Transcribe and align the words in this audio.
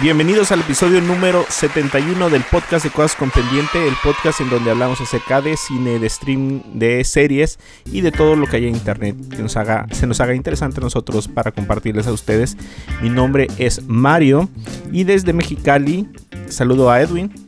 Bienvenidos 0.00 0.52
al 0.52 0.60
episodio 0.60 1.00
número 1.00 1.44
71 1.48 2.30
del 2.30 2.42
podcast 2.44 2.84
de 2.84 2.92
Cosas 2.92 3.16
con 3.16 3.30
Pendiente, 3.30 3.88
el 3.88 3.94
podcast 4.04 4.40
en 4.40 4.50
donde 4.50 4.70
hablamos 4.70 5.00
acerca 5.00 5.40
de 5.40 5.56
cine, 5.56 5.98
de 5.98 6.08
stream, 6.08 6.62
de 6.74 7.02
series 7.02 7.58
y 7.86 8.02
de 8.02 8.12
todo 8.12 8.36
lo 8.36 8.46
que 8.46 8.56
hay 8.56 8.68
en 8.68 8.76
internet 8.76 9.16
que 9.30 9.42
nos 9.42 9.56
haga, 9.56 9.86
se 9.90 10.06
nos 10.06 10.20
haga 10.20 10.34
interesante 10.34 10.80
a 10.80 10.84
nosotros 10.84 11.26
para 11.26 11.50
compartirles 11.50 12.06
a 12.06 12.12
ustedes. 12.12 12.56
Mi 13.02 13.10
nombre 13.10 13.48
es 13.58 13.82
Mario 13.88 14.48
y 14.92 15.04
desde 15.04 15.32
Mexicali 15.32 16.08
saludo 16.48 16.90
a 16.90 17.00
Edwin. 17.00 17.45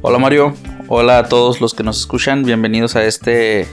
Hola 0.00 0.18
Mario, 0.18 0.54
hola 0.86 1.18
a 1.18 1.28
todos 1.28 1.60
los 1.60 1.74
que 1.74 1.82
nos 1.82 1.98
escuchan, 1.98 2.44
bienvenidos 2.44 2.96
a 2.96 3.04
este 3.04 3.66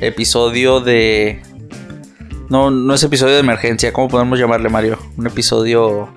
episodio 0.00 0.80
de... 0.80 1.42
No, 2.48 2.70
no 2.70 2.94
es 2.94 3.02
episodio 3.04 3.34
de 3.34 3.40
emergencia, 3.40 3.92
¿cómo 3.92 4.08
podemos 4.08 4.38
llamarle 4.38 4.68
Mario? 4.68 4.98
Un 5.16 5.28
episodio 5.28 6.08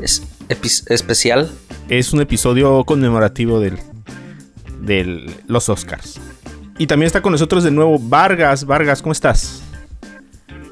es, 0.00 0.22
epi- 0.48 0.84
especial. 0.88 1.50
Es 1.88 2.14
un 2.14 2.22
episodio 2.22 2.82
conmemorativo 2.84 3.60
del, 3.60 3.78
del 4.80 5.34
los 5.46 5.68
Oscars. 5.68 6.18
Y 6.78 6.86
también 6.86 7.06
está 7.06 7.20
con 7.20 7.32
nosotros 7.32 7.62
de 7.64 7.70
nuevo 7.70 7.98
Vargas. 7.98 8.64
Vargas, 8.64 9.02
¿cómo 9.02 9.12
estás? 9.12 9.62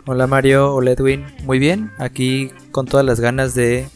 Hola 0.07 0.27
Mario, 0.27 0.75
hola 0.75 0.93
Edwin, 0.93 1.25
muy 1.45 1.59
bien, 1.59 1.91
aquí 1.99 2.51
con 2.73 2.87
todas 2.87 3.05
las 3.07 3.21
ganas 3.21 3.55
de 3.55 3.89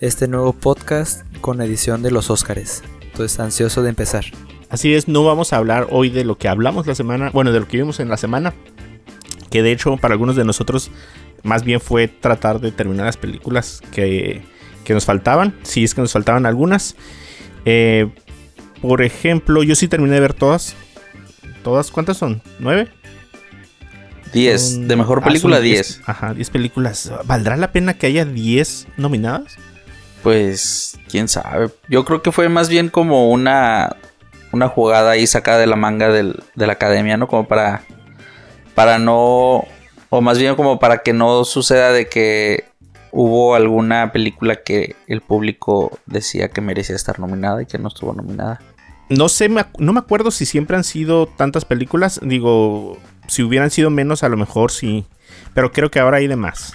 este 0.00 0.28
nuevo 0.28 0.52
podcast 0.52 1.22
con 1.40 1.60
edición 1.62 2.02
de 2.02 2.10
los 2.10 2.28
Óscares. 2.30 2.82
Entonces 3.16 3.40
ansioso 3.40 3.82
de 3.82 3.88
empezar. 3.88 4.26
Así 4.68 4.92
es, 4.92 5.08
no 5.08 5.24
vamos 5.24 5.54
a 5.54 5.56
hablar 5.56 5.86
hoy 5.90 6.10
de 6.10 6.22
lo 6.22 6.36
que 6.36 6.48
hablamos 6.48 6.86
la 6.86 6.94
semana, 6.94 7.30
bueno, 7.30 7.50
de 7.50 7.60
lo 7.60 7.66
que 7.66 7.78
vimos 7.78 7.98
en 7.98 8.10
la 8.10 8.18
semana, 8.18 8.52
que 9.50 9.62
de 9.62 9.72
hecho 9.72 9.96
para 9.96 10.12
algunos 10.12 10.36
de 10.36 10.44
nosotros 10.44 10.90
más 11.42 11.64
bien 11.64 11.80
fue 11.80 12.08
tratar 12.08 12.60
de 12.60 12.72
terminar 12.72 13.06
las 13.06 13.16
películas 13.16 13.80
que, 13.90 14.42
que 14.84 14.92
nos 14.92 15.06
faltaban, 15.06 15.54
si 15.62 15.82
es 15.82 15.94
que 15.94 16.02
nos 16.02 16.12
faltaban 16.12 16.44
algunas. 16.44 16.94
Eh, 17.64 18.10
por 18.82 19.00
ejemplo, 19.00 19.62
yo 19.62 19.74
sí 19.76 19.88
terminé 19.88 20.16
de 20.16 20.20
ver 20.20 20.34
todas. 20.34 20.74
¿Todas? 21.64 21.90
¿Cuántas 21.90 22.18
son? 22.18 22.42
¿Nueve? 22.58 22.88
10, 24.34 24.60
Son- 24.72 24.88
de 24.88 24.94
mejor 24.96 25.20
ah, 25.22 25.26
película 25.28 25.56
son 25.56 25.64
10. 25.64 26.02
Ajá, 26.04 26.34
10 26.34 26.50
películas. 26.50 27.10
¿Valdrá 27.24 27.56
la 27.56 27.72
pena 27.72 27.94
que 27.94 28.08
haya 28.08 28.26
10 28.26 28.88
nominadas? 28.98 29.56
Pues 30.26 30.98
quién 31.08 31.28
sabe. 31.28 31.70
Yo 31.88 32.04
creo 32.04 32.20
que 32.20 32.32
fue 32.32 32.48
más 32.48 32.68
bien 32.68 32.88
como 32.88 33.30
una, 33.30 33.94
una 34.50 34.66
jugada 34.66 35.12
ahí 35.12 35.24
sacada 35.24 35.58
de 35.58 35.68
la 35.68 35.76
manga 35.76 36.08
del, 36.08 36.42
de 36.56 36.66
la 36.66 36.72
academia, 36.72 37.16
¿no? 37.16 37.28
Como 37.28 37.46
para, 37.46 37.84
para 38.74 38.98
no, 38.98 39.62
o 40.08 40.20
más 40.20 40.40
bien 40.40 40.56
como 40.56 40.80
para 40.80 41.04
que 41.04 41.12
no 41.12 41.44
suceda 41.44 41.92
de 41.92 42.08
que 42.08 42.64
hubo 43.12 43.54
alguna 43.54 44.10
película 44.10 44.56
que 44.56 44.96
el 45.06 45.20
público 45.20 45.96
decía 46.06 46.48
que 46.48 46.60
merecía 46.60 46.96
estar 46.96 47.20
nominada 47.20 47.62
y 47.62 47.66
que 47.66 47.78
no 47.78 47.86
estuvo 47.86 48.12
nominada. 48.12 48.60
No 49.08 49.28
sé, 49.28 49.48
no 49.48 49.92
me 49.92 50.00
acuerdo 50.00 50.32
si 50.32 50.44
siempre 50.44 50.76
han 50.76 50.82
sido 50.82 51.28
tantas 51.28 51.64
películas. 51.64 52.18
Digo, 52.20 52.98
si 53.28 53.44
hubieran 53.44 53.70
sido 53.70 53.90
menos, 53.90 54.24
a 54.24 54.28
lo 54.28 54.36
mejor 54.36 54.72
sí. 54.72 55.06
Pero 55.54 55.70
creo 55.70 55.92
que 55.92 56.00
ahora 56.00 56.16
hay 56.16 56.26
de 56.26 56.34
más. 56.34 56.74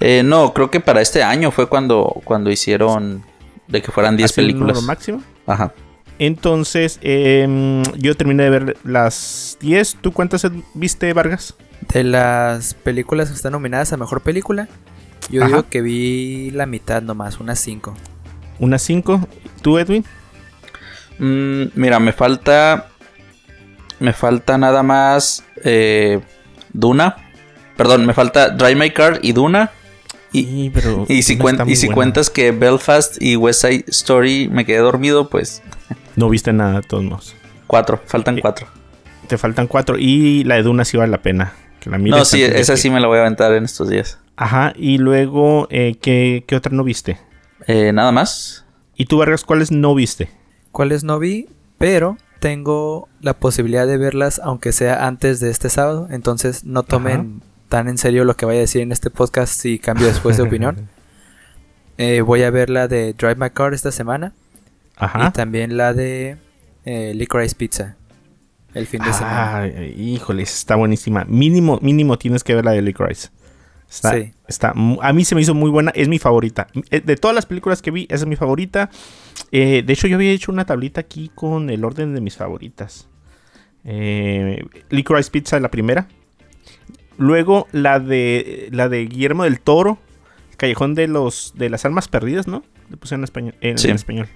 Eh, 0.00 0.22
no, 0.24 0.52
creo 0.54 0.70
que 0.70 0.80
para 0.80 1.00
este 1.02 1.22
año 1.22 1.50
fue 1.50 1.68
cuando, 1.68 2.20
cuando 2.24 2.50
hicieron 2.50 3.22
de 3.68 3.82
que 3.82 3.92
fueran 3.92 4.16
10 4.16 4.30
Así 4.30 4.40
el 4.40 4.46
películas. 4.48 4.74
número 4.76 4.86
máximo. 4.86 5.22
Ajá. 5.46 5.72
Entonces, 6.18 6.98
em, 7.02 7.82
yo 7.98 8.16
terminé 8.16 8.44
de 8.44 8.50
ver 8.50 8.76
las 8.84 9.56
10. 9.60 9.96
¿Tú 10.00 10.12
cuántas 10.12 10.46
viste, 10.74 11.12
Vargas? 11.12 11.54
De 11.92 12.04
las 12.04 12.74
películas 12.74 13.28
que 13.30 13.34
están 13.34 13.52
nominadas 13.52 13.92
a 13.92 13.96
mejor 13.96 14.20
película, 14.20 14.68
yo 15.30 15.40
Ajá. 15.42 15.48
digo 15.48 15.68
que 15.70 15.80
vi 15.80 16.50
la 16.50 16.66
mitad 16.66 17.00
nomás, 17.02 17.40
unas 17.40 17.58
5. 17.60 17.94
Unas 18.58 18.82
5. 18.82 19.26
¿Tú, 19.62 19.78
Edwin? 19.78 20.04
Mm, 21.18 21.64
mira, 21.74 21.98
me 22.00 22.12
falta. 22.12 22.88
Me 23.98 24.12
falta 24.12 24.56
nada 24.58 24.82
más. 24.82 25.44
eh, 25.64 26.20
Duna. 26.72 27.16
Perdón, 27.76 28.06
me 28.06 28.14
falta 28.14 28.50
Drive 28.50 28.76
My 28.76 28.90
Car 28.90 29.18
y 29.22 29.32
Duna. 29.32 29.70
Y, 30.32 30.44
Sí, 30.44 30.70
pero 30.72 31.06
y 31.08 31.22
si, 31.22 31.36
no 31.36 31.44
cuen- 31.44 31.52
está 31.52 31.64
muy 31.64 31.72
y 31.72 31.76
si 31.76 31.86
buena. 31.86 31.94
cuentas 31.96 32.30
que 32.30 32.52
Belfast 32.52 33.20
y 33.20 33.36
West 33.36 33.62
Side 33.62 33.84
Story 33.88 34.48
me 34.48 34.64
quedé 34.64 34.78
dormido, 34.78 35.28
pues 35.28 35.62
No 36.16 36.28
viste 36.28 36.52
nada, 36.52 36.80
de 36.80 36.86
todos 36.86 37.02
modos. 37.04 37.34
cuatro, 37.66 38.00
faltan 38.06 38.38
Eh, 38.38 38.40
cuatro. 38.42 38.66
Te 39.28 39.38
faltan 39.38 39.68
4. 39.68 39.96
Y 39.96 40.42
la 40.42 40.56
de 40.56 40.62
Duna 40.64 40.84
sí 40.84 40.96
vale 40.96 41.10
la 41.12 41.22
pena. 41.22 41.52
Que 41.78 41.88
la 41.88 41.98
No, 41.98 42.24
sí, 42.24 42.42
esa 42.42 42.72
que- 42.74 42.76
sí 42.80 42.90
me 42.90 42.98
la 43.00 43.06
voy 43.06 43.18
a 43.18 43.20
aventar 43.20 43.52
en 43.54 43.64
estos 43.64 43.88
días. 43.88 44.18
Ajá, 44.36 44.72
y 44.76 44.98
luego, 44.98 45.68
eh, 45.70 45.94
¿qué, 46.02 46.42
qué 46.48 46.56
otra 46.56 46.72
no 46.74 46.82
viste? 46.82 47.18
Eh, 47.68 47.92
nada 47.92 48.10
más. 48.10 48.64
¿Y 48.96 49.04
tú, 49.06 49.18
Vargas, 49.18 49.44
cuáles 49.44 49.70
no 49.70 49.94
viste? 49.94 50.30
¿Cuáles 50.72 51.04
no 51.04 51.18
vi? 51.20 51.46
Pero 51.78 52.18
tengo 52.40 53.08
la 53.20 53.34
posibilidad 53.34 53.86
de 53.86 53.98
verlas 53.98 54.40
aunque 54.42 54.72
sea 54.72 55.06
antes 55.06 55.38
de 55.40 55.50
este 55.50 55.68
sábado. 55.70 56.08
Entonces 56.10 56.64
no 56.64 56.82
tomen 56.82 57.40
tan 57.70 57.88
en 57.88 57.96
serio 57.96 58.24
lo 58.24 58.36
que 58.36 58.44
vaya 58.44 58.58
a 58.58 58.60
decir 58.60 58.82
en 58.82 58.92
este 58.92 59.08
podcast 59.08 59.54
si 59.58 59.78
cambio 59.78 60.06
después 60.08 60.36
de 60.36 60.42
opinión. 60.42 60.88
Eh, 62.02 62.22
voy 62.22 62.42
a 62.44 62.50
ver 62.50 62.70
la 62.70 62.88
de 62.88 63.12
Drive 63.12 63.34
My 63.36 63.50
Car 63.50 63.74
esta 63.74 63.92
semana. 63.92 64.32
Y 64.92 65.04
Ajá. 65.04 65.32
también 65.32 65.76
la 65.76 65.92
de 65.92 66.38
eh, 66.86 67.12
Licorice 67.14 67.54
Pizza. 67.54 67.96
El 68.72 68.86
fin 68.86 69.02
de 69.02 69.12
semana. 69.12 69.58
Ah, 69.64 69.66
híjole, 69.68 70.42
está 70.42 70.76
buenísima. 70.76 71.26
Mínimo, 71.28 71.78
mínimo 71.82 72.16
tienes 72.16 72.42
que 72.42 72.54
ver 72.54 72.64
la 72.64 72.70
de 72.70 72.80
Licorice. 72.80 73.28
Está, 73.90 74.12
Sí. 74.14 74.32
está 74.48 74.72
a 75.02 75.12
mí 75.12 75.24
se 75.26 75.34
me 75.34 75.42
hizo 75.42 75.52
muy 75.52 75.68
buena, 75.68 75.90
es 75.94 76.08
mi 76.08 76.18
favorita. 76.18 76.68
Eh, 76.90 77.02
De 77.04 77.16
todas 77.16 77.34
las 77.34 77.44
películas 77.44 77.82
que 77.82 77.90
vi, 77.90 78.04
esa 78.08 78.24
es 78.24 78.26
mi 78.26 78.36
favorita. 78.36 78.88
Eh, 79.52 79.82
de 79.84 79.92
hecho, 79.92 80.06
yo 80.06 80.16
había 80.16 80.30
hecho 80.30 80.50
una 80.52 80.64
tablita 80.64 81.02
aquí 81.02 81.30
con 81.34 81.68
el 81.68 81.84
orden 81.84 82.14
de 82.14 82.22
mis 82.22 82.34
favoritas. 82.34 83.08
Eh, 83.84 84.64
Licorice 84.88 85.30
Pizza, 85.30 85.60
la 85.60 85.70
primera. 85.70 86.08
Luego 87.20 87.68
la 87.72 88.00
de 88.00 88.68
la 88.72 88.88
de 88.88 89.04
Guillermo 89.04 89.44
del 89.44 89.60
Toro, 89.60 89.98
Callejón 90.56 90.94
de 90.94 91.06
los 91.06 91.52
de 91.54 91.68
las 91.68 91.84
almas 91.84 92.08
perdidas, 92.08 92.48
¿no? 92.48 92.64
Le 92.88 92.96
puse 92.96 93.14
en 93.14 93.24
español. 93.24 93.54
En, 93.60 93.76
Sí. 93.76 93.88
en 93.90 93.96
español. 93.96 94.26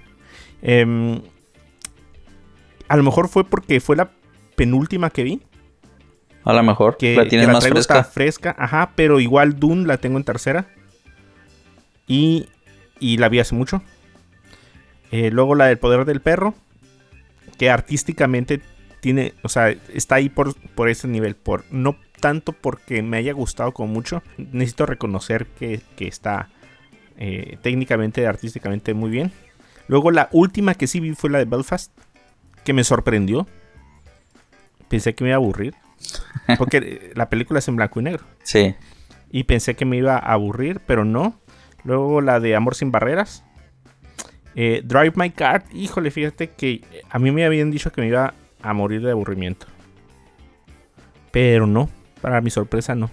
Em, 0.61 1.19
a 2.87 2.95
lo 2.95 3.01
mejor 3.01 3.27
fue 3.27 3.43
porque 3.43 3.79
fue 3.79 3.95
la 3.95 4.11
penúltima 4.55 5.09
que 5.09 5.23
vi. 5.23 5.41
A 6.43 6.53
lo 6.53 6.61
mejor 6.61 6.97
Que 6.97 7.15
la 7.15 7.27
tienes 7.27 7.47
que 7.47 7.53
más 7.53 7.67
fresca. 7.67 8.03
fresca. 8.03 8.55
Ajá, 8.59 8.91
pero 8.95 9.19
igual 9.19 9.59
Dune 9.59 9.87
la 9.87 9.97
tengo 9.97 10.17
en 10.19 10.23
tercera. 10.23 10.67
Y, 12.07 12.47
y 12.99 13.17
la 13.17 13.29
vi 13.29 13.39
hace 13.39 13.55
mucho. 13.55 13.81
Eh, 15.11 15.31
luego 15.31 15.55
la 15.55 15.65
del 15.65 15.79
poder 15.79 16.05
del 16.05 16.21
perro. 16.21 16.53
Que 17.57 17.71
artísticamente 17.71 18.61
tiene. 18.99 19.33
O 19.41 19.49
sea, 19.49 19.69
está 19.69 20.15
ahí 20.15 20.29
por, 20.29 20.55
por 20.75 20.87
ese 20.87 21.07
nivel. 21.07 21.35
Por, 21.35 21.65
no 21.71 21.97
tanto 22.19 22.53
porque 22.53 23.01
me 23.01 23.17
haya 23.17 23.33
gustado 23.33 23.73
como 23.73 23.93
mucho. 23.93 24.23
Necesito 24.37 24.85
reconocer 24.85 25.47
que, 25.47 25.81
que 25.95 26.07
está 26.07 26.49
eh, 27.17 27.57
técnicamente, 27.61 28.27
artísticamente 28.27 28.93
muy 28.93 29.09
bien. 29.09 29.31
Luego 29.87 30.11
la 30.11 30.29
última 30.31 30.73
que 30.73 30.87
sí 30.87 30.99
vi 30.99 31.13
fue 31.13 31.29
la 31.29 31.39
de 31.39 31.45
Belfast. 31.45 31.91
Que 32.63 32.73
me 32.73 32.83
sorprendió. 32.83 33.47
Pensé 34.87 35.13
que 35.15 35.23
me 35.23 35.29
iba 35.29 35.35
a 35.35 35.37
aburrir. 35.37 35.75
Porque 36.57 36.77
eh, 36.77 37.11
la 37.15 37.29
película 37.29 37.59
es 37.59 37.67
en 37.67 37.75
blanco 37.75 37.99
y 37.99 38.03
negro. 38.03 38.25
Sí. 38.43 38.75
Y 39.31 39.43
pensé 39.43 39.75
que 39.75 39.85
me 39.85 39.97
iba 39.97 40.15
a 40.15 40.33
aburrir, 40.33 40.81
pero 40.85 41.05
no. 41.05 41.39
Luego 41.83 42.21
la 42.21 42.39
de 42.39 42.55
Amor 42.55 42.75
sin 42.75 42.91
Barreras. 42.91 43.43
Eh, 44.55 44.81
Drive 44.83 45.13
My 45.15 45.29
Car. 45.29 45.65
Híjole, 45.73 46.11
fíjate 46.11 46.51
que 46.51 47.03
a 47.09 47.19
mí 47.19 47.31
me 47.31 47.45
habían 47.45 47.71
dicho 47.71 47.91
que 47.91 48.01
me 48.01 48.07
iba 48.07 48.33
a 48.61 48.73
morir 48.73 49.01
de 49.01 49.11
aburrimiento. 49.11 49.67
Pero 51.31 51.67
no. 51.67 51.89
Para 52.25 52.41
mi 52.41 52.49
sorpresa, 52.49 52.95
no. 52.95 53.11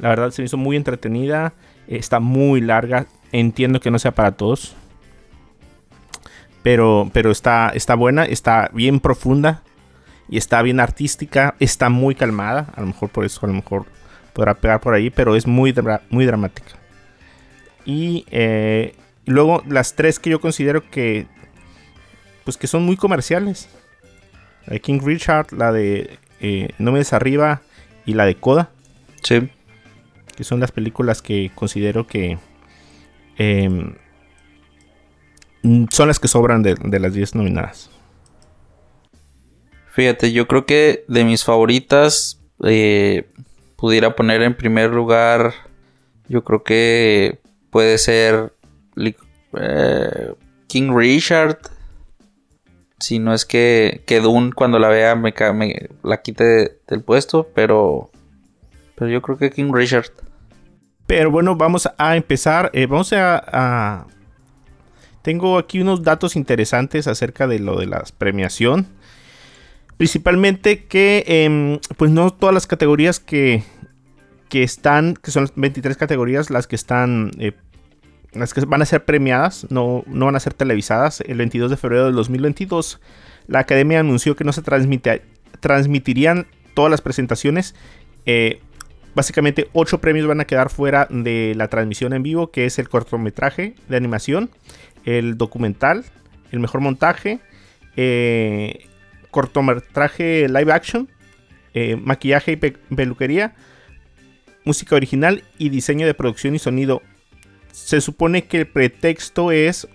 La 0.00 0.08
verdad 0.08 0.30
se 0.30 0.40
me 0.40 0.46
hizo 0.46 0.56
muy 0.56 0.74
entretenida. 0.74 1.52
Está 1.86 2.18
muy 2.18 2.62
larga. 2.62 3.04
Entiendo 3.30 3.78
que 3.78 3.90
no 3.90 3.98
sea 3.98 4.12
para 4.12 4.32
todos. 4.32 4.74
Pero, 6.62 7.10
pero 7.12 7.30
está, 7.30 7.68
está 7.74 7.94
buena. 7.94 8.24
Está 8.24 8.70
bien 8.72 9.00
profunda. 9.00 9.64
Y 10.30 10.38
está 10.38 10.62
bien 10.62 10.80
artística. 10.80 11.56
Está 11.60 11.90
muy 11.90 12.14
calmada. 12.14 12.72
A 12.74 12.80
lo 12.80 12.86
mejor 12.86 13.10
por 13.10 13.26
eso, 13.26 13.40
a 13.42 13.48
lo 13.48 13.52
mejor 13.52 13.84
podrá 14.32 14.54
pegar 14.54 14.80
por 14.80 14.94
ahí. 14.94 15.10
Pero 15.10 15.36
es 15.36 15.46
muy, 15.46 15.74
muy 16.08 16.24
dramática. 16.24 16.70
Y 17.84 18.24
eh, 18.30 18.94
luego 19.26 19.62
las 19.68 19.94
tres 19.94 20.18
que 20.18 20.30
yo 20.30 20.40
considero 20.40 20.88
que. 20.88 21.26
Pues 22.44 22.56
que 22.56 22.66
son 22.66 22.86
muy 22.86 22.96
comerciales. 22.96 23.68
La 24.64 24.72
de 24.72 24.80
King 24.80 25.00
Richard, 25.04 25.52
la 25.52 25.70
de 25.70 26.18
eh, 26.40 26.70
No 26.78 26.92
me 26.92 26.98
des 26.98 27.12
arriba 27.12 27.62
y 28.06 28.14
la 28.14 28.26
de 28.26 28.36
Coda. 28.36 28.70
Sí. 29.22 29.48
Que 30.36 30.44
son 30.44 30.60
las 30.60 30.72
películas 30.72 31.22
que 31.22 31.50
considero 31.54 32.06
que. 32.06 32.38
em, 33.36 33.94
son 35.90 36.08
las 36.08 36.18
que 36.20 36.28
sobran 36.28 36.62
de, 36.62 36.74
de 36.74 37.00
las 37.00 37.12
10 37.12 37.34
nominadas. 37.34 37.90
Fíjate, 39.90 40.32
yo 40.32 40.46
creo 40.46 40.64
que 40.64 41.04
de 41.08 41.24
mis 41.24 41.44
favoritas 41.44 42.40
eh, 42.64 43.28
pudiera 43.76 44.14
poner 44.14 44.42
en 44.42 44.56
primer 44.56 44.90
lugar, 44.90 45.52
yo 46.28 46.44
creo 46.44 46.62
que 46.62 47.40
puede 47.70 47.98
ser 47.98 48.52
eh, 48.96 50.34
King 50.68 50.92
Richard. 50.94 51.58
Si 53.00 53.18
no 53.18 53.32
es 53.32 53.44
que, 53.44 54.02
que 54.06 54.20
Dune 54.20 54.52
cuando 54.52 54.78
la 54.78 54.88
vea 54.88 55.14
me, 55.14 55.32
la 56.02 56.20
quite 56.22 56.44
de- 56.44 56.78
del 56.88 57.02
puesto, 57.02 57.48
pero, 57.54 58.10
pero 58.96 59.10
yo 59.10 59.22
creo 59.22 59.38
que 59.38 59.50
King 59.50 59.70
Richard. 59.72 60.06
Pero 61.06 61.30
bueno, 61.30 61.56
vamos 61.56 61.88
a 61.96 62.16
empezar. 62.16 62.70
eh, 62.74 62.86
vamos 62.86 63.12
a, 63.12 63.42
a- 63.46 64.06
Tengo 65.22 65.58
aquí 65.58 65.80
unos 65.80 66.02
datos 66.02 66.36
interesantes 66.36 67.06
acerca 67.06 67.46
de 67.46 67.58
lo 67.60 67.78
de 67.78 67.86
la 67.86 68.02
premiación. 68.18 68.86
Principalmente 69.96 70.84
que, 70.86 71.24
em, 71.26 71.80
pues 71.96 72.10
no 72.10 72.30
todas 72.30 72.54
las 72.54 72.66
categorías 72.66 73.18
que, 73.20 73.64
que 74.48 74.62
están, 74.62 75.14
que 75.14 75.30
son 75.30 75.44
las 75.44 75.52
23 75.56 75.96
categorías, 75.96 76.50
las 76.50 76.66
que 76.66 76.76
están, 76.76 77.30
eh, 77.38 77.52
las 78.32 78.52
que 78.54 78.60
van 78.66 78.82
a 78.82 78.86
ser 78.86 79.04
premiadas, 79.04 79.66
no, 79.70 80.04
no 80.06 80.26
van 80.26 80.36
a 80.36 80.40
ser 80.40 80.54
televisadas. 80.54 81.20
El 81.22 81.38
22 81.38 81.70
de 81.70 81.76
febrero 81.76 82.06
del 82.06 82.14
2022, 82.14 83.00
la 83.46 83.60
academia 83.60 84.00
anunció 84.00 84.36
que 84.36 84.44
no 84.44 84.52
se 84.52 84.62
transmite- 84.62 85.22
transmitirían 85.60 86.46
todas 86.74 86.90
las 86.90 87.00
presentaciones. 87.02 87.74
Eh, 88.26 88.60
Básicamente, 89.14 89.68
ocho 89.72 89.98
premios 90.00 90.28
van 90.28 90.40
a 90.40 90.44
quedar 90.44 90.70
fuera 90.70 91.08
de 91.10 91.52
la 91.56 91.66
transmisión 91.66 92.12
en 92.12 92.22
vivo, 92.22 92.52
que 92.52 92.66
es 92.66 92.78
el 92.78 92.88
cortometraje 92.88 93.74
de 93.88 93.96
animación, 93.96 94.48
el 95.04 95.36
documental, 95.36 96.04
el 96.52 96.60
mejor 96.60 96.82
montaje, 96.82 97.40
eh, 97.96 98.86
cortometraje 99.32 100.48
live 100.48 100.72
action, 100.72 101.08
eh, 101.74 101.96
maquillaje 101.96 102.52
y 102.52 102.56
pe- 102.56 102.76
peluquería, 102.94 103.54
música 104.64 104.94
original 104.94 105.42
y 105.58 105.70
diseño 105.70 106.06
de 106.06 106.14
producción 106.14 106.54
y 106.54 106.60
sonido. 106.60 107.02
Se 107.84 108.00
supone 108.00 108.44
que 108.44 108.58
el 108.58 108.66
pretexto 108.66 109.50
es 109.50 109.88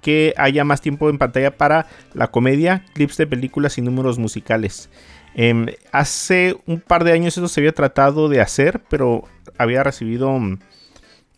que 0.00 0.32
haya 0.36 0.64
más 0.64 0.80
tiempo 0.80 1.10
en 1.10 1.18
pantalla 1.18 1.56
para 1.56 1.86
la 2.14 2.28
comedia, 2.28 2.84
clips 2.94 3.16
de 3.16 3.26
películas 3.26 3.76
y 3.78 3.82
números 3.82 4.18
musicales. 4.18 4.88
Em, 5.34 5.66
hace 5.92 6.56
un 6.66 6.80
par 6.80 7.04
de 7.04 7.12
años 7.12 7.36
eso 7.36 7.48
se 7.48 7.60
había 7.60 7.72
tratado 7.72 8.28
de 8.28 8.40
hacer, 8.40 8.80
pero 8.88 9.24
había 9.58 9.82
recibido, 9.82 10.30
mm, 10.30 10.58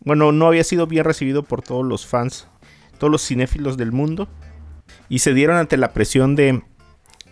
bueno, 0.05 0.31
no 0.31 0.47
había 0.47 0.63
sido 0.63 0.87
bien 0.87 1.03
recibido 1.03 1.43
por 1.43 1.61
todos 1.61 1.85
los 1.85 2.05
fans, 2.05 2.47
todos 2.97 3.11
los 3.11 3.25
cinéfilos 3.25 3.75
del 3.75 3.91
mundo, 3.91 4.29
y 5.09 5.19
se 5.19 5.33
dieron 5.33 5.57
ante 5.57 5.77
la 5.77 5.91
presión 5.91 6.35
de, 6.35 6.61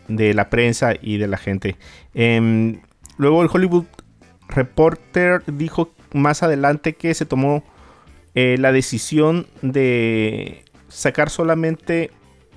la 0.08 0.50
prensa 0.50 0.94
y 1.02 1.18
de 1.18 1.28
la 1.28 1.38
gente. 1.38 1.78
Em, 2.14 2.82
luego 3.18 3.44
el 3.44 3.50
Hollywood 3.52 3.86
Reporter 4.50 5.42
dijo 5.48 5.94
más 6.14 6.44
adelante 6.44 6.94
que 6.94 7.14
se 7.14 7.26
tomó 7.26 7.64
eh, 8.36 8.58
la 8.60 8.72
decisión 8.72 9.48
de 9.62 10.64
sacar 10.88 11.30
solamente 11.30 12.12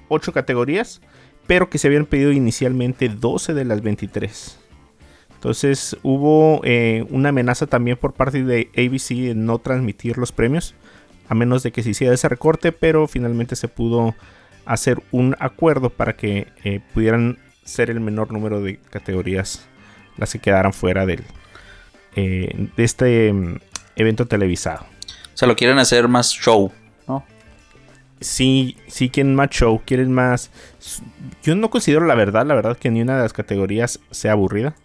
8 0.08 0.32
categorías 0.32 1.00
pero 1.46 1.68
que 1.68 1.78
se 1.78 1.88
habían 1.88 2.06
pedido 2.06 2.32
inicialmente 2.32 3.08
12 3.08 3.54
de 3.54 3.64
las 3.64 3.82
23. 3.82 4.58
Entonces 5.34 5.96
hubo 6.02 6.60
eh, 6.64 7.04
una 7.10 7.28
amenaza 7.28 7.66
también 7.66 7.98
por 7.98 8.14
parte 8.14 8.42
de 8.42 8.70
ABC 8.76 9.14
de 9.14 9.34
no 9.34 9.58
transmitir 9.58 10.16
los 10.16 10.32
premios, 10.32 10.74
a 11.28 11.34
menos 11.34 11.62
de 11.62 11.72
que 11.72 11.82
se 11.82 11.90
hiciera 11.90 12.14
ese 12.14 12.28
recorte, 12.28 12.72
pero 12.72 13.06
finalmente 13.06 13.56
se 13.56 13.68
pudo 13.68 14.14
hacer 14.64 15.02
un 15.10 15.36
acuerdo 15.38 15.90
para 15.90 16.16
que 16.16 16.48
eh, 16.64 16.80
pudieran 16.94 17.38
ser 17.64 17.90
el 17.90 18.00
menor 18.00 18.32
número 18.32 18.62
de 18.62 18.78
categorías 18.78 19.66
las 20.16 20.32
que 20.32 20.38
quedaran 20.38 20.72
fuera 20.72 21.04
del, 21.06 21.24
de 22.14 22.70
este 22.76 23.32
mm, 23.32 23.56
evento 23.96 24.26
televisado. 24.26 24.86
O 25.34 25.36
sea, 25.36 25.48
lo 25.48 25.56
quieren 25.56 25.78
hacer 25.78 26.06
más 26.06 26.30
show, 26.30 26.70
¿no? 27.08 27.24
Sí, 28.20 28.76
sí 28.86 29.10
quieren 29.10 29.34
más 29.34 29.50
show, 29.50 29.82
quieren 29.84 30.12
más... 30.12 30.50
Yo 31.42 31.56
no 31.56 31.70
considero 31.70 32.06
la 32.06 32.14
verdad, 32.14 32.46
la 32.46 32.54
verdad 32.54 32.76
que 32.76 32.90
ni 32.90 33.02
una 33.02 33.16
de 33.16 33.22
las 33.22 33.32
categorías 33.32 33.98
sea 34.12 34.32
aburrida. 34.32 34.76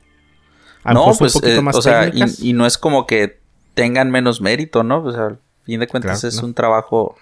A 0.84 0.94
no, 0.94 1.06
pues, 1.18 1.36
un 1.36 1.42
poquito 1.42 1.60
eh, 1.60 1.62
más 1.62 1.76
o 1.76 1.82
sea, 1.82 2.10
y, 2.10 2.54
no 2.54 2.66
es 2.66 2.78
como 2.78 3.06
que 3.06 3.40
tengan 3.76 4.10
menos 4.10 4.42
mérito, 4.42 4.84
¿no? 4.84 5.04
O 5.04 5.12
sea, 5.12 5.26
al 5.28 5.40
fin 5.66 5.80
de 5.80 5.88
cuentas 5.88 6.22
Claro, 6.22 6.28
es 6.30 6.42
no. 6.42 6.48
un 6.48 6.54
trabajo 6.56 7.16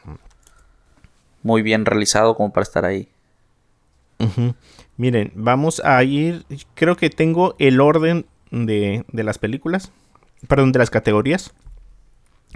muy 1.43 1.61
bien 1.61 1.85
realizado 1.85 2.35
como 2.35 2.53
para 2.53 2.63
estar 2.63 2.85
ahí. 2.85 3.09
Miren, 4.95 5.31
vamos 5.35 5.81
a 5.83 6.01
ir. 6.03 6.45
Creo 6.75 6.95
que 6.95 7.09
tengo 7.09 7.55
el 7.59 7.81
orden 7.81 8.25
de, 8.51 9.03
de 9.11 9.23
las 9.23 9.37
películas. 9.37 9.91
Perdón, 10.47 10.71
de 10.71 10.79
las 10.79 10.89
categorías. 10.89 11.53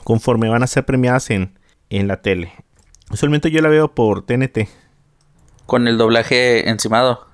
Conforme 0.04 0.50
van 0.50 0.64
a 0.64 0.68
ser 0.68 0.86
premiadas 0.86 1.30
en, 1.30 1.58
en 1.90 2.08
la 2.08 2.22
tele. 2.22 2.54
Usualmente 3.12 3.52
yo 3.52 3.62
la 3.62 3.70
veo 3.70 3.94
por 3.94 4.26
TNT. 4.26 4.68
Con 5.66 5.88
el 5.88 5.98
doblaje 5.98 6.70
encimado. 6.70 7.28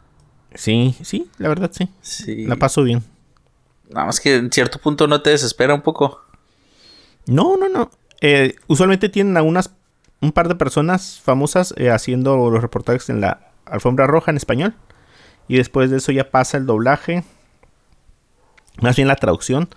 Sí, 0.54 0.95
sí, 1.04 1.30
la 1.38 1.50
verdad 1.50 1.71
sí. 1.74 1.89
Sí. 2.01 2.45
La 2.45 2.56
paso 2.56 2.83
bien. 2.83 3.04
Nada 3.89 4.07
más 4.07 4.19
que 4.19 4.36
en 4.36 4.51
cierto 4.51 4.80
punto 4.80 5.07
no 5.07 5.21
te 5.21 5.30
desespera 5.30 5.74
un 5.74 5.81
poco. 5.81 6.21
No, 7.25 7.57
no, 7.57 7.69
no. 7.69 7.92
Eh, 8.21 8.56
usualmente 8.68 9.09
tienen 9.09 9.38
a 9.38 9.44
unas 9.44 9.71
un 10.19 10.31
par 10.31 10.48
de 10.48 10.56
personas 10.56 11.21
famosas 11.24 11.74
eh, 11.77 11.92
haciendo 11.92 12.50
los 12.50 12.62
reportajes 12.62 13.09
en 13.09 13.21
la 13.21 13.51
alfombra 13.65 14.07
roja 14.07 14.31
en 14.31 14.38
español. 14.38 14.74
Y 15.48 15.57
después 15.57 15.89
de 15.89 15.98
eso 15.98 16.12
ya 16.12 16.30
pasa 16.31 16.57
el 16.57 16.65
doblaje. 16.65 17.24
Más 18.81 18.95
bien 18.95 19.07
la 19.07 19.15
traducción. 19.15 19.69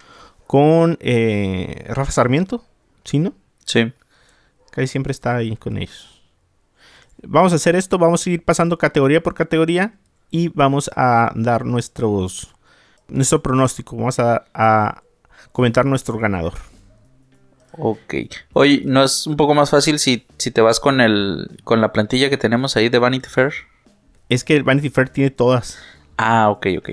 Con 0.47 0.97
eh, 1.00 1.85
Rafa 1.88 2.11
Sarmiento. 2.11 2.65
¿Sí, 3.05 3.19
no? 3.19 3.35
Sí. 3.64 3.93
Casi 4.70 4.87
siempre 4.87 5.12
está 5.12 5.37
ahí 5.37 5.56
con 5.56 5.76
ellos. 5.76 6.23
Vamos 7.23 7.52
a 7.52 7.56
hacer 7.56 7.76
esto. 7.76 7.99
Vamos 7.99 8.26
a 8.26 8.31
ir 8.31 8.44
pasando 8.44 8.79
categoría 8.79 9.23
por 9.23 9.35
categoría. 9.35 9.94
Y 10.31 10.49
vamos 10.49 10.91
a 10.97 11.32
dar 11.35 11.64
nuestros. 11.64 12.55
Nuestro 13.08 13.43
pronóstico. 13.43 13.97
Vamos 13.97 14.19
a, 14.19 14.44
a 14.55 15.02
comentar 15.52 15.85
nuestro 15.87 16.19
ganador. 16.19 16.55
Ok. 17.73 18.14
Oye, 18.52 18.82
¿no 18.85 19.03
es 19.05 19.26
un 19.26 19.37
poco 19.37 19.55
más 19.55 19.70
fácil 19.70 19.99
si, 19.99 20.26
si 20.38 20.50
te 20.50 20.61
vas 20.61 20.81
con 20.81 21.00
el 21.00 21.58
con 21.64 21.81
la 21.81 21.93
plantilla 21.93 22.29
que 22.29 22.37
tenemos 22.37 22.76
ahí 22.76 22.88
de 22.88 22.99
Vanity 22.99 23.29
Fair? 23.29 23.53
Es 24.29 24.44
que 24.44 24.56
el 24.56 24.64
Vanity 24.64 24.91
Fair 24.91 25.08
tiene 25.08 25.31
todas. 25.31 25.79
Ah, 26.17 26.50
ok, 26.50 26.67
ok. 26.79 26.91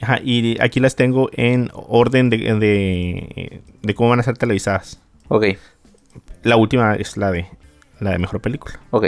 Ajá, 0.00 0.20
y 0.22 0.60
aquí 0.60 0.78
las 0.80 0.94
tengo 0.94 1.28
en 1.32 1.70
orden 1.72 2.30
de, 2.30 2.38
de, 2.38 3.62
de 3.82 3.94
cómo 3.94 4.10
van 4.10 4.20
a 4.20 4.22
ser 4.22 4.38
televisadas. 4.38 5.00
Ok, 5.28 5.44
La 6.42 6.56
última 6.56 6.94
es 6.94 7.16
la 7.16 7.30
de 7.30 7.48
la 8.00 8.12
de 8.12 8.18
mejor 8.18 8.40
película. 8.40 8.78
ok. 8.90 9.06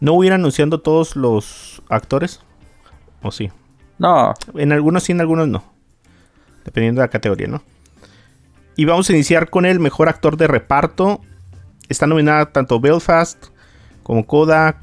¿No 0.00 0.14
voy 0.14 0.26
a 0.26 0.28
ir 0.28 0.32
anunciando 0.32 0.80
todos 0.80 1.14
los 1.14 1.80
actores? 1.88 2.40
¿O 3.22 3.30
sí? 3.30 3.50
No, 3.98 4.34
En 4.54 4.72
algunos 4.72 5.04
sí, 5.04 5.12
en 5.12 5.20
algunos 5.20 5.46
no. 5.46 5.62
Dependiendo 6.64 7.00
de 7.00 7.06
la 7.06 7.10
categoría, 7.10 7.46
¿no? 7.46 7.62
Y 8.76 8.84
vamos 8.84 9.08
a 9.08 9.12
iniciar 9.12 9.48
con 9.50 9.64
el 9.64 9.78
mejor 9.78 10.08
actor 10.08 10.36
de 10.36 10.48
reparto. 10.48 11.20
Está 11.88 12.06
nominada 12.08 12.50
tanto 12.52 12.80
Belfast 12.80 13.46
como 14.02 14.26
Coda. 14.26 14.80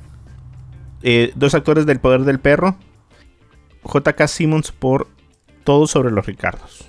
eh, 1.01 1.33
dos 1.35 1.53
actores 1.53 1.85
del 1.85 1.99
Poder 1.99 2.21
del 2.21 2.39
Perro. 2.39 2.75
J.K. 3.83 4.27
Simmons 4.27 4.71
por 4.71 5.07
Todo 5.65 5.85
sobre 5.87 6.11
los 6.11 6.25
Ricardos. 6.25 6.87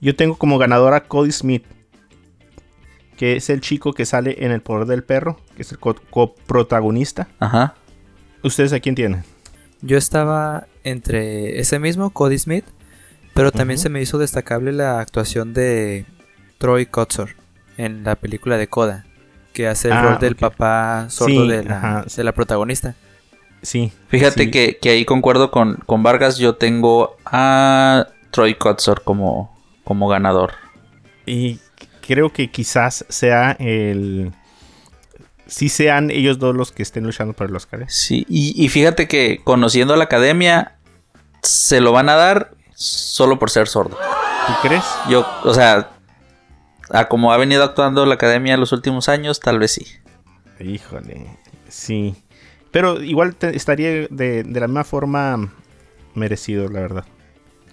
Yo 0.00 0.16
tengo 0.16 0.36
como 0.36 0.56
ganadora 0.58 1.04
Cody 1.04 1.32
Smith. 1.32 1.64
Que 3.16 3.36
es 3.36 3.48
el 3.50 3.60
chico 3.60 3.92
que 3.92 4.04
sale 4.06 4.36
en 4.44 4.52
El 4.52 4.60
Poder 4.60 4.86
del 4.86 5.02
Perro. 5.02 5.38
Que 5.56 5.62
es 5.62 5.72
el 5.72 5.78
co- 5.78 5.96
coprotagonista. 6.10 7.28
ajá. 7.40 7.74
¿Ustedes 8.42 8.72
a 8.72 8.80
quién 8.80 8.94
tienen? 8.94 9.24
Yo 9.82 9.96
estaba 9.98 10.66
entre 10.84 11.58
ese 11.58 11.78
mismo, 11.80 12.10
Cody 12.10 12.38
Smith, 12.38 12.64
pero 13.34 13.50
también 13.50 13.78
se 13.78 13.88
me 13.88 14.00
hizo 14.00 14.18
destacable 14.18 14.72
la 14.72 15.00
actuación 15.00 15.52
de 15.52 16.06
Troy 16.58 16.86
Kotsur 16.86 17.30
en 17.76 18.04
la 18.04 18.14
película 18.14 18.56
de 18.56 18.68
Coda, 18.68 19.04
que 19.52 19.66
hace 19.66 19.88
el 19.88 19.94
Ah, 19.94 20.02
rol 20.02 20.18
del 20.20 20.36
papá 20.36 21.06
sordo 21.10 21.42
Sí, 21.42 21.48
de, 21.48 21.64
la, 21.64 21.76
ajá. 21.78 22.04
de 22.14 22.24
la 22.24 22.32
protagonista. 22.32 22.94
Sí. 23.62 23.92
Fíjate 24.08 24.44
sí. 24.44 24.50
que, 24.50 24.78
que 24.80 24.90
ahí 24.90 25.04
concuerdo 25.04 25.50
con, 25.50 25.76
con 25.86 26.02
Vargas. 26.04 26.38
Yo 26.38 26.54
tengo 26.54 27.16
a 27.24 28.06
Troy 28.30 28.54
Kotsur 28.54 29.02
como, 29.02 29.54
como 29.82 30.06
ganador. 30.08 30.52
Y 31.26 31.58
creo 32.06 32.32
que 32.32 32.50
quizás 32.50 33.04
sea 33.08 33.52
el. 33.58 34.32
Sí 35.46 35.68
sean 35.68 36.10
ellos 36.10 36.38
dos 36.38 36.56
los 36.56 36.72
que 36.72 36.82
estén 36.82 37.04
luchando 37.04 37.32
por 37.32 37.48
el 37.48 37.54
Oscar. 37.54 37.82
¿eh? 37.82 37.86
Sí, 37.88 38.26
y, 38.28 38.52
y 38.62 38.68
fíjate 38.68 39.06
que 39.06 39.40
conociendo 39.44 39.94
a 39.94 39.96
la 39.96 40.04
academia, 40.04 40.76
se 41.42 41.80
lo 41.80 41.92
van 41.92 42.08
a 42.08 42.16
dar 42.16 42.50
solo 42.74 43.38
por 43.38 43.50
ser 43.50 43.68
sordo. 43.68 43.96
¿Tú 44.46 44.52
crees? 44.68 44.84
Yo, 45.08 45.24
o 45.44 45.54
sea, 45.54 45.90
a 46.90 47.06
como 47.06 47.32
ha 47.32 47.36
venido 47.36 47.62
actuando 47.62 48.04
la 48.06 48.14
academia 48.14 48.54
en 48.54 48.60
los 48.60 48.72
últimos 48.72 49.08
años, 49.08 49.38
tal 49.38 49.58
vez 49.60 49.72
sí. 49.72 49.86
Híjole. 50.58 51.26
Sí. 51.68 52.16
Pero 52.72 53.00
igual 53.02 53.36
te- 53.36 53.56
estaría 53.56 54.08
de, 54.10 54.42
de 54.42 54.60
la 54.60 54.66
misma 54.66 54.84
forma 54.84 55.52
merecido, 56.14 56.68
la 56.68 56.80
verdad. 56.80 57.04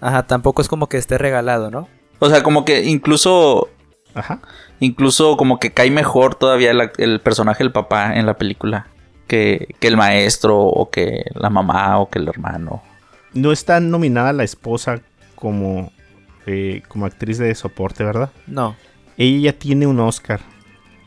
Ajá, 0.00 0.26
tampoco 0.28 0.62
es 0.62 0.68
como 0.68 0.88
que 0.88 0.96
esté 0.98 1.18
regalado, 1.18 1.70
¿no? 1.70 1.88
O 2.20 2.28
sea, 2.30 2.42
como 2.44 2.64
que 2.64 2.84
incluso 2.84 3.68
Ajá. 4.14 4.40
Incluso 4.80 5.36
como 5.36 5.58
que 5.58 5.72
cae 5.72 5.90
mejor 5.90 6.34
todavía 6.34 6.70
el, 6.70 6.90
el 6.98 7.20
personaje 7.20 7.64
del 7.64 7.72
papá 7.72 8.16
en 8.16 8.26
la 8.26 8.34
película 8.34 8.86
que, 9.26 9.74
que, 9.80 9.88
el 9.88 9.96
maestro 9.96 10.58
o 10.58 10.90
que 10.90 11.24
la 11.34 11.50
mamá 11.50 11.98
o 11.98 12.08
que 12.08 12.18
el 12.18 12.28
hermano. 12.28 12.82
No 13.32 13.52
está 13.52 13.80
nominada 13.80 14.32
la 14.32 14.44
esposa 14.44 15.00
como, 15.34 15.92
eh, 16.46 16.82
como 16.88 17.06
actriz 17.06 17.38
de 17.38 17.54
soporte, 17.54 18.04
¿verdad? 18.04 18.30
No. 18.46 18.76
Ella 19.16 19.52
ya 19.52 19.58
tiene 19.58 19.86
un 19.86 20.00
Oscar. 20.00 20.40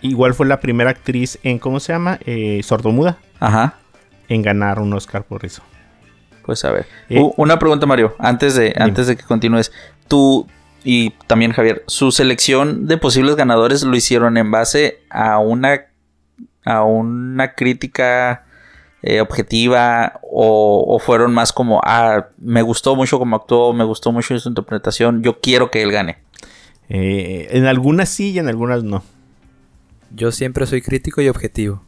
Igual 0.01 0.33
fue 0.33 0.45
la 0.45 0.59
primera 0.59 0.89
actriz 0.89 1.39
en, 1.43 1.59
¿cómo 1.59 1.79
se 1.79 1.93
llama? 1.93 2.19
Eh, 2.25 2.61
Sordomuda. 2.63 3.17
Ajá. 3.39 3.75
En 4.27 4.41
ganar 4.41 4.79
un 4.79 4.93
Oscar 4.93 5.23
por 5.23 5.45
eso. 5.45 5.63
Pues 6.45 6.63
a 6.65 6.71
ver. 6.71 6.85
Eh, 7.09 7.19
uh, 7.19 7.33
una 7.37 7.59
pregunta, 7.59 7.85
Mario, 7.85 8.15
antes 8.19 8.55
de, 8.55 8.73
antes 8.77 9.07
de 9.07 9.17
que 9.17 9.23
continúes. 9.23 9.71
¿Tú, 10.07 10.47
y 10.83 11.11
también 11.27 11.51
Javier, 11.51 11.83
su 11.87 12.11
selección 12.11 12.87
de 12.87 12.97
posibles 12.97 13.35
ganadores 13.35 13.83
lo 13.83 13.95
hicieron 13.95 14.37
en 14.37 14.51
base 14.51 15.01
a 15.09 15.39
una, 15.39 15.87
a 16.65 16.83
una 16.83 17.53
crítica 17.53 18.45
eh, 19.01 19.21
objetiva 19.21 20.19
o, 20.23 20.85
o, 20.87 20.99
fueron 20.99 21.33
más 21.33 21.53
como, 21.53 21.81
ah, 21.83 22.27
me 22.37 22.61
gustó 22.61 22.95
mucho 22.95 23.19
como 23.19 23.35
actuó, 23.35 23.73
me 23.73 23.83
gustó 23.83 24.11
mucho 24.11 24.37
su 24.39 24.49
interpretación, 24.49 25.23
yo 25.23 25.39
quiero 25.39 25.69
que 25.71 25.81
él 25.81 25.91
gane? 25.91 26.17
Eh, 26.89 27.47
en 27.51 27.65
algunas 27.65 28.09
sí 28.09 28.31
y 28.31 28.39
en 28.39 28.47
algunas 28.47 28.83
no. 28.83 29.03
Yo 30.11 30.31
siempre 30.31 30.65
soy 30.65 30.81
crítico 30.81 31.21
y 31.21 31.29
objetivo. 31.29 31.83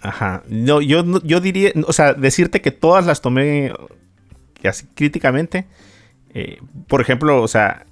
Ajá. 0.00 0.42
No, 0.48 0.80
yo, 0.80 1.04
yo 1.22 1.40
diría, 1.40 1.70
o 1.86 1.92
sea, 1.92 2.14
decirte 2.14 2.60
que 2.60 2.70
todas 2.70 3.06
las 3.06 3.20
tomé 3.20 3.72
así 4.64 4.86
críticamente. 4.94 5.66
Eh, 6.34 6.58
por 6.88 7.00
ejemplo, 7.00 7.42
o 7.42 7.48
sea, 7.48 7.86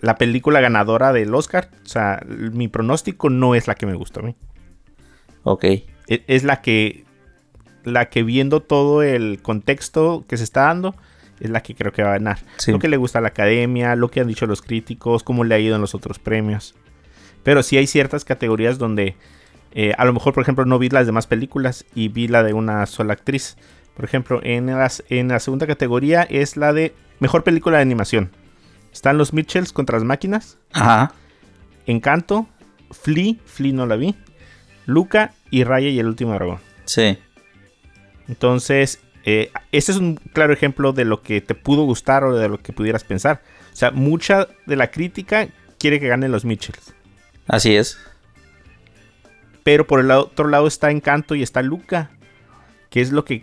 la 0.00 0.16
película 0.16 0.60
ganadora 0.60 1.12
del 1.12 1.34
Oscar. 1.34 1.70
O 1.84 1.88
sea, 1.88 2.22
mi 2.26 2.68
pronóstico 2.68 3.30
no 3.30 3.54
es 3.54 3.68
la 3.68 3.74
que 3.74 3.86
me 3.86 3.94
gustó 3.94 4.20
a 4.20 4.22
mí. 4.24 4.36
Ok. 5.42 5.64
Es, 6.06 6.20
es, 6.26 6.44
la 6.44 6.60
que. 6.60 7.04
La 7.84 8.10
que 8.10 8.22
viendo 8.22 8.60
todo 8.60 9.02
el 9.02 9.40
contexto 9.42 10.24
que 10.28 10.36
se 10.36 10.44
está 10.44 10.62
dando. 10.62 10.94
Es 11.40 11.48
la 11.48 11.62
que 11.62 11.74
creo 11.74 11.92
que 11.92 12.02
va 12.02 12.10
a 12.10 12.18
ganar. 12.18 12.38
Sí. 12.58 12.70
Lo 12.70 12.78
que 12.78 12.88
le 12.88 12.98
gusta 12.98 13.18
a 13.18 13.22
la 13.22 13.28
academia, 13.28 13.96
lo 13.96 14.10
que 14.10 14.20
han 14.20 14.28
dicho 14.28 14.46
los 14.46 14.60
críticos, 14.60 15.22
cómo 15.22 15.44
le 15.44 15.54
ha 15.54 15.58
ido 15.58 15.74
en 15.74 15.80
los 15.80 15.94
otros 15.94 16.18
premios. 16.18 16.74
Pero 17.42 17.62
sí 17.62 17.78
hay 17.78 17.86
ciertas 17.86 18.24
categorías 18.24 18.78
donde. 18.78 19.16
Eh, 19.72 19.94
a 19.96 20.04
lo 20.04 20.12
mejor, 20.12 20.34
por 20.34 20.42
ejemplo, 20.42 20.64
no 20.64 20.78
vi 20.78 20.88
las 20.88 21.06
demás 21.06 21.26
películas 21.26 21.86
y 21.94 22.08
vi 22.08 22.26
la 22.28 22.42
de 22.42 22.52
una 22.52 22.86
sola 22.86 23.12
actriz. 23.12 23.56
Por 23.94 24.04
ejemplo, 24.04 24.40
en, 24.42 24.66
las, 24.66 25.04
en 25.08 25.28
la 25.28 25.38
segunda 25.40 25.66
categoría 25.66 26.22
es 26.22 26.56
la 26.56 26.72
de 26.72 26.94
mejor 27.20 27.44
película 27.44 27.76
de 27.76 27.82
animación. 27.82 28.30
Están 28.92 29.18
los 29.18 29.32
Mitchells 29.32 29.72
contra 29.72 29.98
las 29.98 30.04
máquinas. 30.04 30.58
Ajá. 30.72 31.12
Encanto. 31.86 32.46
Flea. 32.90 33.34
Flea 33.44 33.72
no 33.72 33.86
la 33.86 33.96
vi. 33.96 34.14
Luca 34.86 35.32
y 35.50 35.64
Raya 35.64 35.88
y 35.88 35.98
el 35.98 36.06
último 36.06 36.34
dragón. 36.34 36.58
Sí. 36.84 37.18
Entonces, 38.28 39.00
eh, 39.24 39.52
ese 39.72 39.92
es 39.92 39.98
un 39.98 40.16
claro 40.16 40.52
ejemplo 40.52 40.92
de 40.92 41.04
lo 41.04 41.22
que 41.22 41.40
te 41.40 41.54
pudo 41.54 41.84
gustar 41.84 42.24
o 42.24 42.36
de 42.36 42.48
lo 42.48 42.58
que 42.58 42.72
pudieras 42.72 43.04
pensar. 43.04 43.42
O 43.72 43.76
sea, 43.76 43.90
mucha 43.90 44.48
de 44.66 44.76
la 44.76 44.90
crítica 44.90 45.48
quiere 45.78 46.00
que 46.00 46.08
ganen 46.08 46.32
los 46.32 46.44
Mitchells. 46.44 46.94
Así 47.46 47.76
es. 47.76 47.98
Pero 49.62 49.86
por 49.86 50.00
el 50.00 50.10
otro 50.10 50.48
lado 50.48 50.66
está 50.66 50.90
Encanto 50.90 51.34
y 51.34 51.42
está 51.42 51.62
Luca. 51.62 52.10
Que 52.88 53.00
es 53.00 53.12
lo 53.12 53.24
que 53.24 53.42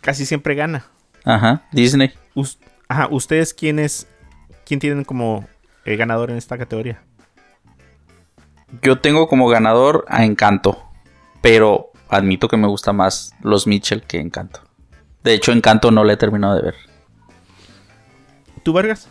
casi 0.00 0.24
siempre 0.24 0.54
gana. 0.54 0.86
Ajá. 1.24 1.66
Disney. 1.72 2.12
Ajá. 2.88 3.08
¿Ustedes 3.10 3.52
quiénes 3.52 4.06
¿Quién 4.66 4.80
tienen 4.80 5.04
como 5.04 5.46
eh, 5.84 5.94
ganador 5.94 6.32
en 6.32 6.36
esta 6.36 6.58
categoría? 6.58 7.00
Yo 8.82 8.98
tengo 8.98 9.28
como 9.28 9.48
ganador 9.48 10.04
a 10.08 10.24
Encanto. 10.24 10.82
Pero 11.40 11.92
admito 12.08 12.48
que 12.48 12.56
me 12.56 12.66
gusta 12.66 12.92
más 12.92 13.32
los 13.42 13.68
Mitchell 13.68 14.02
que 14.02 14.18
Encanto. 14.18 14.60
De 15.22 15.34
hecho, 15.34 15.52
Encanto 15.52 15.92
no 15.92 16.02
le 16.02 16.14
he 16.14 16.16
terminado 16.16 16.56
de 16.56 16.62
ver. 16.62 16.74
¿Tú, 18.64 18.72
Vargas? 18.72 19.06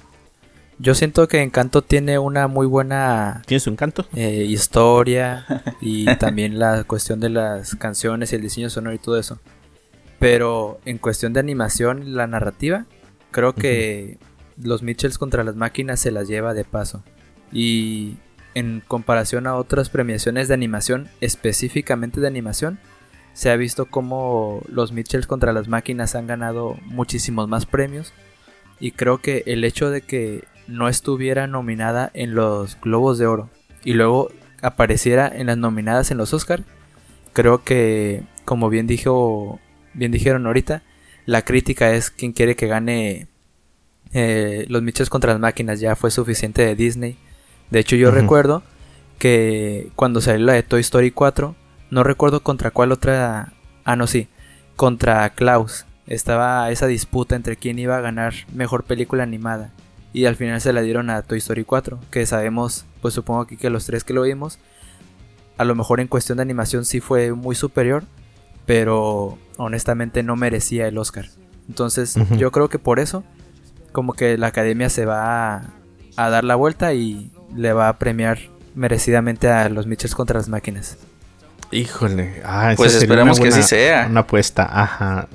Yo 0.78 0.94
siento 0.94 1.26
que 1.30 1.42
Encanto 1.42 1.82
tiene 1.82 2.20
una 2.20 2.50
muy 2.50 2.68
buena... 2.68 3.42
¿Tiene 3.46 3.62
su 3.62 3.70
encanto? 3.70 4.06
Eh, 4.14 4.44
historia 4.50 5.46
y 5.80 6.14
también 6.18 6.60
la 6.60 6.84
cuestión 6.84 7.22
de 7.22 7.30
las 7.30 7.76
canciones 7.76 8.34
y 8.34 8.36
el 8.36 8.42
diseño 8.42 8.70
sonoro 8.70 8.94
y 8.94 9.00
todo 9.00 9.18
eso. 9.18 9.40
Pero 10.20 10.82
en 10.84 10.98
cuestión 10.98 11.32
de 11.32 11.40
animación 11.40 12.04
y 12.06 12.10
la 12.12 12.28
narrativa, 12.28 12.88
creo 13.32 13.56
que... 13.56 14.18
Uh 14.20 14.22
-huh 14.22 14.35
los 14.58 14.84
Mitchells 14.84 15.18
contra 15.18 15.44
las 15.44 15.56
máquinas 15.56 16.00
se 16.00 16.12
las 16.12 16.28
lleva 16.28 16.54
de 16.54 16.66
paso. 16.66 17.04
Y 17.52 18.18
en 18.54 18.82
comparación 18.88 19.48
a 19.48 19.56
otras 19.56 19.90
premiaciones 19.90 20.48
de 20.48 20.54
animación, 20.54 21.10
específicamente 21.22 22.22
de 22.22 22.28
animación, 22.28 22.80
se 23.34 23.52
ha 23.52 23.56
visto 23.58 23.86
como 23.88 24.62
los 24.70 24.94
Mitchells 24.94 25.28
contra 25.28 25.52
las 25.52 25.68
máquinas 25.68 26.16
han 26.16 26.26
ganado 26.26 26.78
muchísimos 26.86 27.50
más 27.50 27.66
premios. 27.66 28.14
Y 28.80 28.92
creo 28.92 29.20
que 29.20 29.44
el 29.46 29.64
hecho 29.64 29.90
de 29.90 30.02
que 30.02 30.46
no 30.68 30.88
estuviera 30.88 31.48
nominada 31.48 32.12
en 32.14 32.34
los 32.34 32.80
Globos 32.80 33.18
de 33.18 33.28
Oro 33.28 33.50
y 33.84 33.94
luego 33.94 34.32
apareciera 34.62 35.28
en 35.28 35.48
las 35.48 35.58
nominadas 35.58 36.12
en 36.12 36.18
los 36.18 36.34
Oscar, 36.34 36.64
creo 37.34 37.64
que, 37.64 38.24
como 38.46 38.70
bien 38.70 38.88
dijo, 38.88 39.60
bien 39.94 40.12
dijeron 40.12 40.48
ahorita, 40.48 40.82
la 41.26 41.44
crítica 41.44 41.92
es 41.92 42.10
quien 42.10 42.32
quiere 42.32 42.56
que 42.56 42.68
gane 42.68 43.28
eh, 44.14 44.66
los 44.70 44.82
Mitchells 44.82 45.10
contra 45.10 45.32
las 45.34 45.40
máquinas 45.40 45.80
ya 45.80 45.96
fue 45.96 46.12
suficiente 46.12 46.66
de 46.66 46.76
Disney. 46.76 47.18
De 47.70 47.80
hecho, 47.80 47.96
yo 47.96 48.10
uh 48.10 48.12
-huh. 48.12 48.16
recuerdo 48.16 48.64
que 49.20 49.90
cuando 49.96 50.22
salió 50.22 50.46
la 50.46 50.54
de 50.54 50.64
Toy 50.64 50.82
Story 50.82 51.12
4, 51.12 51.56
no 51.90 52.04
recuerdo 52.04 52.42
contra 52.42 52.72
cuál 52.72 52.92
otra. 52.92 53.54
Ah, 53.84 53.96
no, 53.96 54.08
sí, 54.08 54.28
contra 54.76 55.30
Klaus. 55.32 55.86
Estaba 56.08 56.70
esa 56.70 56.88
disputa 56.88 57.36
entre 57.36 57.56
quién 57.56 57.80
iba 57.80 57.98
a 57.98 58.02
ganar 58.02 58.34
mejor 58.54 58.84
película 58.84 59.24
animada. 59.24 59.72
Y 60.14 60.26
al 60.26 60.36
final 60.36 60.62
se 60.62 60.72
la 60.72 60.82
dieron 60.82 61.10
a 61.10 61.24
Toy 61.24 61.40
Story 61.40 61.66
4, 61.66 62.00
que 62.10 62.26
sabemos, 62.26 62.86
pues 63.02 63.14
supongo 63.14 63.42
aquí 63.42 63.58
que 63.58 63.70
los 63.70 63.86
tres 63.86 64.04
que 64.04 64.14
lo 64.14 64.22
vimos, 64.22 64.60
a 65.58 65.66
lo 65.66 65.76
mejor 65.76 66.00
en 66.00 66.08
cuestión 66.08 66.38
de 66.38 66.44
animación 66.44 66.86
sí 66.86 67.00
fue 67.02 67.34
muy 67.34 67.56
superior, 67.56 68.04
pero 68.66 69.38
honestamente 69.58 70.24
no 70.24 70.36
merecía 70.36 70.88
el 70.88 70.98
Oscar. 70.98 71.26
Entonces, 71.68 72.16
uh 72.16 72.22
-huh. 72.22 72.38
yo 72.38 72.52
creo 72.52 72.70
que 72.70 72.80
por 72.80 73.00
eso 73.00 73.24
como 73.96 74.12
que 74.12 74.38
la 74.38 74.48
academia 74.48 74.90
se 74.90 75.06
va 75.06 75.56
a, 75.56 75.64
a, 76.18 76.30
dar 76.30 76.44
la 76.44 76.56
vuelta 76.56 76.94
y 76.94 77.32
le 77.56 77.72
va 77.72 77.88
a 77.88 77.98
premiar 77.98 78.40
merecidamente 78.76 79.48
a 79.48 79.70
los 79.70 79.88
Mitchells 79.88 80.14
contra 80.14 80.38
las 80.38 80.50
máquinas. 80.50 80.98
Híjole, 81.72 82.42
ah, 82.44 82.74
pues 82.76 82.94
esperemos 82.94 83.40
buena, 83.40 83.56
que 83.56 83.62
sí 83.62 83.68
sea. 83.68 84.08
Una 84.10 84.20
apuesta, 84.20 84.70
ajá. 84.70 85.30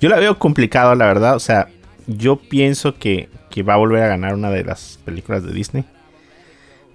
Yo 0.00 0.08
la 0.08 0.16
veo 0.16 0.36
complicado, 0.36 0.96
la 0.96 1.06
verdad. 1.06 1.36
O 1.36 1.40
sea, 1.40 1.68
yo 2.08 2.40
pienso 2.40 2.96
que, 2.96 3.28
que 3.50 3.62
va 3.62 3.74
a 3.74 3.76
volver 3.76 4.02
a 4.02 4.08
ganar 4.08 4.34
una 4.34 4.50
de 4.50 4.64
las 4.64 4.98
películas 5.04 5.44
de 5.44 5.52
Disney. 5.52 5.84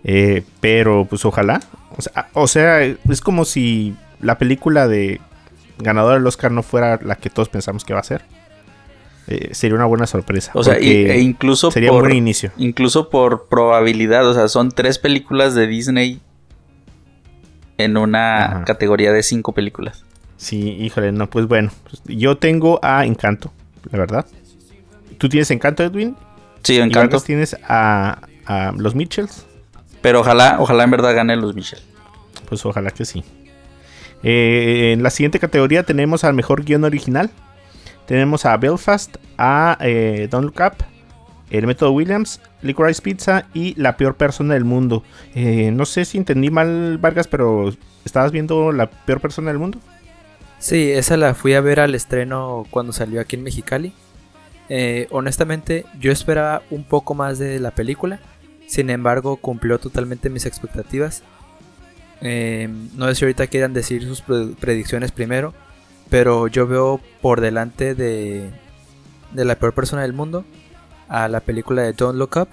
Eh, 0.04 0.44
pero, 0.60 1.06
pues 1.10 1.24
ojalá. 1.24 1.62
O 1.96 2.02
sea, 2.02 2.28
o 2.34 2.48
sea, 2.48 2.82
es 2.84 3.22
como 3.22 3.46
si 3.46 3.96
la 4.20 4.38
película 4.38 4.90
de 4.90 5.22
ganadora 5.78 6.16
del 6.16 6.28
Oscar 6.28 6.52
no 6.52 6.64
fuera 6.64 7.00
la 7.02 7.16
que 7.16 7.30
todos 7.30 7.48
pensamos 7.48 7.86
que 7.86 7.94
va 7.94 8.02
a 8.02 8.04
ser 8.04 8.41
eh, 9.32 9.50
sería 9.54 9.76
una 9.76 9.86
buena 9.86 10.08
sorpresa. 10.08 10.52
O 10.56 10.64
sea, 10.64 10.76
e 10.76 11.20
incluso 11.20 11.72
sería 11.72 11.90
por, 11.90 12.04
un 12.04 12.10
buen 12.10 12.18
inicio. 12.18 12.52
Incluso 12.58 13.10
por 13.10 13.48
probabilidad, 13.48 14.28
o 14.28 14.34
sea, 14.34 14.48
son 14.48 14.72
tres 14.72 15.00
películas 15.00 15.56
de 15.56 15.68
Disney 15.68 16.22
en 17.78 17.98
una 17.98 18.46
Ajá. 18.46 18.64
categoría 18.66 19.12
de 19.12 19.24
cinco 19.24 19.54
películas. 19.54 20.04
Sí, 20.38 20.72
híjole, 20.80 21.12
no, 21.12 21.30
pues 21.30 21.48
bueno, 21.48 21.72
pues 21.84 22.02
yo 22.06 22.38
tengo 22.38 22.80
a 22.84 23.06
Encanto, 23.06 23.52
la 23.92 24.00
verdad. 24.00 24.26
¿Tú 25.18 25.30
tienes 25.30 25.52
Encanto, 25.52 25.84
Edwin? 25.84 26.16
Sí, 26.64 26.80
Encanto. 26.80 27.18
¿Y 27.18 27.22
tienes 27.22 27.56
a, 27.68 28.20
a, 28.46 28.74
los 28.76 28.96
Mitchells? 28.96 29.46
Pero 30.02 30.22
ojalá, 30.22 30.58
ojalá 30.60 30.84
en 30.84 30.92
verdad 30.92 31.16
gane 31.16 31.36
los 31.36 31.56
Mitchells. 31.56 31.86
Pues 32.50 32.66
ojalá 32.66 32.92
que 32.92 33.06
sí. 33.06 33.24
Eh, 34.24 34.92
en 34.94 35.04
la 35.04 35.10
siguiente 35.10 35.40
categoría 35.40 35.84
tenemos 35.84 36.24
al 36.24 36.34
mejor 36.34 36.64
guion 36.64 36.84
original. 36.84 37.32
Tenemos 38.12 38.46
a 38.46 38.58
Belfast, 38.58 39.16
a 39.38 39.78
eh, 39.80 40.28
Don't 40.30 40.44
Look 40.44 40.60
Up, 40.60 40.84
El 41.50 41.66
Método 41.66 41.94
Williams, 41.94 42.42
Licorice 42.62 43.02
Pizza 43.02 43.46
y 43.54 43.74
La 43.80 43.96
Peor 43.96 44.16
Persona 44.16 44.54
del 44.54 44.66
Mundo. 44.66 45.02
Eh, 45.34 45.72
no 45.72 45.86
sé 45.86 46.04
si 46.04 46.18
entendí 46.18 46.50
mal, 46.50 46.98
Vargas, 46.98 47.30
pero 47.30 47.74
¿estabas 48.04 48.34
viendo 48.34 48.74
La 48.74 48.90
Peor 48.90 49.22
Persona 49.22 49.48
del 49.48 49.60
Mundo? 49.60 49.80
Sí, 50.60 50.92
esa 50.92 51.16
la 51.16 51.34
fui 51.36 51.54
a 51.54 51.62
ver 51.62 51.80
al 51.80 51.96
estreno 51.96 52.68
cuando 52.70 52.92
salió 52.92 53.22
aquí 53.22 53.38
en 53.38 53.44
Mexicali. 53.44 53.94
Eh, 54.68 55.08
honestamente, 55.12 55.86
yo 55.98 56.12
esperaba 56.12 56.64
un 56.70 56.84
poco 56.84 57.14
más 57.14 57.40
de 57.40 57.62
la 57.62 57.72
película. 57.72 58.20
Sin 58.68 58.90
embargo, 58.90 59.38
cumplió 59.38 59.80
totalmente 59.80 60.30
mis 60.30 60.46
expectativas. 60.46 61.24
No 62.20 63.08
sé 63.08 63.16
si 63.16 63.24
ahorita 63.24 63.48
quieran 63.48 63.72
decir 63.72 64.04
sus 64.04 64.20
predicciones 64.20 65.14
primero 65.14 65.54
pero 66.12 66.48
yo 66.48 66.68
veo 66.68 67.00
por 67.24 67.42
delante 67.42 67.96
de 67.96 68.52
de 69.34 69.46
la 69.46 69.56
peor 69.56 69.74
persona 69.74 70.02
del 70.04 70.14
mundo 70.14 70.46
a 71.08 71.28
la 71.28 71.40
película 71.40 71.82
de 71.82 71.94
Don't 71.94 72.18
Look 72.20 72.38
Up. 72.38 72.50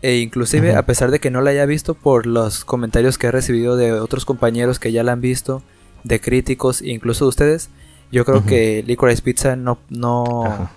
E 0.00 0.18
inclusive, 0.18 0.74
a 0.76 0.84
pesar 0.84 1.10
de 1.10 1.18
que 1.18 1.30
no 1.30 1.40
la 1.40 1.50
haya 1.50 1.64
visto 1.64 1.94
por 1.94 2.26
los 2.26 2.64
comentarios 2.64 3.16
que 3.16 3.28
he 3.28 3.30
recibido 3.30 3.76
de 3.76 3.92
otros 3.92 4.24
compañeros 4.26 4.78
que 4.78 4.92
ya 4.92 5.02
la 5.02 5.12
han 5.12 5.20
visto, 5.22 5.62
de 6.04 6.20
críticos 6.20 6.82
incluso 6.82 7.24
de 7.24 7.30
ustedes, 7.30 7.70
yo 8.12 8.24
creo 8.26 8.38
Ujú. 8.38 8.48
que 8.48 8.84
Licorice 8.86 9.22
Pizza 9.22 9.56
no, 9.56 9.78
no, 9.88 10.44
Ajá. 10.44 10.70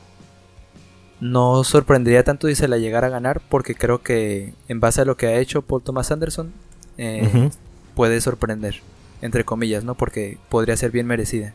no 1.19 1.63
sorprendería 1.65 2.23
tanto 2.23 2.47
si 2.47 2.55
se 2.55 2.69
la 2.69 2.77
llegara 2.77 3.07
a 3.07 3.09
ganar, 3.09 3.41
porque 3.49 3.75
creo 3.75 4.01
que 4.01 4.53
en 4.69 4.79
base 4.79 5.01
a 5.01 5.05
lo 5.05 5.17
que 5.17 5.27
ha 5.27 5.37
hecho 5.37 5.61
Paul 5.61 5.83
Thomas 5.83 6.09
Anderson, 6.11 6.53
eh, 6.97 7.49
puede 7.95 8.21
sorprender, 8.21 8.81
entre 9.21 9.43
comillas, 9.43 9.83
¿no? 9.83 9.95
Porque 9.95 10.37
podría 10.47 10.77
ser 10.77 10.91
bien 10.91 11.05
merecida. 11.05 11.53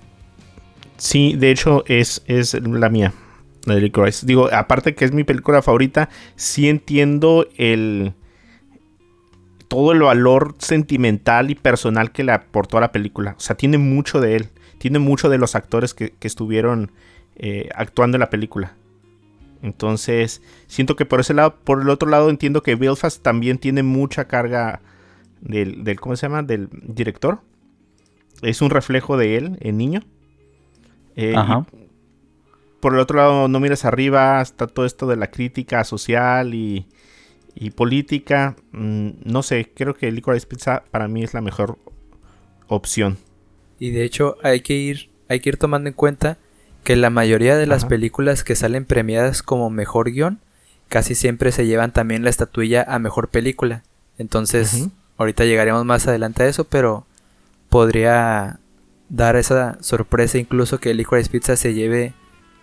Sí, 1.02 1.35
de 1.37 1.50
hecho 1.50 1.82
es, 1.88 2.23
es 2.28 2.54
la 2.54 2.88
mía, 2.88 3.12
la 3.64 3.75
de 3.75 3.80
Licorice. 3.80 4.25
Digo, 4.25 4.49
aparte 4.52 4.94
que 4.94 5.04
es 5.04 5.11
mi 5.11 5.25
película 5.25 5.61
favorita, 5.61 6.09
sí 6.37 6.68
entiendo 6.68 7.49
el 7.56 8.12
todo 9.66 9.90
el 9.90 10.02
valor 10.02 10.54
sentimental 10.59 11.50
y 11.50 11.56
personal 11.56 12.12
que 12.12 12.23
le 12.23 12.30
aportó 12.30 12.78
a 12.78 12.82
la 12.82 12.92
película. 12.92 13.35
O 13.37 13.40
sea, 13.40 13.56
tiene 13.56 13.78
mucho 13.78 14.21
de 14.21 14.37
él, 14.37 14.50
tiene 14.78 15.00
mucho 15.00 15.28
de 15.28 15.38
los 15.38 15.56
actores 15.56 15.92
que, 15.92 16.12
que 16.12 16.28
estuvieron 16.28 16.92
eh, 17.35 17.68
actuando 17.75 18.14
en 18.14 18.21
la 18.21 18.30
película. 18.30 18.76
Entonces, 19.61 20.40
siento 20.68 20.94
que 20.94 21.04
por 21.04 21.18
ese 21.18 21.35
lado, 21.35 21.56
por 21.64 21.82
el 21.82 21.90
otro 21.90 22.09
lado, 22.09 22.30
entiendo 22.30 22.62
que 22.62 22.76
Belfast 22.76 23.21
también 23.21 23.59
tiene 23.59 23.82
mucha 23.82 24.28
carga 24.28 24.80
del, 25.40 25.82
del 25.82 25.99
¿cómo 25.99 26.14
se 26.14 26.26
llama? 26.26 26.44
Del 26.44 26.68
director. 26.71 27.40
Es 28.40 28.62
un 28.62 28.71
reflejo 28.71 29.16
de 29.16 29.37
él, 29.37 29.59
el 29.62 29.76
niño. 29.76 30.04
Eh, 31.16 31.35
Ajá. 31.37 31.66
por 32.81 32.95
el 32.95 33.00
otro 33.00 33.19
lado, 33.19 33.49
no 33.49 33.61
mires 33.61 33.85
arriba, 33.85 34.40
está 34.40 34.66
todo 34.66 34.87
esto 34.87 35.07
de 35.07 35.16
la 35.16 35.31
crítica 35.31 35.85
social 35.85 36.54
y, 36.54 36.87
y 37.54 37.71
política. 37.71 38.57
Mm, 38.73 39.11
no 39.25 39.42
sé, 39.42 39.71
creo 39.75 39.95
que 39.95 40.11
Licorice 40.11 40.47
Pizza 40.47 40.83
para 40.90 41.09
mí 41.09 41.23
es 41.23 41.35
la 41.35 41.40
mejor 41.40 41.78
opción. 42.69 43.19
Y 43.78 43.90
de 43.90 44.04
hecho 44.04 44.37
hay 44.42 44.61
que 44.61 44.75
ir, 44.75 45.11
hay 45.28 45.40
que 45.40 45.50
ir 45.50 45.57
tomando 45.59 45.88
en 45.88 45.95
cuenta 45.95 46.38
que 46.85 46.97
la 46.97 47.11
mayoría 47.11 47.57
de 47.57 47.66
las 47.66 47.83
Ajá. 47.83 47.88
películas 47.90 48.42
que 48.45 48.57
salen 48.57 48.85
premiadas 48.85 49.42
como 49.42 49.71
mejor 49.71 50.11
guion 50.11 50.40
casi 50.88 51.14
siempre 51.14 51.52
se 51.52 51.66
llevan 51.66 51.92
también 51.92 52.23
la 52.25 52.31
estatuilla 52.31 52.85
a 52.87 52.99
mejor 52.99 53.28
película. 53.28 53.83
Entonces, 54.19 54.88
ahorita 55.16 55.45
llegaremos 55.45 55.85
más 55.87 56.07
adelante 56.07 56.42
a 56.42 56.49
eso, 56.49 56.64
pero 56.64 57.07
podría 57.71 58.61
dar 59.12 59.37
esa 59.37 59.76
sorpresa 59.83 60.38
incluso 60.38 60.78
que 60.78 60.95
Licorice 60.95 61.31
Pizza 61.31 61.54
se 61.57 61.75
lleve 61.75 62.14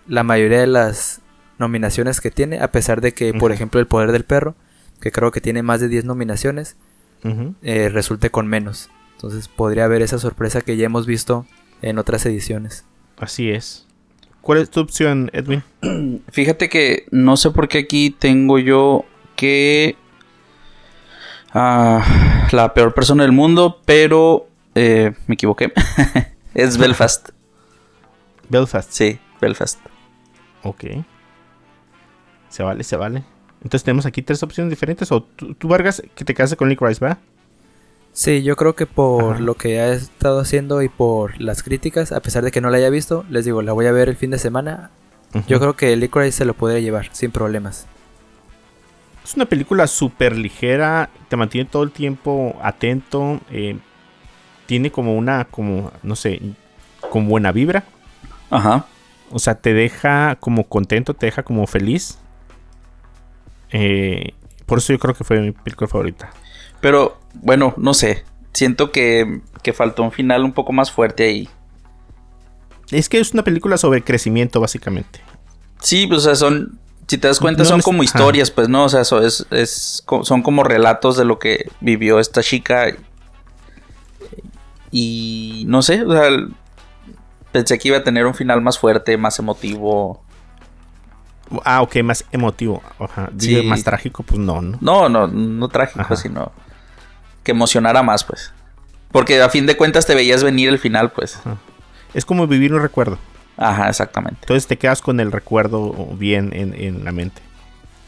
la 0.08 0.24
mayoría 0.24 0.58
de 0.60 0.66
las 0.66 1.20
nominaciones 1.58 2.20
que 2.20 2.32
tiene, 2.32 2.58
a 2.58 2.72
pesar 2.72 3.00
de 3.00 3.12
que, 3.14 3.32
por 3.32 3.52
ejemplo, 3.52 3.78
El 3.78 3.86
Poder 3.86 4.10
del 4.10 4.24
Perro, 4.24 4.56
que 5.00 5.12
creo 5.12 5.30
que 5.30 5.40
tiene 5.40 5.62
más 5.62 5.80
de 5.80 5.88
10 5.88 6.06
nominaciones, 6.06 6.76
eh, 7.62 7.88
resulte 7.90 8.30
con 8.30 8.48
menos. 8.48 8.90
Entonces 9.12 9.46
podría 9.46 9.84
haber 9.84 10.02
esa 10.02 10.18
sorpresa 10.18 10.62
que 10.62 10.76
ya 10.76 10.86
hemos 10.86 11.06
visto 11.06 11.46
en 11.82 11.98
otras 11.98 12.26
ediciones. 12.26 12.84
Así 13.18 13.50
es. 13.50 13.86
¿Cuál 14.40 14.58
es 14.58 14.70
tu 14.70 14.80
opción, 14.80 15.30
Edwin? 15.32 15.62
Fíjate 16.32 16.68
que 16.68 17.04
no 17.12 17.36
sé 17.36 17.50
por 17.50 17.68
qué 17.68 17.78
aquí 17.78 18.10
tengo 18.10 18.58
yo 18.58 19.04
que 19.36 19.96
ah, 21.52 22.48
la 22.50 22.74
peor 22.74 22.92
persona 22.94 23.22
del 23.22 23.32
mundo, 23.32 23.80
pero 23.84 24.48
eh, 24.74 25.12
me 25.28 25.34
equivoqué. 25.34 25.72
es 26.54 26.78
Belfast. 26.78 27.30
Belfast. 28.48 28.90
Sí, 28.90 29.18
Belfast. 29.40 29.78
Ok. 30.62 30.84
Se 32.48 32.62
vale, 32.62 32.82
se 32.84 32.96
vale. 32.96 33.24
Entonces 33.62 33.84
tenemos 33.84 34.06
aquí 34.06 34.22
tres 34.22 34.42
opciones 34.42 34.70
diferentes. 34.70 35.12
O 35.12 35.22
tú, 35.22 35.54
tú, 35.54 35.68
Vargas, 35.68 36.02
que 36.14 36.24
te 36.24 36.34
cases 36.34 36.56
con 36.56 36.68
Licorice, 36.68 37.04
¿va? 37.04 37.18
Sí, 38.12 38.42
yo 38.42 38.56
creo 38.56 38.74
que 38.74 38.86
por 38.86 39.34
Ajá. 39.34 39.40
lo 39.40 39.54
que 39.54 39.80
ha 39.80 39.92
estado 39.92 40.40
haciendo 40.40 40.82
y 40.82 40.88
por 40.88 41.40
las 41.40 41.62
críticas, 41.62 42.10
a 42.10 42.20
pesar 42.20 42.42
de 42.42 42.50
que 42.50 42.60
no 42.60 42.68
la 42.70 42.78
haya 42.78 42.90
visto, 42.90 43.24
les 43.30 43.44
digo, 43.44 43.62
la 43.62 43.72
voy 43.72 43.86
a 43.86 43.92
ver 43.92 44.08
el 44.08 44.16
fin 44.16 44.30
de 44.30 44.38
semana. 44.38 44.90
Yo 45.46 45.60
creo 45.60 45.76
que 45.76 45.94
Licorice 45.96 46.38
se 46.38 46.44
lo 46.44 46.54
podría 46.54 46.80
llevar 46.80 47.08
sin 47.12 47.30
problemas. 47.30 47.86
Es 49.24 49.36
una 49.36 49.44
película 49.44 49.86
súper 49.86 50.36
ligera, 50.36 51.08
te 51.28 51.36
mantiene 51.36 51.70
todo 51.70 51.84
el 51.84 51.92
tiempo 51.92 52.58
atento, 52.62 53.40
eh, 53.52 53.78
tiene 54.70 54.92
como 54.92 55.16
una, 55.16 55.46
como, 55.46 55.90
no 56.04 56.14
sé, 56.14 56.40
con 57.10 57.26
buena 57.26 57.50
vibra. 57.50 57.82
Ajá. 58.50 58.86
O 59.32 59.40
sea, 59.40 59.56
te 59.56 59.74
deja 59.74 60.36
como 60.38 60.62
contento, 60.68 61.12
te 61.12 61.26
deja 61.26 61.42
como 61.42 61.66
feliz. 61.66 62.18
Eh, 63.72 64.32
por 64.66 64.78
eso 64.78 64.92
yo 64.92 65.00
creo 65.00 65.12
que 65.12 65.24
fue 65.24 65.40
mi 65.40 65.50
película 65.50 65.88
favorita. 65.88 66.30
Pero 66.80 67.18
bueno, 67.34 67.74
no 67.78 67.94
sé. 67.94 68.24
Siento 68.52 68.92
que, 68.92 69.40
que 69.64 69.72
faltó 69.72 70.04
un 70.04 70.12
final 70.12 70.44
un 70.44 70.52
poco 70.52 70.72
más 70.72 70.92
fuerte 70.92 71.24
ahí. 71.24 71.48
Es 72.92 73.08
que 73.08 73.18
es 73.18 73.32
una 73.34 73.42
película 73.42 73.76
sobre 73.76 74.04
crecimiento, 74.04 74.60
básicamente. 74.60 75.20
Sí, 75.80 76.06
pues 76.06 76.20
o 76.20 76.22
sea, 76.26 76.36
son. 76.36 76.78
Si 77.08 77.18
te 77.18 77.26
das 77.26 77.40
cuenta, 77.40 77.64
No 77.64 77.68
son 77.68 77.80
como 77.82 78.02
ajá. 78.02 78.04
historias, 78.04 78.52
pues, 78.52 78.68
¿no? 78.68 78.84
O 78.84 78.88
sea, 78.88 79.02
so- 79.02 79.20
es, 79.20 79.44
es 79.50 80.04
son 80.22 80.42
como 80.42 80.62
relatos 80.62 81.16
de 81.16 81.24
lo 81.24 81.40
que 81.40 81.68
vivió 81.80 82.20
esta 82.20 82.40
chica. 82.40 82.86
Y 84.90 85.64
no 85.66 85.82
sé, 85.82 86.02
o 86.02 86.12
sea, 86.12 86.28
pensé 87.52 87.78
que 87.78 87.88
iba 87.88 87.98
a 87.98 88.04
tener 88.04 88.26
un 88.26 88.34
final 88.34 88.60
más 88.60 88.78
fuerte, 88.78 89.16
más 89.16 89.38
emotivo. 89.38 90.22
Ah, 91.64 91.82
ok, 91.82 91.96
más 92.02 92.24
emotivo. 92.32 92.82
Ajá. 92.98 93.30
Sí. 93.38 93.60
más 93.62 93.82
trágico, 93.82 94.22
pues 94.22 94.38
no, 94.38 94.60
¿no? 94.62 94.78
No, 94.80 95.08
no, 95.08 95.26
no 95.26 95.68
trágico, 95.68 96.00
Ajá. 96.00 96.16
sino 96.16 96.52
que 97.42 97.52
emocionara 97.52 98.02
más, 98.02 98.24
pues. 98.24 98.52
Porque 99.10 99.40
a 99.42 99.48
fin 99.48 99.66
de 99.66 99.76
cuentas 99.76 100.06
te 100.06 100.14
veías 100.14 100.44
venir 100.44 100.68
el 100.68 100.78
final, 100.78 101.10
pues. 101.10 101.40
Es 102.14 102.24
como 102.24 102.46
vivir 102.46 102.72
un 102.72 102.82
recuerdo. 102.82 103.18
Ajá, 103.56 103.88
exactamente. 103.88 104.38
Entonces 104.42 104.66
te 104.66 104.78
quedas 104.78 105.02
con 105.02 105.20
el 105.20 105.32
recuerdo 105.32 105.92
bien 106.16 106.50
en, 106.54 106.72
en 106.74 107.04
la 107.04 107.12
mente. 107.12 107.42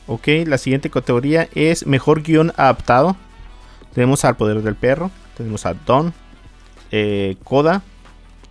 Ok, 0.06 0.28
la 0.46 0.58
siguiente 0.58 0.90
categoría 0.90 1.48
es 1.54 1.86
mejor 1.86 2.22
guion 2.22 2.52
adaptado. 2.56 3.16
Tenemos 3.94 4.24
al 4.24 4.36
Poder 4.36 4.62
del 4.62 4.74
Perro, 4.76 5.10
tenemos 5.36 5.66
a 5.66 5.74
Don, 5.74 6.14
eh, 6.92 7.36
Coda, 7.42 7.82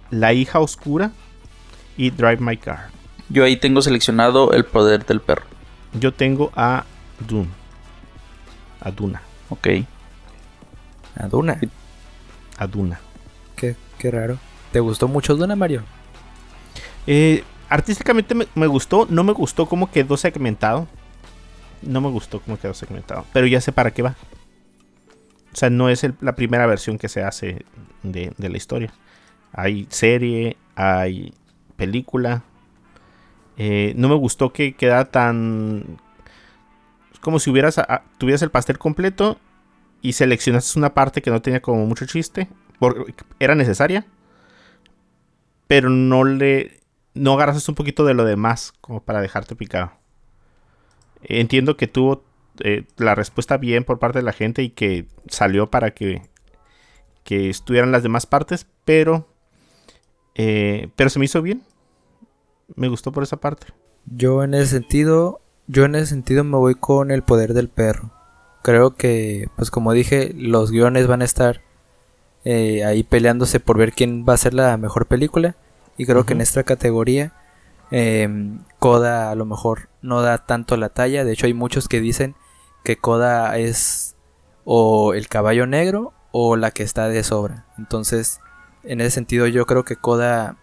La 0.10 0.34
hija 0.34 0.60
oscura 0.60 1.12
y 1.96 2.10
Drive 2.10 2.40
My 2.40 2.58
Car. 2.58 2.90
Yo 3.30 3.46
ahí 3.46 3.56
tengo 3.56 3.82
seleccionado 3.82 4.52
el 4.52 4.66
poder 4.66 5.06
del 5.06 5.22
perro. 5.22 5.46
Yo 5.94 6.14
tengo 6.14 6.52
a 6.56 6.84
Dune. 7.28 7.48
A 8.82 8.92
Duna. 8.92 9.22
Ok. 9.50 9.68
A 11.16 11.28
Duna. 11.28 11.60
A 12.58 12.68
Duna. 12.68 13.00
Qué, 13.56 13.76
qué 13.98 14.12
raro. 14.12 14.38
¿Te 14.72 14.80
gustó 14.80 15.08
mucho 15.08 15.36
Duna, 15.36 15.56
Mario? 15.56 15.84
Eh, 17.08 17.44
artísticamente 17.70 18.36
me, 18.36 18.48
me 18.56 18.68
gustó, 18.68 19.08
no 19.10 19.24
me 19.24 19.34
gustó 19.34 19.66
cómo 19.66 19.92
quedó 19.92 20.18
segmentado. 20.18 20.88
No 21.82 22.02
me 22.02 22.10
gustó 22.10 22.40
cómo 22.40 22.60
quedó 22.60 22.74
segmentado, 22.74 23.26
pero 23.34 23.48
ya 23.48 23.60
sé 23.62 23.72
para 23.72 23.92
qué 23.92 24.02
va. 24.02 24.16
O 25.54 25.56
sea, 25.56 25.70
no 25.70 25.90
es 25.90 26.06
la 26.22 26.36
primera 26.36 26.66
versión 26.66 26.98
que 26.98 27.10
se 27.10 27.24
hace 27.24 27.66
de, 28.04 28.34
la 28.38 28.58
historia. 28.58 28.94
Hay 29.52 29.88
serie, 29.90 30.58
hay 30.76 31.34
película. 31.76 32.44
Eh, 33.58 33.94
no 33.98 34.08
me 34.08 34.16
gustó 34.16 34.54
que 34.54 34.74
quedara 34.74 35.06
tan... 35.06 35.98
como 37.20 37.40
si 37.40 37.50
hubieras 37.50 37.80
tuvieras 38.18 38.42
el 38.42 38.50
pastel 38.50 38.78
completo 38.78 39.40
y 40.02 40.14
seleccionaste 40.14 40.80
una 40.80 40.94
parte 40.94 41.22
que 41.22 41.32
no 41.32 41.42
tenía 41.42 41.62
como 41.62 41.86
mucho 41.86 42.06
chiste. 42.06 42.48
Porque 42.80 43.14
era 43.40 43.56
necesaria. 43.56 44.06
Pero 45.68 45.90
no 45.90 46.24
le... 46.24 46.80
No 47.14 47.34
agarras 47.34 47.68
un 47.68 47.76
poquito 47.76 48.06
de 48.06 48.14
lo 48.14 48.24
demás 48.24 48.74
como 48.80 49.04
para 49.04 49.20
dejarte 49.20 49.56
picado. 49.58 49.92
Entiendo 51.24 51.76
que 51.76 51.88
tuvo 51.88 52.24
eh, 52.60 52.86
la 52.98 53.16
respuesta 53.16 53.58
bien 53.58 53.84
por 53.84 54.00
parte 54.00 54.20
de 54.20 54.24
la 54.24 54.34
gente 54.34 54.64
y 54.64 54.70
que 54.70 55.08
salió 55.28 55.70
para 55.70 55.92
que, 55.92 56.22
que 57.24 57.50
estuvieran 57.50 57.92
las 57.92 58.04
demás 58.04 58.26
partes, 58.26 58.68
pero, 58.86 59.28
eh, 60.36 60.90
pero 60.96 61.10
se 61.10 61.20
me 61.20 61.26
hizo 61.26 61.42
bien. 61.42 61.64
Me 62.76 62.88
gustó 62.88 63.12
por 63.12 63.24
esa 63.24 63.38
parte. 63.38 63.68
Yo 64.06 64.44
en 64.44 64.54
ese 64.54 64.68
sentido, 64.68 65.42
yo 65.68 65.86
en 65.86 65.96
ese 65.96 66.08
sentido 66.08 66.44
me 66.44 66.58
voy 66.58 66.76
con 66.76 67.12
el 67.12 67.24
poder 67.24 67.54
del 67.54 67.70
perro. 67.70 68.12
Creo 68.64 68.96
que, 68.96 69.48
pues 69.56 69.72
como 69.72 69.94
dije, 69.94 70.34
los 70.36 70.72
guiones 70.72 71.08
van 71.08 71.22
a 71.22 71.26
estar 71.26 71.62
eh, 72.44 72.84
ahí 72.86 73.04
peleándose 73.04 73.60
por 73.60 73.78
ver 73.78 73.94
quién 73.94 74.26
va 74.28 74.34
a 74.34 74.38
ser 74.38 74.54
la 74.54 74.78
mejor 74.78 75.08
película. 75.08 75.56
Y 75.98 76.06
creo 76.06 76.26
que 76.26 76.34
en 76.34 76.42
esta 76.42 76.64
categoría, 76.64 77.34
eh, 77.92 78.28
Coda 78.82 79.30
a 79.30 79.36
lo 79.36 79.46
mejor 79.46 79.90
no 80.02 80.24
da 80.24 80.40
tanto 80.40 80.76
la 80.76 80.90
talla. 80.90 81.24
De 81.24 81.34
hecho, 81.34 81.46
hay 81.46 81.54
muchos 81.54 81.88
que 81.88 82.00
dicen 82.02 82.34
que 82.84 82.98
Coda 82.98 83.56
es 83.60 84.16
o 84.66 85.14
el 85.14 85.28
caballo 85.28 85.68
negro 85.68 86.14
o 86.32 86.56
la 86.56 86.72
que 86.72 86.82
está 86.82 87.08
de 87.08 87.24
sobra. 87.24 87.68
Entonces, 87.78 88.40
en 88.84 89.00
ese 89.00 89.12
sentido, 89.12 89.46
yo 89.46 89.68
creo 89.68 89.86
que 89.86 89.98
Coda 89.98 90.58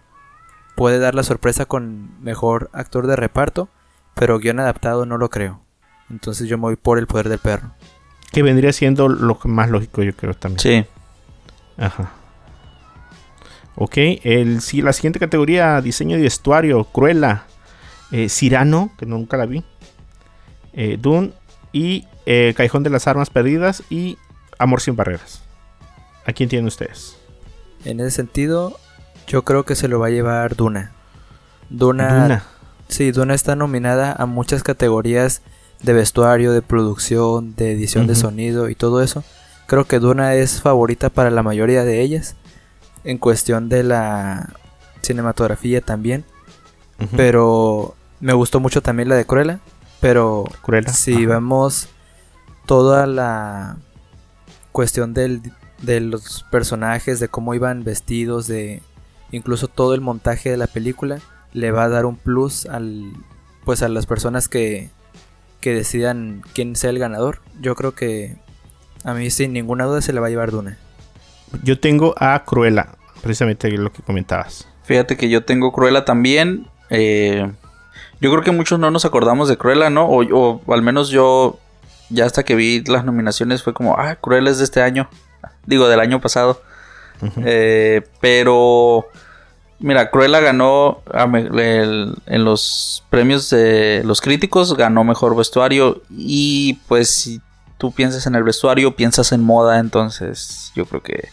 puede 0.74 0.98
dar 0.98 1.14
la 1.14 1.22
sorpresa 1.22 1.66
con 1.66 2.20
mejor 2.20 2.70
actor 2.72 3.06
de 3.06 3.14
reparto. 3.14 3.68
pero 4.14 4.40
guion 4.40 4.58
adaptado 4.58 5.06
no 5.06 5.16
lo 5.16 5.30
creo. 5.30 5.60
Entonces 6.10 6.48
yo 6.48 6.58
me 6.58 6.62
voy 6.62 6.76
por 6.76 6.98
el 6.98 7.06
poder 7.06 7.28
del 7.28 7.38
perro. 7.38 7.70
Que 8.32 8.42
vendría 8.42 8.72
siendo 8.72 9.08
lo 9.08 9.38
más 9.44 9.70
lógico, 9.70 10.02
yo 10.02 10.12
creo 10.16 10.34
también. 10.34 10.58
Sí. 10.58 10.86
Ajá. 11.76 12.10
Ok, 13.76 13.96
el, 14.24 14.60
sí, 14.60 14.82
la 14.82 14.92
siguiente 14.92 15.20
categoría, 15.20 15.80
diseño 15.80 16.16
de 16.16 16.24
vestuario, 16.24 16.82
Cruella, 16.82 17.44
eh, 18.10 18.28
Cirano, 18.28 18.90
que 18.98 19.06
nunca 19.06 19.36
la 19.36 19.46
vi, 19.46 19.64
eh, 20.72 20.98
Dune 21.00 21.32
y 21.72 22.06
eh, 22.26 22.54
Callejón 22.56 22.82
de 22.82 22.90
las 22.90 23.06
Armas 23.06 23.30
Perdidas 23.30 23.82
y 23.90 24.18
Amor 24.58 24.80
sin 24.80 24.96
Barreras. 24.96 25.42
¿A 26.24 26.32
quién 26.32 26.48
tienen 26.48 26.66
ustedes? 26.66 27.16
En 27.84 28.00
ese 28.00 28.10
sentido, 28.10 28.78
yo 29.26 29.44
creo 29.44 29.64
que 29.64 29.74
se 29.74 29.88
lo 29.88 29.98
va 29.98 30.08
a 30.08 30.10
llevar 30.10 30.56
Duna. 30.56 30.92
Duna, 31.70 32.22
Duna. 32.22 32.44
sí, 32.88 33.12
Duna 33.12 33.34
está 33.34 33.56
nominada 33.56 34.12
a 34.12 34.26
muchas 34.26 34.62
categorías 34.62 35.42
de 35.82 35.92
vestuario, 35.92 36.52
de 36.52 36.62
producción, 36.62 37.54
de 37.54 37.72
edición 37.72 38.06
de 38.06 38.14
sonido 38.14 38.68
y 38.68 38.74
todo 38.74 39.02
eso. 39.02 39.22
Creo 39.66 39.84
que 39.84 39.98
Duna 39.98 40.34
es 40.34 40.62
favorita 40.62 41.10
para 41.10 41.30
la 41.30 41.42
mayoría 41.42 41.84
de 41.84 42.00
ellas. 42.00 42.36
En 43.04 43.18
cuestión 43.18 43.68
de 43.68 43.84
la 43.84 44.54
cinematografía 45.02 45.80
también. 45.80 46.24
Pero 47.16 47.94
me 48.20 48.32
gustó 48.32 48.60
mucho 48.60 48.82
también 48.82 49.08
la 49.08 49.16
de 49.16 49.24
Cruella. 49.26 49.60
Pero 50.00 50.44
Cruella. 50.62 50.92
si 50.92 51.12
ajá. 51.14 51.26
vemos 51.34 51.88
toda 52.66 53.06
la 53.06 53.76
cuestión 54.72 55.14
del- 55.14 55.42
de 55.82 56.00
los 56.00 56.44
personajes, 56.50 57.18
de 57.20 57.28
cómo 57.28 57.54
iban 57.54 57.84
vestidos, 57.84 58.46
de 58.46 58.82
incluso 59.32 59.68
todo 59.68 59.94
el 59.94 60.00
montaje 60.00 60.50
de 60.50 60.56
la 60.56 60.66
película, 60.66 61.18
le 61.52 61.70
va 61.72 61.84
a 61.84 61.88
dar 61.88 62.06
un 62.06 62.16
plus 62.16 62.66
al, 62.66 63.12
pues 63.64 63.82
a 63.82 63.88
las 63.88 64.06
personas 64.06 64.48
que, 64.48 64.90
que 65.60 65.74
decidan 65.74 66.42
quién 66.54 66.76
sea 66.76 66.90
el 66.90 66.98
ganador. 66.98 67.40
Yo 67.60 67.74
creo 67.74 67.94
que 67.94 68.36
a 69.04 69.14
mí 69.14 69.30
sin 69.30 69.52
ninguna 69.52 69.84
duda 69.84 70.00
se 70.02 70.12
le 70.12 70.20
va 70.20 70.26
a 70.28 70.30
llevar 70.30 70.50
Duna. 70.50 70.78
Yo 71.64 71.80
tengo 71.80 72.14
a 72.18 72.44
Cruella, 72.44 72.90
precisamente 73.22 73.70
lo 73.70 73.92
que 73.92 74.02
comentabas. 74.02 74.68
Fíjate 74.84 75.16
que 75.16 75.28
yo 75.28 75.44
tengo 75.44 75.72
Cruella 75.72 76.04
también. 76.04 76.66
eh, 76.90 77.50
yo 78.20 78.30
creo 78.30 78.42
que 78.42 78.50
muchos 78.52 78.78
no 78.78 78.90
nos 78.90 79.04
acordamos 79.04 79.48
de 79.48 79.56
Cruella, 79.56 79.90
¿no? 79.90 80.06
O, 80.06 80.22
o 80.66 80.74
al 80.74 80.82
menos 80.82 81.08
yo, 81.10 81.58
ya 82.10 82.24
hasta 82.26 82.44
que 82.44 82.54
vi 82.54 82.82
las 82.84 83.04
nominaciones, 83.04 83.62
fue 83.62 83.74
como, 83.74 83.96
ah, 83.98 84.16
Cruella 84.16 84.50
es 84.50 84.58
de 84.58 84.64
este 84.64 84.82
año. 84.82 85.08
Digo, 85.66 85.88
del 85.88 86.00
año 86.00 86.20
pasado. 86.20 86.60
Eh, 87.44 88.02
pero, 88.20 89.06
mira, 89.80 90.10
Cruella 90.10 90.40
ganó 90.40 91.02
a 91.12 91.26
me- 91.26 91.40
el- 91.42 92.14
en 92.26 92.44
los 92.44 93.04
premios 93.10 93.50
de 93.50 94.02
los 94.04 94.20
críticos, 94.20 94.76
ganó 94.76 95.04
mejor 95.04 95.36
vestuario. 95.36 96.02
Y 96.10 96.74
pues, 96.88 97.10
si 97.10 97.40
tú 97.76 97.92
piensas 97.92 98.26
en 98.26 98.34
el 98.34 98.42
vestuario, 98.44 98.96
piensas 98.96 99.32
en 99.32 99.42
moda, 99.44 99.78
entonces 99.78 100.72
yo 100.74 100.86
creo 100.86 101.02
que 101.02 101.28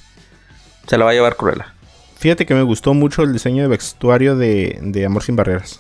se 0.88 0.98
la 0.98 1.06
va 1.06 1.12
a 1.12 1.14
llevar 1.14 1.36
Cruella. 1.36 1.74
Fíjate 2.18 2.46
que 2.46 2.56
me 2.56 2.64
gustó 2.64 2.94
mucho 2.94 3.22
el 3.24 3.34
diseño 3.34 3.64
de 3.64 3.70
vestuario 3.70 4.36
de, 4.36 4.80
de 4.82 5.06
Amor 5.06 5.24
sin 5.24 5.36
Barreras. 5.36 5.80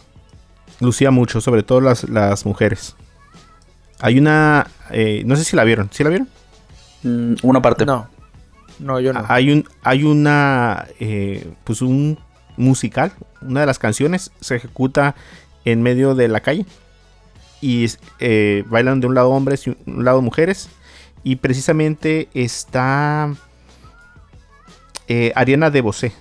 Lucía 0.79 1.11
mucho, 1.11 1.41
sobre 1.41 1.63
todo 1.63 1.81
las, 1.81 2.07
las 2.09 2.45
mujeres. 2.45 2.95
Hay 3.99 4.17
una... 4.19 4.67
eh, 4.91 5.23
no 5.25 5.35
sé 5.35 5.43
si 5.43 5.55
la 5.55 5.63
vieron. 5.63 5.89
¿Sí 5.91 6.03
la 6.03 6.09
vieron? 6.09 6.27
Mm, 7.03 7.35
una 7.43 7.61
parte. 7.61 7.85
No, 7.85 8.09
no, 8.79 8.99
yo 8.99 9.13
no. 9.13 9.23
Hay, 9.27 9.51
un, 9.51 9.67
hay 9.83 10.03
una... 10.03 10.85
eh, 10.99 11.49
pues 11.63 11.81
un 11.81 12.19
musical. 12.57 13.13
Una 13.41 13.61
de 13.61 13.65
las 13.65 13.79
canciones 13.79 14.31
se 14.41 14.55
ejecuta 14.57 15.15
en 15.63 15.81
medio 15.81 16.13
de 16.15 16.27
la 16.27 16.41
calle. 16.41 16.65
Y 17.61 17.85
es- 17.85 17.99
eh, 18.19 18.63
bailan 18.67 18.99
de 18.99 19.07
un 19.07 19.15
lado 19.15 19.29
hombres 19.29 19.65
y 19.67 19.77
un 19.85 20.03
lado 20.03 20.21
mujeres. 20.21 20.69
Y 21.23 21.37
precisamente 21.37 22.27
está... 22.33 23.33
eh, 25.07 25.31
Ariana 25.35 25.69
de 25.69 25.81
Bosé. 25.81 26.11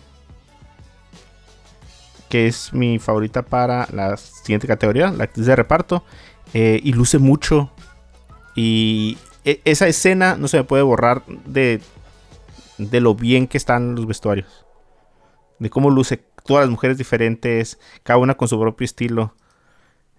Que 2.35 2.49
es 2.49 2.73
mi 2.73 2.99
favorita 2.99 3.43
para 3.43 3.87
la 3.93 4.17
siguiente 4.17 4.67
categoría, 4.67 5.13
la 5.13 5.23
actriz 5.23 5.47
de 5.47 5.55
reparto. 5.55 6.03
eh, 6.53 6.81
y 6.83 6.93
luce 6.93 7.19
mucho. 7.19 7.71
Y 8.57 9.19
e- 9.45 9.61
esa 9.65 9.87
escena 9.87 10.35
no 10.37 10.49
se 10.49 10.57
me 10.57 10.65
puede 10.65 10.83
borrar 10.83 11.23
de, 11.47 11.81
de 12.79 13.01
lo 13.01 13.15
bien 13.15 13.47
que 13.47 13.57
están 13.57 13.95
los 13.95 14.09
vestuarios. 14.09 14.67
De 15.61 15.71
cómo 15.71 15.91
luce 15.91 16.25
todas 16.45 16.65
las 16.65 16.71
mujeres 16.71 16.99
diferentes, 16.99 17.79
cada 18.03 18.19
una 18.19 18.35
con 18.37 18.49
su 18.49 18.59
propio 18.59 18.85
estilo. 18.85 19.37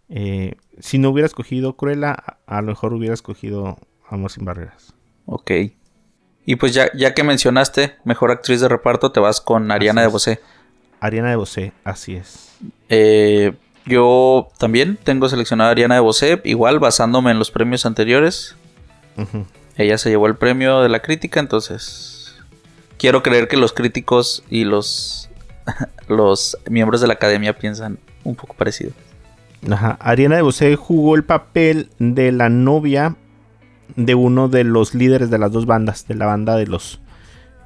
Eh, 0.08 0.56
si 0.80 0.98
no 1.00 1.10
hubiera 1.10 1.26
escogido 1.26 1.76
Cruella, 1.76 2.12
a, 2.12 2.38
a 2.48 2.62
lo 2.62 2.68
mejor 2.68 2.94
hubiera 2.94 3.14
escogido 3.14 3.78
Amor 4.10 4.32
sin 4.32 4.46
Barreras. 4.46 4.94
Ok. 5.26 5.52
Y 6.46 6.56
pues 6.56 6.74
ya, 6.74 6.92
ya 6.96 7.14
que 7.14 7.24
mencionaste 7.24 7.96
mejor 8.06 8.32
actriz 8.32 8.62
de 8.62 8.70
reparto, 8.70 9.12
te 9.12 9.20
vas 9.20 9.42
con 9.42 9.70
Ariana 9.70 10.02
de. 10.02 10.08
Bosé. 10.08 10.40
Ariana 11.06 11.30
de 11.30 11.36
Bosé, 11.36 11.74
así 11.84 12.16
es. 12.16 12.56
Eh, 12.90 13.54
yo 13.86 14.48
también 14.58 14.98
tengo 15.04 15.30
seleccionada 15.30 15.70
a 15.70 15.72
Ariana 15.72 15.96
de 15.96 16.02
Bosé, 16.02 16.42
igual 16.44 16.80
basándome 16.80 17.32
en 17.32 17.40
los 17.40 17.52
premios 17.52 17.86
anteriores. 17.86 18.56
Ella 19.78 19.98
se 19.98 20.10
llevó 20.10 20.28
el 20.28 20.36
premio 20.36 20.82
de 20.82 20.90
la 20.90 21.02
crítica, 21.02 21.40
entonces 21.40 22.36
quiero 22.98 23.24
creer 23.24 23.48
que 23.48 23.58
los 23.58 23.74
críticos 23.74 24.44
y 24.50 24.66
los, 24.66 25.30
los 26.08 26.58
miembros 26.70 27.02
de 27.02 27.08
la 27.08 27.14
academia 27.14 27.58
piensan 27.58 28.00
un 28.24 28.36
poco 28.36 28.56
parecido. 28.56 28.92
Ajá. 29.70 29.98
Ariana 30.00 30.36
de 30.36 30.42
Bosé 30.42 30.76
jugó 30.76 31.16
el 31.16 31.24
papel 31.24 31.90
de 32.00 32.32
la 32.32 32.50
novia 32.50 33.16
de 33.96 34.16
uno 34.16 34.50
de 34.50 34.64
los 34.64 34.94
líderes 34.94 35.30
de 35.30 35.38
las 35.38 35.52
dos 35.52 35.66
bandas, 35.66 36.08
de 36.08 36.16
la 36.16 36.26
banda 36.26 36.56
de 36.56 36.68
los 36.68 37.00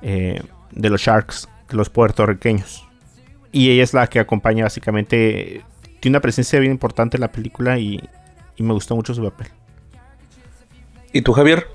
eh, 0.01 0.41
de 0.71 0.89
los 0.89 1.01
Sharks, 1.01 1.47
de 1.69 1.77
los 1.77 1.89
puertorriqueños. 1.89 2.88
Y 3.51 3.71
ella 3.71 3.83
es 3.83 3.93
la 3.93 4.07
que 4.07 4.19
acompaña 4.19 4.63
básicamente, 4.63 5.63
tiene 5.99 6.15
una 6.17 6.21
presencia 6.21 6.59
bien 6.59 6.71
importante 6.71 7.17
en 7.17 7.21
la 7.21 7.31
película 7.31 7.79
y, 7.79 7.99
y 8.55 8.63
me 8.63 8.73
gustó 8.73 8.95
mucho 8.95 9.13
su 9.13 9.23
papel. 9.23 9.47
¿Y 11.11 11.21
tú, 11.21 11.33
Javier? 11.33 11.65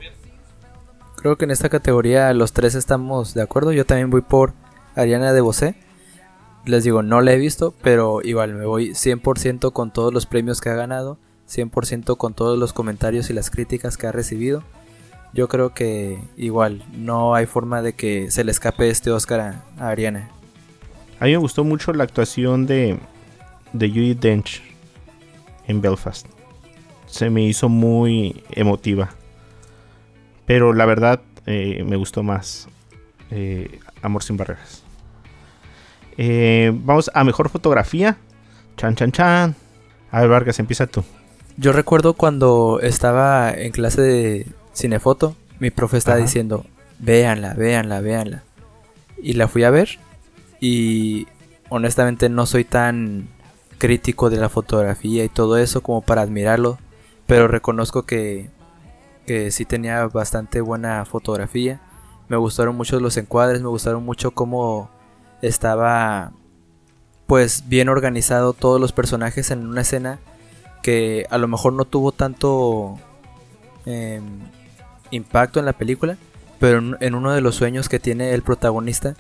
Creo 1.17 1.37
que 1.37 1.47
en 1.47 1.51
esta 1.51 1.69
categoría 1.69 2.33
los 2.35 2.53
tres 2.53 2.75
estamos 2.75 3.35
de 3.35 3.43
acuerdo. 3.43 3.73
Yo 3.73 3.85
también 3.85 4.11
voy 4.11 4.21
por 4.21 4.53
Ariana 4.95 5.33
de 5.33 5.41
Bosé. 5.41 5.75
Les 6.67 6.85
digo, 6.85 7.03
no 7.03 7.21
la 7.21 7.33
he 7.33 7.39
visto, 7.39 7.75
pero 7.83 8.21
igual 8.23 8.55
me 8.55 8.65
voy 8.65 8.91
100% 8.91 9.73
con 9.73 9.93
todos 9.93 10.15
los 10.15 10.27
premios 10.27 10.61
que 10.61 10.71
ha 10.71 10.75
ganado, 10.75 11.19
100% 11.49 12.17
con 12.17 12.35
todos 12.35 12.59
los 12.59 12.73
comentarios 12.73 13.29
y 13.29 13.33
las 13.33 13.51
críticas 13.51 13.97
que 13.97 14.07
ha 14.07 14.13
recibido. 14.13 14.63
Yo 15.33 15.49
creo 15.49 15.75
que 15.75 16.23
igual 16.37 16.85
no 16.93 17.35
hay 17.35 17.47
forma 17.47 17.83
de 17.83 17.95
que 17.95 18.31
se 18.31 18.45
le 18.45 18.53
escape 18.53 18.89
este 18.89 19.11
Oscar 19.11 19.41
a, 19.41 19.65
a 19.79 19.89
Ariana. 19.89 20.31
A 21.25 21.27
mí 21.27 21.33
me 21.33 21.39
gustó 21.39 21.65
mucho 21.65 21.91
la 21.95 22.05
actuación 22.05 22.67
de, 22.67 22.99
de 23.73 23.89
Judy 23.89 24.13
Dench 24.13 24.61
en 25.67 25.81
Belfast. 25.81 26.27
Se 27.07 27.31
me 27.31 27.43
hizo 27.43 27.71
muy 27.71 28.45
emotiva. 28.51 29.09
Pero 30.45 30.75
la 30.75 30.85
verdad 30.85 31.23
eh, 31.47 31.83
me 31.83 31.97
gustó 31.97 32.23
más 32.23 32.69
eh, 33.31 33.81
Amor 34.03 34.23
sin 34.23 34.37
Barreras. 34.37 34.83
Eh, 36.19 36.73
vamos 36.75 37.11
a 37.15 37.25
mejor 37.25 37.49
fotografía. 37.49 38.19
Chan, 38.77 38.95
chan, 38.95 39.11
chan. 39.11 39.57
A 40.11 40.21
ver, 40.21 40.29
Vargas, 40.29 40.59
empieza 40.59 40.87
tú. 40.87 41.05
Yo 41.57 41.73
recuerdo 41.73 42.13
cuando 42.13 42.81
estaba 42.83 43.51
en 43.51 43.73
clase 43.73 44.03
de 44.03 44.47
cinefoto, 44.75 45.35
mi 45.59 45.71
profe 45.71 45.97
estaba 45.97 46.19
Ajá. 46.19 46.27
diciendo, 46.27 46.67
véanla, 46.99 47.55
véanla, 47.55 48.03
véanla. 48.03 48.43
Y 49.23 49.33
la 49.33 49.49
fui 49.49 49.65
a 49.65 49.71
ver 49.71 50.04
y 50.65 51.29
honestamente 51.69 52.31
no 52.31 52.47
soy 52.47 52.65
tan 52.65 53.29
crítico 53.77 54.31
de 54.31 54.39
la 54.39 54.49
fotografía 54.49 55.23
y 55.23 55.29
todo 55.29 55.59
eso 55.59 55.83
como 55.83 56.01
para 56.01 56.23
admirarlo, 56.23 56.79
pero 57.27 57.49
reconozco 57.49 58.05
que, 58.05 58.49
que 59.27 59.51
sí 59.51 59.67
tenía 59.67 60.07
bastante 60.07 60.63
buena 60.63 61.05
fotografía. 61.05 61.83
Me 62.29 62.39
gustaron 62.39 62.77
mucho 62.77 62.99
los 62.99 63.19
encuadres, 63.19 63.61
me 63.61 63.69
gustaron 63.69 64.07
mucho 64.07 64.31
cómo 64.31 64.89
estaba 65.43 66.33
pues 67.27 67.69
bien 67.69 67.91
organizado 67.91 68.55
todos 68.55 68.81
los 68.81 68.93
personajes 68.93 69.51
en 69.51 69.67
una 69.67 69.83
escena 69.83 70.19
que 70.83 71.27
a 71.29 71.37
lo 71.37 71.47
mejor 71.47 71.75
no 71.75 71.85
tuvo 71.85 72.11
tanto 72.11 72.99
em, 73.85 74.25
impacto 75.11 75.61
en 75.61 75.67
la 75.67 75.75
película, 75.75 76.17
pero 76.59 76.79
en 76.79 77.15
uno 77.15 77.33
de 77.33 77.43
los 77.43 77.55
sueños 77.55 77.91
que 77.91 78.01
tiene 78.01 78.33
el 78.33 78.41
protagonista, 78.41 79.15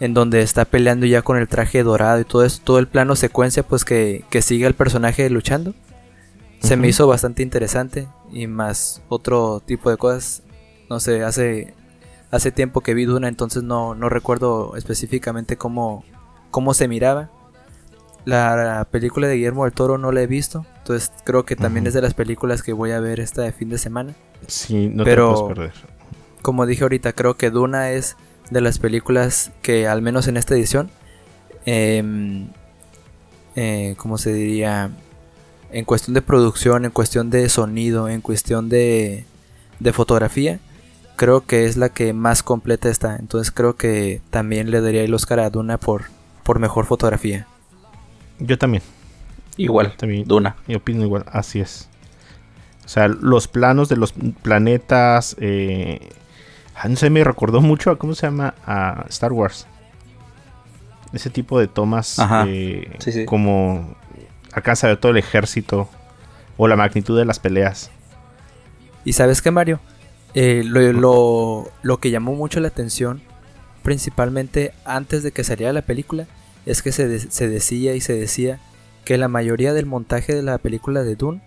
en 0.00 0.14
donde 0.14 0.42
está 0.42 0.64
peleando 0.64 1.06
ya 1.06 1.22
con 1.22 1.36
el 1.38 1.48
traje 1.48 1.82
dorado 1.82 2.20
y 2.20 2.24
todo 2.24 2.44
eso, 2.44 2.60
todo 2.62 2.78
el 2.78 2.86
plano 2.86 3.16
secuencia, 3.16 3.62
pues 3.62 3.84
que, 3.84 4.24
que 4.30 4.42
sigue 4.42 4.66
al 4.66 4.74
personaje 4.74 5.28
luchando, 5.30 5.74
se 6.60 6.76
me 6.76 6.88
hizo 6.88 7.06
bastante 7.06 7.42
interesante 7.42 8.08
y 8.32 8.46
más 8.46 9.02
otro 9.08 9.60
tipo 9.64 9.90
de 9.90 9.96
cosas, 9.96 10.42
no 10.90 11.00
sé, 11.00 11.22
hace, 11.22 11.74
hace 12.30 12.50
tiempo 12.52 12.80
que 12.80 12.94
vi 12.94 13.04
Duna, 13.04 13.28
entonces 13.28 13.62
no, 13.62 13.94
no 13.94 14.08
recuerdo 14.08 14.76
específicamente 14.76 15.56
cómo, 15.56 16.04
cómo 16.50 16.74
se 16.74 16.88
miraba. 16.88 17.30
La 18.24 18.86
película 18.90 19.26
de 19.26 19.36
Guillermo 19.36 19.64
del 19.64 19.72
Toro 19.72 19.96
no 19.96 20.12
la 20.12 20.20
he 20.20 20.26
visto, 20.26 20.66
Entonces 20.78 21.10
creo 21.24 21.44
que 21.44 21.56
también 21.56 21.86
es 21.86 21.94
de 21.94 22.02
las 22.02 22.12
películas 22.14 22.62
que 22.62 22.72
voy 22.74 22.90
a 22.90 23.00
ver 23.00 23.20
esta 23.20 23.42
de 23.42 23.52
fin 23.52 23.70
de 23.70 23.78
semana. 23.78 24.14
Sí, 24.46 24.88
no 24.92 25.04
Pero- 25.04 25.28
te 25.28 25.40
puedes 25.54 25.72
perder. 25.72 25.98
Como 26.42 26.66
dije 26.66 26.82
ahorita, 26.82 27.12
creo 27.14 27.36
que 27.36 27.50
Duna 27.50 27.90
es 27.90 28.16
de 28.50 28.60
las 28.60 28.78
películas 28.78 29.52
que 29.62 29.86
al 29.86 30.02
menos 30.02 30.28
en 30.28 30.36
esta 30.36 30.54
edición, 30.54 30.90
em, 31.66 32.48
eh, 33.56 33.94
¿cómo 33.98 34.18
se 34.18 34.32
diría? 34.32 34.90
En 35.70 35.84
cuestión 35.84 36.14
de 36.14 36.22
producción, 36.22 36.84
en 36.84 36.90
cuestión 36.90 37.30
de 37.30 37.48
sonido, 37.48 38.08
en 38.08 38.20
cuestión 38.20 38.68
de, 38.68 39.24
de 39.80 39.92
fotografía, 39.92 40.60
creo 41.16 41.44
que 41.44 41.66
es 41.66 41.76
la 41.76 41.90
que 41.90 42.12
más 42.12 42.42
completa 42.42 42.88
está. 42.88 43.16
Entonces 43.16 43.52
creo 43.52 43.76
que 43.76 44.22
también 44.30 44.70
le 44.70 44.80
daría 44.80 45.02
el 45.02 45.12
Oscar 45.12 45.40
a 45.40 45.50
Duna 45.50 45.78
por, 45.78 46.04
por 46.44 46.58
mejor 46.58 46.86
fotografía. 46.86 47.46
Yo 48.38 48.56
también. 48.56 48.82
Igual, 49.58 49.96
También. 49.96 50.24
Duna. 50.26 50.56
Mi 50.68 50.76
opinión 50.76 51.04
igual, 51.04 51.24
así 51.32 51.60
es. 51.60 51.88
O 52.84 52.88
sea, 52.88 53.08
los 53.08 53.48
planos 53.48 53.88
de 53.88 53.96
los 53.96 54.14
planetas. 54.42 55.36
Eh, 55.40 56.08
no 56.86 56.96
sé, 56.96 57.10
me 57.10 57.24
recordó 57.24 57.60
mucho 57.60 57.90
a 57.90 57.98
cómo 57.98 58.14
se 58.14 58.26
llama 58.26 58.54
a 58.66 59.06
Star 59.08 59.32
Wars. 59.32 59.66
Ese 61.12 61.30
tipo 61.30 61.58
de 61.58 61.66
tomas. 61.68 62.18
Ajá, 62.18 62.44
eh, 62.46 62.90
sí, 62.98 63.12
sí. 63.12 63.24
Como 63.24 63.96
alcanza 64.52 64.86
a 64.86 64.90
ver 64.90 64.98
todo 64.98 65.12
el 65.12 65.18
ejército. 65.18 65.88
O 66.56 66.68
la 66.68 66.76
magnitud 66.76 67.16
de 67.18 67.24
las 67.24 67.38
peleas. 67.38 67.90
Y 69.04 69.12
sabes 69.14 69.40
qué, 69.42 69.50
Mario, 69.50 69.80
Eh, 70.34 70.62
lo, 70.64 70.92
lo- 70.92 71.70
lo 71.82 71.96
que 72.00 72.10
llamó 72.10 72.34
mucho 72.34 72.60
la 72.60 72.68
atención, 72.68 73.22
principalmente 73.82 74.72
antes 74.84 75.22
de 75.22 75.32
que 75.32 75.42
saliera 75.42 75.72
la 75.72 75.82
película, 75.82 76.26
es 76.66 76.82
que 76.82 76.92
se, 76.92 77.08
de- 77.08 77.18
se 77.18 77.48
decía 77.48 77.94
y 77.94 78.00
se 78.02 78.12
decía 78.12 78.60
que 79.06 79.16
la 79.16 79.28
mayoría 79.28 79.72
del 79.72 79.86
montaje 79.86 80.34
de 80.34 80.42
la 80.42 80.58
película 80.58 81.02
de 81.02 81.16
Dune 81.16 81.40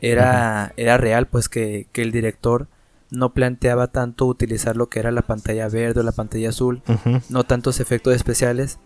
era, 0.00 0.72
era 0.76 0.96
real, 0.96 1.26
pues 1.26 1.48
que, 1.48 1.86
que 1.92 2.02
el 2.02 2.12
director 2.12 2.68
no 3.10 3.32
planteaba 3.32 3.88
tanto 3.88 4.26
utilizar 4.26 4.76
lo 4.76 4.88
que 4.88 5.00
era 5.00 5.10
la 5.10 5.22
pantalla 5.22 5.68
verde 5.68 6.00
o 6.00 6.02
la 6.02 6.12
pantalla 6.12 6.50
azul, 6.50 6.82
no 7.28 7.44
tantos 7.44 7.80
efectos 7.80 8.14
especiales, 8.14 8.78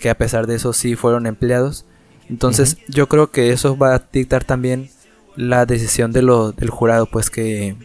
que 0.00 0.10
a 0.10 0.18
pesar 0.18 0.46
de 0.46 0.56
eso 0.56 0.72
sí 0.72 0.96
fueron 0.96 1.26
empleados. 1.26 1.86
Entonces 2.28 2.78
yo 2.88 3.08
creo 3.08 3.30
que 3.30 3.50
eso 3.50 3.76
va 3.76 3.94
a 3.94 4.02
dictar 4.12 4.44
también 4.44 4.90
la 5.36 5.66
decisión 5.66 6.12
de 6.12 6.22
lo, 6.22 6.52
del 6.52 6.70
jurado, 6.70 7.06
pues 7.06 7.30
que, 7.30 7.76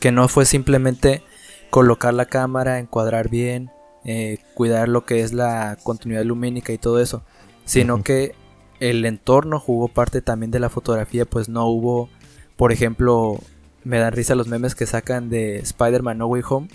que 0.00 0.12
no 0.12 0.28
fue 0.28 0.44
simplemente 0.44 1.22
colocar 1.70 2.14
la 2.14 2.26
cámara, 2.26 2.78
encuadrar 2.78 3.28
bien, 3.28 3.70
eh, 4.04 4.38
cuidar 4.54 4.88
lo 4.88 5.04
que 5.04 5.20
es 5.20 5.32
la 5.32 5.76
continuidad 5.82 6.24
lumínica 6.24 6.72
y 6.72 6.78
todo 6.78 7.00
eso, 7.00 7.22
sino 7.64 8.02
que 8.02 8.34
el 8.80 9.04
entorno 9.04 9.58
jugó 9.58 9.88
parte 9.88 10.22
también 10.22 10.50
de 10.50 10.60
la 10.60 10.70
fotografía, 10.70 11.24
pues 11.24 11.48
no 11.48 11.66
hubo, 11.66 12.08
por 12.56 12.72
ejemplo, 12.72 13.38
me 13.86 13.98
dan 13.98 14.12
risa 14.12 14.34
los 14.34 14.48
memes 14.48 14.74
que 14.74 14.84
sacan 14.86 15.28
de 15.30 15.58
Spider-Man 15.58 16.18
No 16.18 16.26
Way 16.26 16.42
Home, 16.48 16.68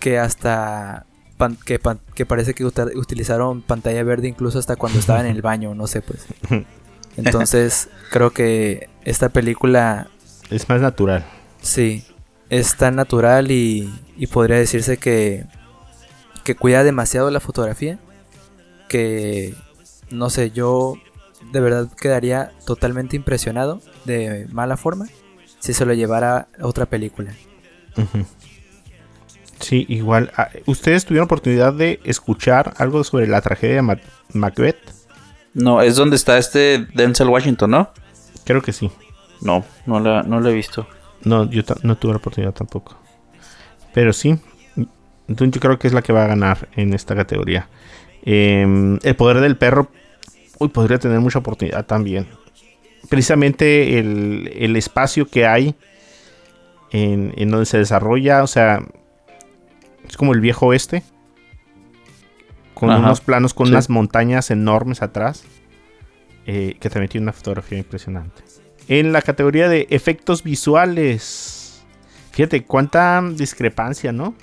que 0.00 0.18
hasta 0.18 1.06
pan- 1.36 1.56
que, 1.64 1.78
pan- 1.78 2.00
que 2.14 2.26
parece 2.26 2.52
que 2.54 2.64
utilizaron 2.64 3.62
pantalla 3.62 4.02
verde 4.02 4.26
incluso 4.28 4.58
hasta 4.58 4.74
cuando 4.76 4.98
estaban 4.98 5.26
en 5.26 5.36
el 5.36 5.42
baño, 5.50 5.74
no 5.74 5.86
sé 5.86 6.02
pues. 6.02 6.26
Entonces 7.16 7.88
creo 8.10 8.30
que 8.30 8.88
esta 9.04 9.28
película 9.28 10.08
Es 10.50 10.68
más 10.68 10.80
natural. 10.80 11.24
sí 11.60 12.04
es 12.50 12.76
tan 12.76 12.96
natural 12.96 13.50
y, 13.50 13.92
y 14.16 14.26
podría 14.26 14.56
decirse 14.58 14.96
que 14.98 15.44
que 16.44 16.54
cuida 16.56 16.82
demasiado 16.84 17.30
la 17.30 17.38
fotografía 17.40 17.98
que 18.88 19.54
no 20.10 20.28
sé 20.30 20.50
yo 20.50 20.94
de 21.52 21.60
verdad 21.60 21.88
quedaría 22.00 22.52
totalmente 22.66 23.16
impresionado 23.16 23.80
de 24.04 24.46
mala 24.52 24.76
forma 24.76 25.06
si 25.62 25.72
se 25.72 25.86
lo 25.86 25.94
llevara 25.94 26.48
a 26.60 26.66
otra 26.66 26.86
película. 26.86 27.32
Sí, 29.60 29.86
igual. 29.88 30.32
ah, 30.36 30.48
¿Ustedes 30.66 31.04
tuvieron 31.04 31.26
oportunidad 31.26 31.72
de 31.72 32.00
escuchar 32.04 32.74
algo 32.78 33.04
sobre 33.04 33.28
la 33.28 33.40
tragedia 33.40 33.76
de 33.76 33.82
Ma- 33.82 34.00
Macbeth? 34.32 34.76
No, 35.54 35.82
es 35.82 35.94
donde 35.96 36.16
está 36.16 36.36
este 36.38 36.86
Denzel 36.94 37.28
Washington, 37.28 37.70
¿no? 37.70 37.90
Creo 38.44 38.60
que 38.62 38.72
sí. 38.72 38.90
No, 39.40 39.64
no 39.86 40.00
la, 40.00 40.22
no 40.22 40.40
la 40.40 40.50
he 40.50 40.54
visto. 40.54 40.88
No, 41.24 41.48
yo 41.48 41.62
no 41.84 41.96
tuve 41.96 42.12
la 42.12 42.18
oportunidad 42.18 42.52
tampoco. 42.52 42.98
Pero 43.94 44.12
sí. 44.12 44.36
Entonces 45.28 45.54
yo 45.54 45.60
creo 45.60 45.78
que 45.78 45.86
es 45.86 45.92
la 45.92 46.02
que 46.02 46.12
va 46.12 46.24
a 46.24 46.28
ganar 46.28 46.68
en 46.74 46.92
esta 46.94 47.14
categoría. 47.14 47.68
Em, 48.24 48.98
el 49.02 49.14
poder 49.16 49.40
del 49.40 49.56
perro. 49.56 49.90
Uy, 50.58 50.68
podría 50.68 50.98
tener 50.98 51.20
mucha 51.20 51.38
oportunidad 51.38 51.86
también. 51.86 52.26
Precisamente 53.08 53.98
el, 53.98 54.50
el 54.54 54.76
espacio 54.76 55.26
que 55.26 55.46
hay 55.46 55.74
en, 56.90 57.32
en 57.36 57.50
donde 57.50 57.66
se 57.66 57.78
desarrolla. 57.78 58.42
O 58.42 58.46
sea, 58.46 58.82
es 60.08 60.16
como 60.16 60.32
el 60.32 60.40
viejo 60.40 60.66
oeste. 60.66 61.02
Con 62.74 62.90
Ajá, 62.90 63.00
unos 63.00 63.20
planos 63.20 63.54
con 63.54 63.66
sí. 63.66 63.72
unas 63.72 63.90
montañas 63.90 64.50
enormes 64.50 65.02
atrás. 65.02 65.44
eh, 66.46 66.76
que 66.80 66.90
también 66.90 67.08
tiene 67.08 67.24
una 67.26 67.32
fotografía 67.32 67.78
impresionante. 67.78 68.42
En 68.88 69.12
la 69.12 69.22
categoría 69.22 69.68
de 69.68 69.86
efectos 69.90 70.42
visuales. 70.42 71.84
Fíjate 72.32 72.64
cuánta 72.64 73.22
discrepancia, 73.36 74.10
¿no? 74.10 74.34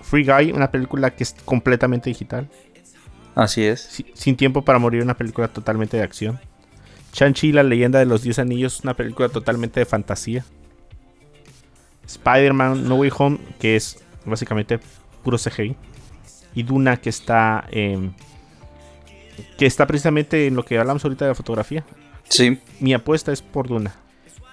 Free 0.00 0.24
Guy, 0.24 0.50
una 0.52 0.70
película 0.72 1.14
que 1.14 1.22
es 1.22 1.36
completamente 1.44 2.10
digital. 2.10 2.48
Así 3.36 3.64
es. 3.64 3.80
Si- 3.80 4.06
Sin 4.14 4.36
tiempo 4.36 4.64
para 4.64 4.78
morir, 4.80 5.02
una 5.02 5.16
película 5.16 5.46
totalmente 5.48 5.96
de 5.96 6.02
acción. 6.02 6.40
Shang-Chi, 7.14 7.52
la 7.52 7.62
leyenda 7.62 7.98
de 8.00 8.06
los 8.06 8.22
10 8.22 8.40
anillos, 8.40 8.80
una 8.82 8.94
película 8.94 9.28
totalmente 9.30 9.80
de 9.80 9.86
fantasía. 9.86 10.44
Spider-Man 12.06 12.88
No 12.88 12.96
Way 12.96 13.10
Home, 13.16 13.38
que 13.58 13.76
es 13.76 13.98
básicamente 14.24 14.78
puro 15.22 15.38
CGI. 15.38 15.76
Y 16.54 16.62
Duna, 16.62 16.96
que 16.98 17.08
está. 17.10 17.64
em, 17.70 18.12
que 19.58 19.66
está 19.66 19.86
precisamente 19.86 20.46
en 20.46 20.54
lo 20.54 20.64
que 20.64 20.78
hablamos 20.78 21.04
ahorita 21.04 21.24
de 21.24 21.30
la 21.30 21.34
fotografía. 21.34 21.84
Sí, 22.28 22.58
Mi 22.80 22.94
apuesta 22.94 23.32
es 23.32 23.42
por 23.42 23.66
Duna. 23.68 23.94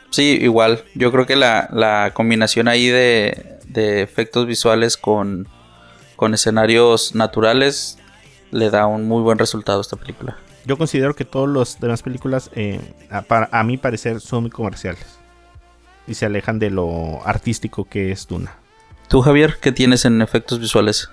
sí, 0.10 0.38
igual. 0.42 0.84
Yo 0.96 1.12
creo 1.12 1.26
que 1.26 1.36
la, 1.36 1.70
la 1.72 2.12
combinación 2.14 2.68
ahí 2.68 2.88
de, 2.88 3.60
de 3.66 4.02
efectos 4.02 4.46
visuales 4.48 4.98
con, 4.98 5.48
con 6.16 6.34
escenarios 6.34 7.14
naturales 7.16 7.98
le 8.52 8.70
da 8.70 8.88
un 8.88 9.08
muy 9.08 9.22
buen 9.22 9.38
resultado 9.38 9.78
a 9.80 9.82
esta 9.82 9.96
película. 9.98 10.38
Yo 10.66 10.78
considero 10.78 11.16
que 11.16 11.26
todas 11.26 11.50
las 11.50 11.80
demás 11.80 12.04
películas, 12.04 12.52
eh, 12.56 12.80
a, 13.10 13.22
para- 13.24 13.50
a 13.52 13.64
mi 13.64 13.78
parecer, 13.78 14.20
son 14.22 14.44
muy 14.44 14.52
comerciales. 14.52 15.06
Y 16.08 16.14
se 16.16 16.26
alejan 16.26 16.60
de 16.60 16.70
lo 16.70 17.26
artístico 17.26 17.86
que 17.86 18.12
es 18.12 18.28
Duna. 18.28 18.56
¿Tú, 19.08 19.22
Javier, 19.22 19.58
qué 19.62 19.72
tienes 19.72 20.06
en 20.06 20.22
efectos 20.22 20.60
visuales? 20.60 21.10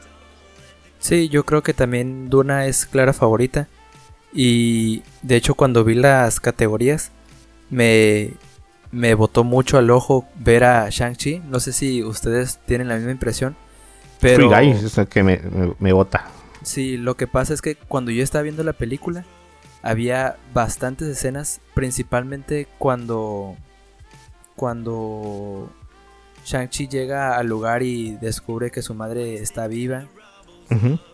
Sí, 0.99 1.29
yo 1.29 1.45
creo 1.45 1.63
que 1.63 1.75
también 1.75 2.29
Duna 2.29 2.67
es 2.67 2.87
clara 2.87 3.13
favorita. 3.13 3.69
Y 4.33 5.03
de 5.23 5.37
hecho 5.37 5.55
cuando 5.55 5.85
vi 5.85 5.95
las 5.95 6.39
categorías 6.41 7.13
me, 7.71 8.33
me 8.91 9.15
botó 9.15 9.43
mucho 9.45 9.79
al 9.79 9.91
ojo 9.91 10.27
ver 10.37 10.65
a 10.65 10.89
Shang-Chi. 10.91 11.41
No 11.49 11.61
sé 11.61 11.73
si 11.73 12.03
ustedes 12.03 12.59
tienen 12.67 12.89
la 12.89 12.97
misma 12.97 13.13
impresión. 13.13 13.57
Pero 14.21 14.49
Free 14.51 14.67
Guy 14.67 14.71
es 14.85 14.99
el 14.99 15.07
que 15.09 15.23
me, 15.23 15.39
me, 15.39 15.73
me 15.79 15.93
bota. 15.93 16.27
sí, 16.63 16.97
lo 16.97 17.17
que 17.17 17.27
pasa 17.27 17.55
es 17.55 17.63
que 17.63 17.77
cuando 17.77 18.11
yo 18.11 18.23
estaba 18.25 18.43
viendo 18.43 18.65
la 18.65 18.73
película 18.73 19.25
había 19.83 20.37
bastantes 20.55 21.09
escenas, 21.09 21.61
principalmente 21.75 22.67
cuando 22.79 23.57
cuando 24.57 25.71
Shang-Chi 26.45 26.89
llega 26.89 27.37
al 27.39 27.47
lugar 27.47 27.83
y 27.83 28.17
descubre 28.17 28.71
que 28.71 28.83
su 28.83 28.95
madre 28.95 29.35
está 29.37 29.67
viva 29.69 30.07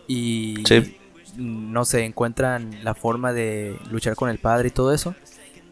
y 0.07 0.63
Sí. 0.67 0.97
no 1.37 1.85
sé, 1.85 2.05
encuentran 2.05 2.83
la 2.83 2.95
forma 2.95 3.33
de 3.33 3.77
luchar 3.91 4.15
con 4.15 4.29
el 4.29 4.39
padre 4.39 4.69
y 4.69 4.71
todo 4.71 4.93
eso. 4.93 5.15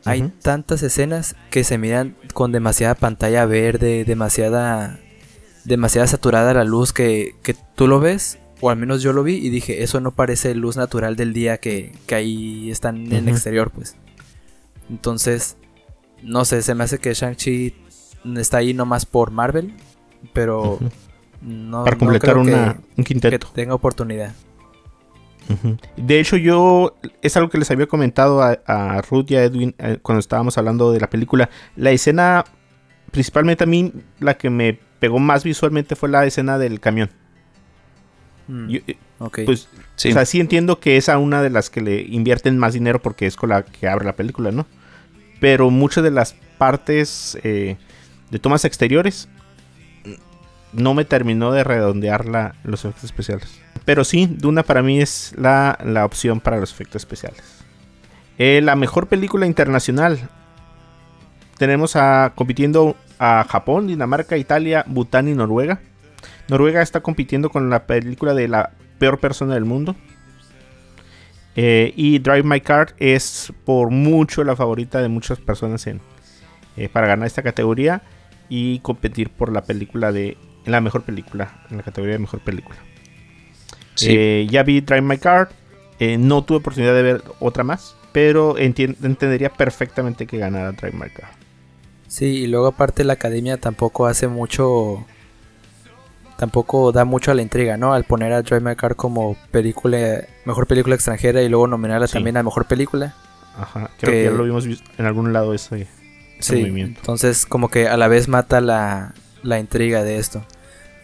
Hay 0.05 0.21
tantas 0.41 0.83
escenas 0.83 1.35
que 1.49 1.63
se 1.63 1.77
miran 1.77 2.15
con 2.33 2.51
demasiada 2.51 2.93
pantalla 2.95 3.45
verde, 3.45 4.03
demasiada 4.05 4.99
demasiada 5.63 6.07
saturada 6.07 6.53
la 6.53 6.65
luz 6.65 6.91
que, 6.91 7.35
que 7.41 7.55
tú 7.75 7.87
lo 7.87 8.01
ves, 8.01 8.37
o 8.65 8.69
al 8.69 8.77
menos 8.77 9.01
yo 9.01 9.11
lo 9.13 9.23
vi 9.23 9.35
y 9.35 9.49
dije, 9.49 9.83
eso 9.83 9.99
no 9.99 10.11
parece 10.11 10.55
luz 10.55 10.77
natural 10.77 11.15
del 11.17 11.33
día 11.33 11.57
que, 11.57 11.91
que 12.07 12.15
ahí 12.15 12.71
están 12.71 13.05
en 13.07 13.13
el 13.13 13.27
exterior, 13.29 13.71
pues. 13.71 13.97
Entonces, 14.89 15.57
no 16.21 16.45
sé, 16.45 16.61
se 16.61 16.73
me 16.75 16.83
hace 16.85 16.97
que 16.99 17.13
Shang-Chi 17.13 17.75
está 18.37 18.57
ahí 18.57 18.73
nomás 18.73 19.05
por 19.05 19.31
Marvel, 19.31 19.73
pero 20.33 20.79
no, 21.41 21.83
Para 21.83 21.95
no 21.95 21.99
completar 21.99 22.31
creo 22.33 22.45
que- 22.45 22.51
una, 22.53 22.77
un 22.97 23.03
que 23.03 23.13
quinteto. 23.13 23.47
tenga 23.53 23.73
oportunidad. 23.75 24.33
De 25.97 26.19
hecho, 26.21 26.37
yo 26.37 26.95
es 27.21 27.35
algo 27.35 27.49
que 27.49 27.57
les 27.57 27.69
había 27.69 27.85
comentado 27.87 28.41
a, 28.41 28.59
a 28.65 29.01
Ruth 29.01 29.29
y 29.31 29.35
a 29.35 29.43
Edwin 29.43 29.75
eh, 29.77 29.97
cuando 30.01 30.21
estábamos 30.21 30.57
hablando 30.57 30.93
de 30.93 31.01
la 31.01 31.09
película. 31.09 31.49
La 31.75 31.91
escena, 31.91 32.45
principalmente 33.11 33.65
a 33.65 33.67
mí, 33.67 33.91
la 34.21 34.35
que 34.37 34.49
me 34.49 34.79
pegó 34.99 35.19
más 35.19 35.43
visualmente 35.43 35.97
fue 35.97 36.07
la 36.07 36.25
escena 36.25 36.57
del 36.57 36.79
camión. 36.79 37.09
Mm, 38.47 38.67
Yo, 38.69 38.79
eh, 38.87 38.97
pues, 39.45 39.69
Sí. 39.95 40.09
o 40.09 40.13
sea, 40.13 40.25
sí 40.25 40.39
entiendo 40.39 40.79
que 40.79 40.97
es 40.97 41.07
a 41.09 41.17
una 41.17 41.41
de 41.41 41.49
las 41.49 41.69
que 41.69 41.81
le 41.81 42.01
invierten 42.01 42.57
más 42.57 42.73
dinero 42.73 43.01
porque 43.01 43.25
es 43.25 43.35
con 43.35 43.49
la 43.49 43.63
que 43.63 43.87
abre 43.87 44.05
la 44.05 44.15
película, 44.15 44.51
¿no? 44.51 44.65
pero 45.39 45.69
muchas 45.69 46.03
de 46.05 46.11
las 46.11 46.35
partes 46.57 47.37
eh, 47.43 47.75
de 48.31 48.39
tomas 48.39 48.63
exteriores 48.63 49.27
no 50.71 50.93
me 50.93 51.03
terminó 51.05 51.51
de 51.51 51.63
redondear 51.65 52.25
la- 52.25 52.55
los 52.63 52.85
efectos 52.85 53.03
especiales. 53.05 53.59
Pero 53.85 54.03
sí, 54.05 54.25
Duna 54.25 54.63
para 54.63 54.81
mí 54.81 55.01
es 55.01 55.33
la, 55.37 55.77
la 55.83 56.05
opción 56.05 56.39
para 56.39 56.57
los 56.59 56.71
efectos 56.71 57.01
especiales. 57.01 57.41
Eh, 58.37 58.61
la 58.63 58.75
mejor 58.77 59.07
película 59.07 59.45
internacional. 59.45 60.29
Tenemos 61.57 61.95
a 61.95 62.31
compitiendo 62.35 62.95
a 63.19 63.45
Japón, 63.47 63.87
Dinamarca, 63.87 64.37
Italia, 64.37 64.83
Bután 64.87 65.27
y 65.27 65.33
Noruega. 65.35 65.79
Noruega 66.49 66.81
está 66.81 67.01
compitiendo 67.01 67.49
con 67.49 67.69
la 67.69 67.85
película 67.85 68.33
de 68.33 68.47
la 68.47 68.71
peor 68.99 69.19
persona 69.19 69.53
del 69.53 69.65
mundo. 69.65 69.95
Eh, 71.55 71.93
y 71.95 72.19
Drive 72.19 72.43
My 72.43 72.61
Car 72.61 72.95
es 72.97 73.53
por 73.63 73.91
mucho 73.91 74.43
la 74.43 74.55
favorita 74.55 75.01
de 75.01 75.07
muchas 75.07 75.39
personas 75.39 75.85
en, 75.85 76.01
eh, 76.77 76.89
para 76.89 77.05
ganar 77.07 77.27
esta 77.27 77.43
categoría 77.43 78.01
y 78.49 78.79
competir 78.79 79.29
por 79.29 79.51
la 79.51 79.63
película 79.63 80.11
de 80.11 80.37
la 80.65 80.81
mejor 80.81 81.03
película, 81.03 81.63
en 81.69 81.77
la 81.77 81.83
categoría 81.83 82.13
de 82.13 82.19
mejor 82.19 82.39
película. 82.39 82.77
Sí. 83.95 84.07
Eh, 84.09 84.47
ya 84.49 84.63
vi 84.63 84.81
Drive 84.81 85.01
My 85.03 85.17
Car, 85.17 85.49
eh, 85.99 86.17
no 86.17 86.43
tuve 86.43 86.57
oportunidad 86.57 86.95
de 86.95 87.03
ver 87.03 87.23
otra 87.39 87.63
más, 87.63 87.95
pero 88.11 88.57
entien- 88.57 88.97
entendería 89.03 89.49
perfectamente 89.51 90.25
que 90.25 90.39
ganara 90.39 90.71
Drive 90.71 90.93
My 90.97 91.09
Car. 91.11 91.29
Sí, 92.07 92.25
y 92.25 92.47
luego 92.47 92.67
aparte 92.67 93.03
la 93.03 93.13
academia 93.13 93.57
tampoco 93.57 94.07
hace 94.07 94.27
mucho. 94.27 95.05
Tampoco 96.43 96.91
da 96.91 97.05
mucho 97.05 97.31
a 97.31 97.35
la 97.35 97.41
intriga, 97.41 97.77
¿no? 97.77 97.93
Al 97.93 98.03
poner 98.03 98.33
a 98.33 98.41
Drive 98.41 98.59
My 98.59 98.75
Car 98.75 98.97
como 98.97 99.37
película, 99.49 100.25
mejor 100.43 100.67
película 100.67 100.93
extranjera 100.93 101.41
y 101.41 101.47
luego 101.47 101.67
nominarla 101.67 102.05
Sí. 102.07 102.13
también 102.15 102.35
a 102.35 102.43
mejor 102.43 102.65
película. 102.65 103.13
Ajá, 103.57 103.89
creo 103.97 104.11
que, 104.11 104.17
Que- 104.17 104.23
ya 104.25 104.31
lo 104.31 104.43
vimos 104.43 104.65
en 104.97 105.05
algún 105.05 105.31
lado 105.31 105.53
ese, 105.53 105.83
ese 106.37 106.55
Sí, 106.55 106.59
movimiento. 106.59 106.99
entonces 106.99 107.45
como 107.45 107.69
que 107.69 107.87
a 107.87 107.95
la 107.95 108.09
vez 108.09 108.27
mata 108.27 108.59
la, 108.59 109.13
la 109.41 109.57
intriga 109.57 110.03
de 110.03 110.17
esto. 110.17 110.43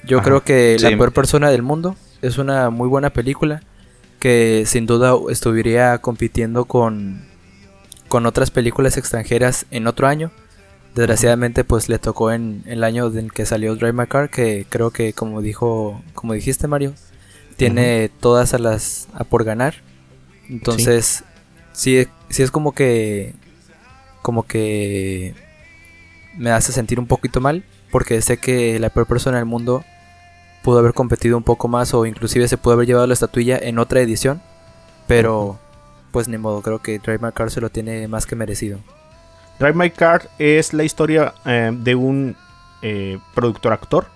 Yo 0.04 0.18
Ajá. 0.18 0.26
creo 0.26 0.44
que 0.44 0.76
La 0.82 0.90
peor 0.90 1.14
persona 1.14 1.50
del 1.52 1.62
mundo 1.62 1.96
es 2.22 2.38
una 2.38 2.70
muy 2.70 2.90
buena 2.90 3.12
película 3.12 3.62
que 4.20 4.64
sin 4.66 4.86
duda 4.88 5.14
estuviera 5.30 6.00
compitiendo 6.00 6.66
con, 6.66 7.22
con 8.10 8.26
otras 8.26 8.52
películas 8.52 8.98
extranjeras 8.98 9.66
en 9.72 9.88
otro 9.88 10.06
año. 10.06 10.32
Desgraciadamente 11.00 11.64
pues 11.64 11.88
le 11.88 11.98
tocó 11.98 12.30
en, 12.30 12.62
el 12.66 12.84
año 12.84 13.08
en 13.08 13.30
que 13.30 13.46
salió 13.46 13.74
Drive 13.76 13.94
My 13.94 14.06
Car 14.06 14.30
que 14.30 14.66
creo 14.68 14.92
que 14.92 15.14
como 15.14 15.42
dijo 15.42 16.02
como 16.14 16.34
dijiste 16.34 16.68
Mario 16.68 16.94
tiene 17.56 18.12
todas 18.20 18.54
a 18.54 18.60
las 18.60 19.08
a 19.14 19.24
por 19.24 19.46
ganar. 19.46 19.76
Entonces 20.50 21.24
sí, 21.72 22.06
sí 22.28 22.44
es 22.44 22.52
como 22.52 22.74
que 22.74 23.34
como 24.22 24.44
que 24.44 25.36
me 26.36 26.52
hace 26.52 26.74
sentir 26.74 27.00
un 27.00 27.08
poquito 27.08 27.40
mal 27.40 27.64
porque 27.92 28.22
sé 28.22 28.36
que 28.36 28.78
la 28.78 28.90
peor 28.90 29.08
persona 29.08 29.38
del 29.38 29.46
mundo 29.46 29.86
pudo 30.64 30.80
haber 30.80 30.94
competido 30.94 31.38
un 31.38 31.44
poco 31.44 31.70
más 31.70 31.94
o 31.94 32.06
inclusive 32.06 32.50
se 32.50 32.58
pudo 32.58 32.74
haber 32.74 32.88
llevado 32.88 33.08
la 33.08 33.14
estatuilla 33.14 33.58
en 33.58 33.80
otra 33.80 34.02
edición, 34.02 34.42
pero 35.08 35.62
pues 36.12 36.28
ni 36.28 36.38
modo, 36.38 36.62
creo 36.62 36.82
que 36.82 37.00
Drive 37.00 37.20
My 37.20 37.32
Car 37.32 37.52
se 37.52 37.62
lo 37.62 37.70
tiene 37.70 38.06
más 38.10 38.26
que 38.26 38.36
merecido. 38.36 38.80
Drive 39.60 39.74
My 39.74 39.90
Car 39.90 40.30
es 40.40 40.74
la 40.74 40.86
historia 40.86 41.34
eh, 41.46 41.72
de 41.74 41.94
un 41.94 42.38
eh, 42.82 43.20
productor 43.36 43.74
actor 43.74 44.08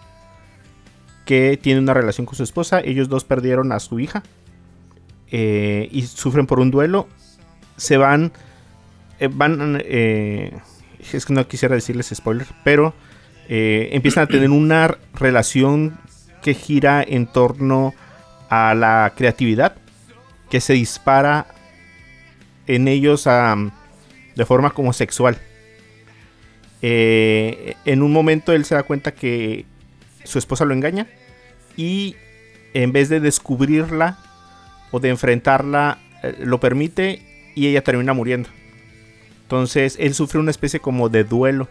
que 1.25 1.59
tiene 1.61 1.81
una 1.81 1.93
relación 1.93 2.25
con 2.25 2.35
su 2.35 2.43
esposa. 2.43 2.79
Ellos 2.79 3.09
dos 3.09 3.25
perdieron 3.25 3.73
a 3.73 3.79
su 3.81 3.99
hija 3.99 4.23
eh, 5.31 5.89
y 5.91 6.03
sufren 6.03 6.47
por 6.47 6.61
un 6.61 6.71
duelo. 6.71 7.09
Se 7.75 7.97
van, 7.97 8.31
van, 9.31 9.81
es 9.85 11.25
que 11.25 11.33
no 11.33 11.45
quisiera 11.45 11.75
decirles 11.75 12.13
spoiler, 12.13 12.47
pero 12.63 12.93
empiezan 13.49 14.23
a 14.23 14.27
tener 14.27 14.49
una 14.49 14.97
relación 15.13 15.97
que 16.41 16.53
gira 16.53 17.03
en 17.05 17.27
torno 17.27 17.93
a 18.49 18.73
la 18.75 19.11
creatividad 19.17 19.75
que 20.49 20.61
se 20.61 20.73
dispara 20.73 21.47
en 22.67 22.87
ellos 22.87 23.27
a 23.27 23.55
de 24.35 24.45
forma 24.45 24.71
como 24.71 24.93
sexual. 24.93 25.37
Eh, 26.81 27.75
en 27.85 28.01
un 28.01 28.11
momento 28.11 28.51
él 28.51 28.65
se 28.65 28.75
da 28.75 28.83
cuenta 28.83 29.13
que 29.13 29.65
su 30.23 30.37
esposa 30.37 30.65
lo 30.65 30.73
engaña 30.73 31.07
y 31.77 32.15
en 32.73 32.91
vez 32.91 33.09
de 33.09 33.19
descubrirla 33.19 34.17
o 34.91 34.99
de 34.99 35.09
enfrentarla, 35.09 35.99
eh, 36.23 36.35
lo 36.39 36.59
permite 36.59 37.21
y 37.55 37.67
ella 37.67 37.83
termina 37.83 38.13
muriendo. 38.13 38.49
Entonces 39.43 39.97
él 39.99 40.13
sufre 40.13 40.39
una 40.39 40.51
especie 40.51 40.79
como 40.79 41.09
de 41.09 41.23
duelo 41.23 41.67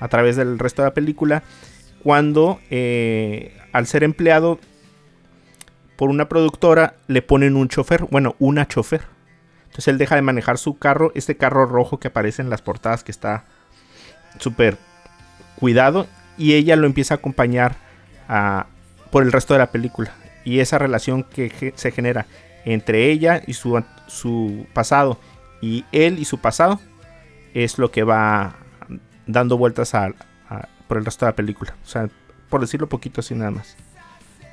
a 0.00 0.08
través 0.08 0.36
del 0.36 0.58
resto 0.58 0.82
de 0.82 0.88
la 0.88 0.94
película 0.94 1.42
cuando 2.02 2.60
eh, 2.70 3.56
al 3.72 3.86
ser 3.86 4.04
empleado 4.04 4.60
por 5.96 6.10
una 6.10 6.28
productora 6.28 6.96
le 7.06 7.22
ponen 7.22 7.56
un 7.56 7.68
chofer, 7.68 8.04
bueno, 8.10 8.36
una 8.38 8.68
chofer. 8.68 9.13
Entonces 9.74 9.88
él 9.88 9.98
deja 9.98 10.14
de 10.14 10.22
manejar 10.22 10.56
su 10.56 10.78
carro, 10.78 11.10
este 11.16 11.36
carro 11.36 11.66
rojo 11.66 11.98
que 11.98 12.06
aparece 12.06 12.42
en 12.42 12.48
las 12.48 12.62
portadas 12.62 13.02
que 13.02 13.10
está 13.10 13.42
súper 14.38 14.78
cuidado 15.56 16.06
y 16.38 16.54
ella 16.54 16.76
lo 16.76 16.86
empieza 16.86 17.14
a 17.14 17.16
acompañar 17.16 17.74
a- 18.28 18.66
por 19.10 19.24
el 19.24 19.32
resto 19.32 19.52
de 19.54 19.58
la 19.58 19.72
película. 19.72 20.12
Y 20.44 20.60
esa 20.60 20.78
relación 20.78 21.24
que 21.24 21.72
se 21.74 21.90
genera 21.90 22.26
entre 22.64 23.10
ella 23.10 23.42
y 23.46 23.54
su, 23.54 23.82
su 24.06 24.64
pasado 24.72 25.18
y 25.60 25.84
él 25.90 26.18
y 26.20 26.24
su 26.24 26.38
pasado 26.38 26.78
es 27.52 27.78
lo 27.78 27.90
que 27.90 28.04
va 28.04 28.54
dando 29.26 29.56
vueltas 29.58 29.94
a- 29.94 30.12
por 30.86 30.98
el 30.98 31.04
resto 31.04 31.24
de 31.26 31.32
la 31.32 31.36
película. 31.36 31.74
O 31.82 31.88
sea, 31.88 32.08
por 32.48 32.60
decirlo 32.60 32.88
poquito 32.88 33.22
así 33.22 33.34
nada 33.34 33.50
más. 33.50 33.76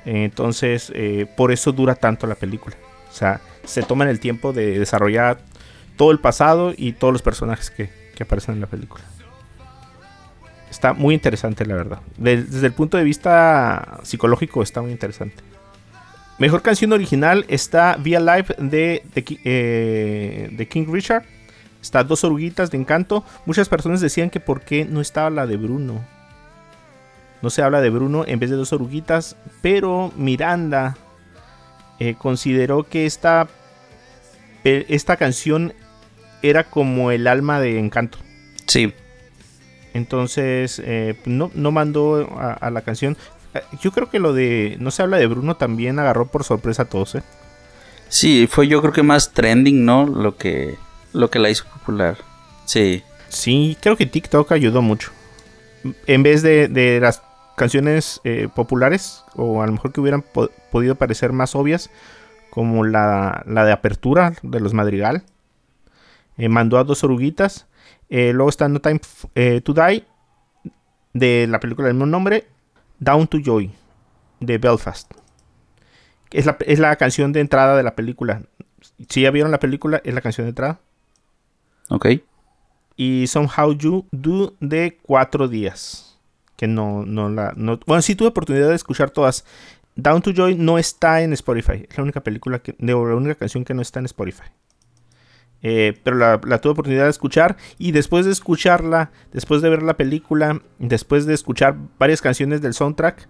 Entonces, 0.04 0.90
eh, 0.96 1.26
por 1.36 1.52
eso 1.52 1.70
dura 1.72 1.94
tanto 1.94 2.26
la 2.26 2.34
película. 2.34 2.74
O 3.12 3.14
sea, 3.14 3.40
se 3.64 3.82
toman 3.82 4.08
el 4.08 4.18
tiempo 4.20 4.52
de 4.52 4.78
desarrollar 4.78 5.38
todo 5.96 6.10
el 6.10 6.18
pasado 6.18 6.72
y 6.76 6.92
todos 6.92 7.12
los 7.12 7.22
personajes 7.22 7.70
que, 7.70 7.90
que 8.14 8.22
aparecen 8.22 8.54
en 8.54 8.62
la 8.62 8.66
película. 8.66 9.04
Está 10.70 10.94
muy 10.94 11.14
interesante, 11.14 11.66
la 11.66 11.74
verdad. 11.74 12.00
De- 12.16 12.42
desde 12.44 12.66
el 12.66 12.72
punto 12.72 12.96
de 12.96 13.04
vista 13.04 14.00
psicológico, 14.02 14.62
está 14.62 14.80
muy 14.80 14.90
interesante. 14.90 15.36
Mejor 16.38 16.62
canción 16.62 16.92
original 16.92 17.44
está 17.48 17.96
Via 17.96 18.18
Live 18.18 18.56
de, 18.58 19.04
de, 19.14 19.38
eh, 19.44 20.48
de 20.50 20.68
King 20.68 20.86
Richard. 20.90 21.24
Está 21.82 22.02
Dos 22.04 22.24
Oruguitas 22.24 22.70
de 22.70 22.78
Encanto. 22.78 23.24
Muchas 23.44 23.68
personas 23.68 24.00
decían 24.00 24.30
que 24.30 24.40
por 24.40 24.62
qué 24.62 24.84
no 24.86 25.00
estaba 25.00 25.28
la 25.30 25.46
de 25.46 25.56
Bruno. 25.58 26.00
No 27.42 27.50
se 27.50 27.60
habla 27.62 27.80
de 27.80 27.90
Bruno 27.90 28.24
en 28.26 28.38
vez 28.38 28.48
de 28.50 28.56
Dos 28.56 28.72
Oruguitas. 28.72 29.36
Pero 29.60 30.10
Miranda 30.16 30.96
eh, 32.08 32.14
consideró 32.18 32.84
que 32.84 33.06
esta, 33.06 33.48
esta 34.64 35.16
canción 35.16 35.72
era 36.42 36.64
como 36.64 37.10
el 37.10 37.26
alma 37.26 37.60
de 37.60 37.78
Encanto. 37.78 38.18
Sí, 38.66 38.92
Entonces, 39.94 40.80
eh, 40.84 41.14
no, 41.26 41.50
no 41.54 41.70
mandó 41.70 42.36
a, 42.38 42.52
a 42.54 42.70
la 42.70 42.80
canción. 42.82 43.16
Eh, 43.54 43.60
Yo 43.80 43.92
creo 43.92 44.08
que 44.10 44.18
lo 44.18 44.32
de 44.32 44.76
No 44.80 44.90
se 44.90 45.02
habla 45.02 45.18
de 45.18 45.26
Bruno 45.26 45.56
también 45.56 45.98
agarró 45.98 46.26
por 46.26 46.44
sorpresa 46.44 46.82
a 46.82 46.86
todos, 46.86 47.14
¿eh? 47.16 47.22
sí, 48.08 48.46
fue 48.50 48.68
yo 48.68 48.80
creo 48.80 48.92
que 48.92 49.02
más 49.02 49.32
trending, 49.32 49.84
¿no? 49.84 50.06
Lo 50.06 50.36
que, 50.36 50.76
lo 51.12 51.30
que 51.30 51.38
la 51.38 51.50
hizo 51.50 51.64
popular. 51.66 52.16
Sí, 52.64 53.02
Sí, 53.28 53.78
creo 53.80 53.96
que 53.96 54.04
TikTok 54.04 54.52
ayudó 54.52 54.82
mucho. 54.82 55.10
En 56.06 56.22
vez 56.22 56.42
de, 56.42 56.68
de 56.68 57.00
las 57.00 57.22
canciones 57.56 58.20
eh, 58.24 58.48
populares, 58.54 59.24
o 59.36 59.62
a 59.62 59.66
lo 59.66 59.72
mejor 59.72 59.92
que 59.92 60.00
hubieran 60.00 60.22
po- 60.22 60.50
podido 60.70 60.94
parecer 60.94 61.32
más 61.32 61.54
obvias, 61.54 61.90
como 62.50 62.84
la, 62.84 63.42
la 63.46 63.64
de 63.64 63.72
apertura 63.72 64.34
de 64.42 64.60
los 64.60 64.74
Madrigal, 64.74 65.24
eh, 66.36 66.48
mandó 66.48 66.78
a 66.78 66.84
dos 66.84 67.04
oruguitas. 67.04 67.66
Eh, 68.10 68.32
luego 68.34 68.50
está 68.50 68.68
No 68.68 68.80
Time 68.80 69.00
eh, 69.34 69.60
to 69.62 69.72
Die, 69.72 70.04
de 71.14 71.46
la 71.48 71.60
película 71.60 71.86
del 71.88 71.94
mismo 71.94 72.06
nombre, 72.06 72.46
Down 72.98 73.26
to 73.26 73.38
Joy, 73.38 73.70
de 74.40 74.58
Belfast. 74.58 75.10
Es 76.30 76.46
la, 76.46 76.56
es 76.66 76.78
la 76.78 76.96
canción 76.96 77.32
de 77.32 77.40
entrada 77.40 77.76
de 77.76 77.82
la 77.82 77.94
película. 77.94 78.42
Si 79.08 79.22
ya 79.22 79.30
vieron 79.30 79.50
la 79.50 79.60
película, 79.60 80.00
es 80.04 80.14
la 80.14 80.20
canción 80.20 80.46
de 80.46 80.50
entrada 80.50 80.80
ok. 81.88 82.06
y 82.96 83.26
Somehow 83.26 83.72
You 83.72 84.06
Do 84.10 84.54
de 84.60 84.98
cuatro 85.02 85.48
días. 85.48 86.11
Que 86.62 86.68
no, 86.68 87.04
no 87.04 87.28
la. 87.28 87.54
No, 87.56 87.80
bueno, 87.88 88.02
sí 88.02 88.14
tuve 88.14 88.28
oportunidad 88.28 88.68
de 88.68 88.76
escuchar 88.76 89.10
todas. 89.10 89.44
Down 89.96 90.22
to 90.22 90.30
Joy 90.30 90.54
no 90.54 90.78
está 90.78 91.20
en 91.22 91.32
Spotify. 91.32 91.88
Es 91.90 91.96
la 91.96 92.04
única 92.04 92.20
película 92.20 92.60
que. 92.60 92.76
de- 92.78 92.92
la 92.92 93.16
única 93.16 93.34
canción 93.34 93.64
que 93.64 93.74
no 93.74 93.82
está 93.82 93.98
en 93.98 94.06
Spotify. 94.06 94.44
Eh, 95.60 95.98
pero 96.04 96.16
la, 96.16 96.40
la 96.46 96.60
tuve 96.60 96.70
oportunidad 96.74 97.02
de 97.02 97.10
escuchar. 97.10 97.56
Y 97.78 97.90
después 97.90 98.26
de 98.26 98.30
escucharla, 98.30 99.10
después 99.32 99.60
de 99.60 99.70
ver 99.70 99.82
la 99.82 99.96
película, 99.96 100.62
después 100.78 101.26
de 101.26 101.34
escuchar 101.34 101.74
varias 101.98 102.20
canciones 102.22 102.62
del 102.62 102.74
soundtrack, 102.74 103.26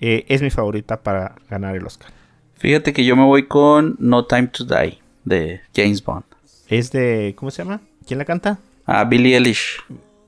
eh, 0.00 0.24
es 0.26 0.42
mi 0.42 0.50
favorita 0.50 1.04
para 1.04 1.36
ganar 1.48 1.76
el 1.76 1.86
Oscar. 1.86 2.10
Fíjate 2.56 2.92
que 2.92 3.04
yo 3.04 3.14
me 3.14 3.22
voy 3.24 3.46
con 3.46 3.94
No 4.00 4.26
Time 4.26 4.48
to 4.48 4.64
Die 4.64 4.98
de 5.24 5.60
James 5.72 6.02
Bond. 6.02 6.24
Es 6.66 6.90
de. 6.90 7.34
¿Cómo 7.36 7.52
se 7.52 7.62
llama? 7.62 7.80
¿Quién 8.08 8.18
la 8.18 8.24
canta? 8.24 8.58
A 8.86 9.04
Billie 9.04 9.36
Eilish. 9.36 9.76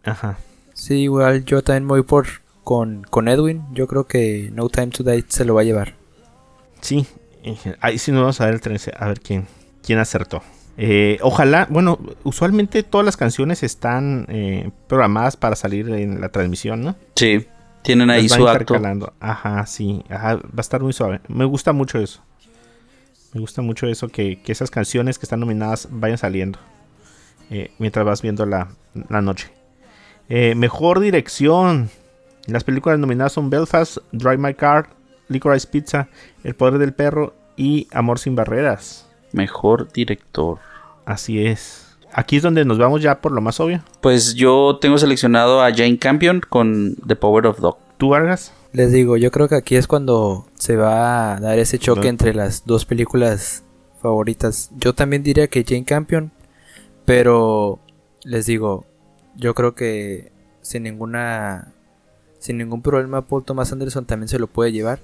Ajá. 0.05 0.39
Sí, 0.73 1.01
igual 1.03 1.45
yo 1.45 1.63
también 1.63 1.89
voy 1.89 2.03
por 2.03 2.27
con, 2.65 3.05
con 3.05 3.29
Edwin. 3.29 3.63
Yo 3.73 3.87
creo 3.87 4.05
que 4.07 4.51
No 4.53 4.69
Time 4.69 4.89
to 4.89 5.05
Die 5.05 5.25
se 5.29 5.45
lo 5.45 5.55
va 5.55 5.61
a 5.61 5.65
llevar. 5.65 5.95
Sí, 6.81 7.07
ahí 7.81 7.99
sí 7.99 8.11
nos 8.11 8.23
vamos 8.23 8.41
a 8.41 8.47
ver 8.47 8.55
el 8.55 8.61
13, 8.61 8.93
a 8.99 9.09
ver 9.09 9.21
quién, 9.21 9.47
quién 9.83 9.99
acertó. 9.99 10.43
Eh, 10.77 11.19
ojalá, 11.23 11.69
bueno, 11.71 11.99
usualmente 12.25 12.83
todas 12.83 13.05
las 13.05 13.17
canciones 13.17 13.63
están 13.63 14.27
eh, 14.29 14.71
programadas 14.89 15.37
para 15.37 15.55
salir 15.55 15.89
en 15.91 16.21
la 16.21 16.31
transmisión, 16.31 16.83
¿no? 16.83 16.97
Sí, 17.15 17.47
tienen 17.83 18.11
ahí 18.11 18.29
su 18.29 18.49
acto. 18.49 18.75
Ajá, 19.21 19.67
sí, 19.67 20.03
ajá, 20.09 20.37
va 20.37 20.59
a 20.59 20.61
estar 20.61 20.83
muy 20.83 20.93
suave. 20.93 21.21
Me 21.29 21.45
gusta 21.45 21.73
mucho 21.73 21.99
eso. 21.99 22.21
Me 23.33 23.41
gusta 23.41 23.63
mucho 23.63 23.87
eso, 23.87 24.09
que, 24.09 24.41
que 24.43 24.53
esas 24.53 24.71
canciones 24.71 25.19
que 25.19 25.27
están 25.27 25.41
nominadas 25.41 25.89
vayan 25.91 26.19
saliendo 26.19 26.59
eh, 27.51 27.73
mientras 27.79 28.05
vas 28.05 28.23
viendo 28.23 28.47
la, 28.47 28.69
la 29.09 29.21
noche. 29.23 29.49
Eh, 30.29 30.55
mejor 30.55 31.01
dirección. 31.01 31.91
Las 32.47 32.65
películas 32.65 32.99
nominadas 32.99 33.33
son 33.33 33.51
Belfast, 33.51 33.99
Drive 34.13 34.39
My 34.39 34.55
Car, 34.55 34.89
Licorice 35.29 35.67
Pizza, 35.67 36.09
El 36.43 36.55
Poder 36.55 36.79
del 36.79 36.93
Perro 36.93 37.35
y 37.57 37.89
Amor 37.93 38.19
sin 38.19 38.37
Barreras. 38.37 39.07
Mejor 39.33 39.91
director. 39.93 40.59
Así 41.07 41.47
es. 41.47 41.97
Aquí 42.13 42.37
es 42.37 42.43
donde 42.43 42.65
nos 42.65 42.79
vamos 42.79 43.03
ya 43.03 43.21
por 43.21 43.33
lo 43.33 43.41
más 43.41 43.59
obvio. 43.61 43.83
Pues 44.01 44.35
yo 44.35 44.79
tengo 44.81 44.99
seleccionado 44.99 45.63
a 45.63 45.71
Jane 45.73 45.99
Campion 45.99 46.41
con 46.49 46.95
The 47.07 47.17
Power 47.17 47.47
of 47.47 47.59
Dog. 47.59 47.79
¿Tú, 47.99 48.11
Vargas? 48.11 48.53
Les 48.73 48.93
digo, 48.93 49.17
yo 49.17 49.31
creo 49.31 49.49
que 49.49 49.55
aquí 49.57 49.77
es 49.77 49.87
cuando 49.87 50.47
se 50.55 50.77
va 50.77 51.35
a 51.37 51.41
dar 51.41 51.59
ese 51.59 51.79
choque 51.79 52.03
No. 52.03 52.09
entre 52.09 52.35
las 52.35 52.65
dos 52.67 52.85
películas 52.85 53.65
favoritas. 54.01 54.71
Yo 54.77 54.95
también 54.95 55.23
diría 55.23 55.49
que 55.49 55.65
Jane 55.67 55.85
Campion, 55.85 56.31
pero 57.05 57.81
les 58.25 58.47
digo, 58.47 58.85
yo 59.37 59.55
creo 59.55 59.75
que 59.75 60.33
sin 60.61 60.85
ninguna 60.85 61.73
sin 62.45 62.59
ningún 62.59 62.83
problema 62.83 63.23
Paul 63.23 63.43
Thomas 63.43 63.73
Anderson 63.73 64.05
también 64.05 64.29
se 64.29 64.39
lo 64.39 64.49
puede 64.49 64.71
llevar. 64.71 64.99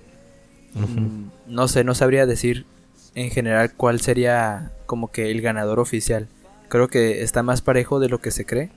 Mm, 0.75 1.31
No 1.47 1.69
sé, 1.69 1.85
no 1.85 1.95
sabría 1.95 2.27
decir 2.27 2.67
en 3.15 3.31
general 3.31 3.73
cuál 3.75 4.03
sería 4.03 4.73
como 4.85 5.11
que 5.11 5.31
el 5.31 5.41
ganador 5.41 5.81
oficial. 5.81 6.29
Creo 6.69 6.89
que 6.89 7.23
está 7.23 7.43
más 7.43 7.63
parejo 7.63 7.99
de 7.99 8.11
lo 8.11 8.21
que 8.21 8.31
se 8.31 8.45
cree, 8.45 8.69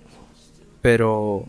pero 0.82 1.46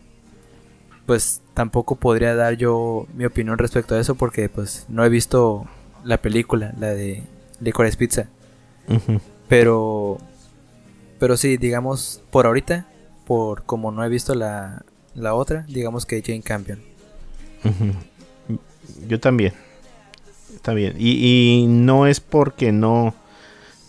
pues 1.05 1.41
tampoco 1.53 1.95
podría 1.95 2.35
dar 2.35 2.57
yo 2.57 3.07
mi 3.15 3.23
opinión 3.23 3.57
respecto 3.59 3.95
a 3.95 3.99
eso 4.01 4.15
porque 4.15 4.49
pues 4.49 4.85
no 4.89 5.05
he 5.05 5.09
visto 5.09 5.65
la 6.03 6.17
película, 6.21 6.73
la 6.77 6.89
de 6.89 7.23
Licorice 7.61 7.97
Pizza, 7.97 8.27
pero 9.47 10.17
pero 11.17 11.37
sí, 11.37 11.55
digamos 11.55 12.21
por 12.29 12.45
ahorita, 12.45 12.87
por 13.25 13.63
como 13.63 13.91
no 13.93 14.03
he 14.03 14.09
visto 14.09 14.35
la 14.35 14.83
la 15.13 15.33
otra, 15.33 15.65
digamos 15.69 16.05
que 16.05 16.21
Jane 16.21 16.41
Campion. 16.41 16.79
Yo 19.07 19.19
también. 19.19 19.53
Está 20.55 20.73
bien. 20.73 20.95
Y, 20.97 21.63
y 21.63 21.67
no 21.67 22.07
es 22.07 22.19
porque 22.19 22.71
no, 22.71 23.13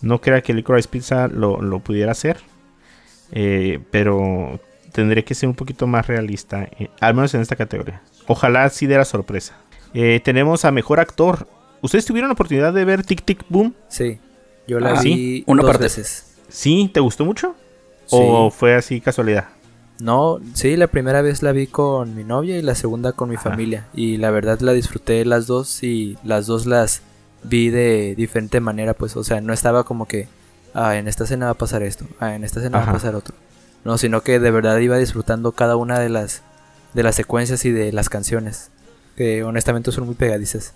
no 0.01 0.21
crea 0.21 0.41
que 0.41 0.53
Licorice 0.53 0.89
Pizza 0.89 1.27
lo, 1.27 1.61
lo 1.61 1.79
pudiera 1.79 2.11
hacer. 2.11 2.37
eh, 3.31 3.79
pero 3.91 4.59
tendré 4.91 5.23
que 5.23 5.35
ser 5.35 5.49
un 5.49 5.55
poquito 5.55 5.85
más 5.87 6.07
realista. 6.07 6.63
eh, 6.79 6.89
al 6.99 7.13
menos 7.13 7.33
en 7.33 7.41
esta 7.41 7.55
categoría. 7.55 8.01
Ojalá 8.27 8.69
sí 8.69 8.87
diera 8.87 9.05
sorpresa. 9.05 9.55
Eh, 9.93 10.19
tenemos 10.23 10.65
a 10.65 10.71
Mejor 10.71 10.99
Actor. 10.99 11.47
¿Ustedes 11.81 12.05
tuvieron 12.05 12.29
la 12.29 12.33
oportunidad 12.33 12.73
de 12.73 12.83
ver 12.85 13.03
Tic 13.03 13.23
Tic 13.23 13.43
Boom? 13.49 13.73
Sí, 13.87 14.17
yo 14.67 14.79
la 14.79 14.91
Ah, 14.91 15.01
vi 15.01 15.13
sí, 15.13 15.43
una 15.47 15.61
dos 15.61 15.71
parte. 15.71 15.83
veces. 15.85 16.35
¿Sí? 16.49 16.89
¿Te 16.93 16.99
gustó 16.99 17.23
mucho? 17.25 17.55
Sí. 18.07 18.17
¿O 18.19 18.49
fue 18.49 18.75
así 18.75 18.99
casualidad? 19.01 19.49
No, 19.99 20.39
sí, 20.53 20.77
la 20.77 20.87
primera 20.87 21.21
vez 21.21 21.41
la 21.41 21.51
vi 21.51 21.67
con 21.67 22.15
mi 22.15 22.23
novia 22.23 22.57
y 22.57 22.61
la 22.61 22.75
segunda 22.75 23.13
con 23.13 23.29
mi 23.29 23.35
Ajá. 23.35 23.49
familia. 23.49 23.87
Y 23.93 24.17
la 24.17 24.29
verdad 24.31 24.59
la 24.59 24.73
disfruté 24.73 25.25
las 25.25 25.47
dos 25.47 25.83
y 25.83 26.17
las 26.23 26.45
dos 26.45 26.65
las 26.65 27.01
vi 27.43 27.69
de 27.69 28.15
diferente 28.15 28.59
manera, 28.59 28.93
pues, 28.93 29.15
o 29.15 29.23
sea, 29.23 29.41
no 29.41 29.53
estaba 29.53 29.83
como 29.83 30.07
que, 30.07 30.27
ah, 30.73 30.97
en 30.97 31.07
esta 31.07 31.23
escena 31.23 31.45
va 31.45 31.51
a 31.53 31.57
pasar 31.57 31.83
esto, 31.83 32.05
ah, 32.19 32.35
en 32.35 32.43
esta 32.43 32.59
escena 32.59 32.79
va 32.79 32.89
a 32.89 32.93
pasar 32.93 33.15
otro. 33.15 33.35
No, 33.85 33.97
sino 33.97 34.21
que 34.21 34.39
de 34.39 34.51
verdad 34.51 34.77
iba 34.79 34.97
disfrutando 34.97 35.51
cada 35.53 35.75
una 35.75 35.99
de 35.99 36.09
las, 36.09 36.41
de 36.93 37.03
las 37.03 37.15
secuencias 37.15 37.63
y 37.65 37.71
de 37.71 37.91
las 37.91 38.09
canciones, 38.09 38.69
que 39.15 39.43
honestamente 39.43 39.91
son 39.91 40.05
muy 40.05 40.15
pegadizas. 40.15 40.73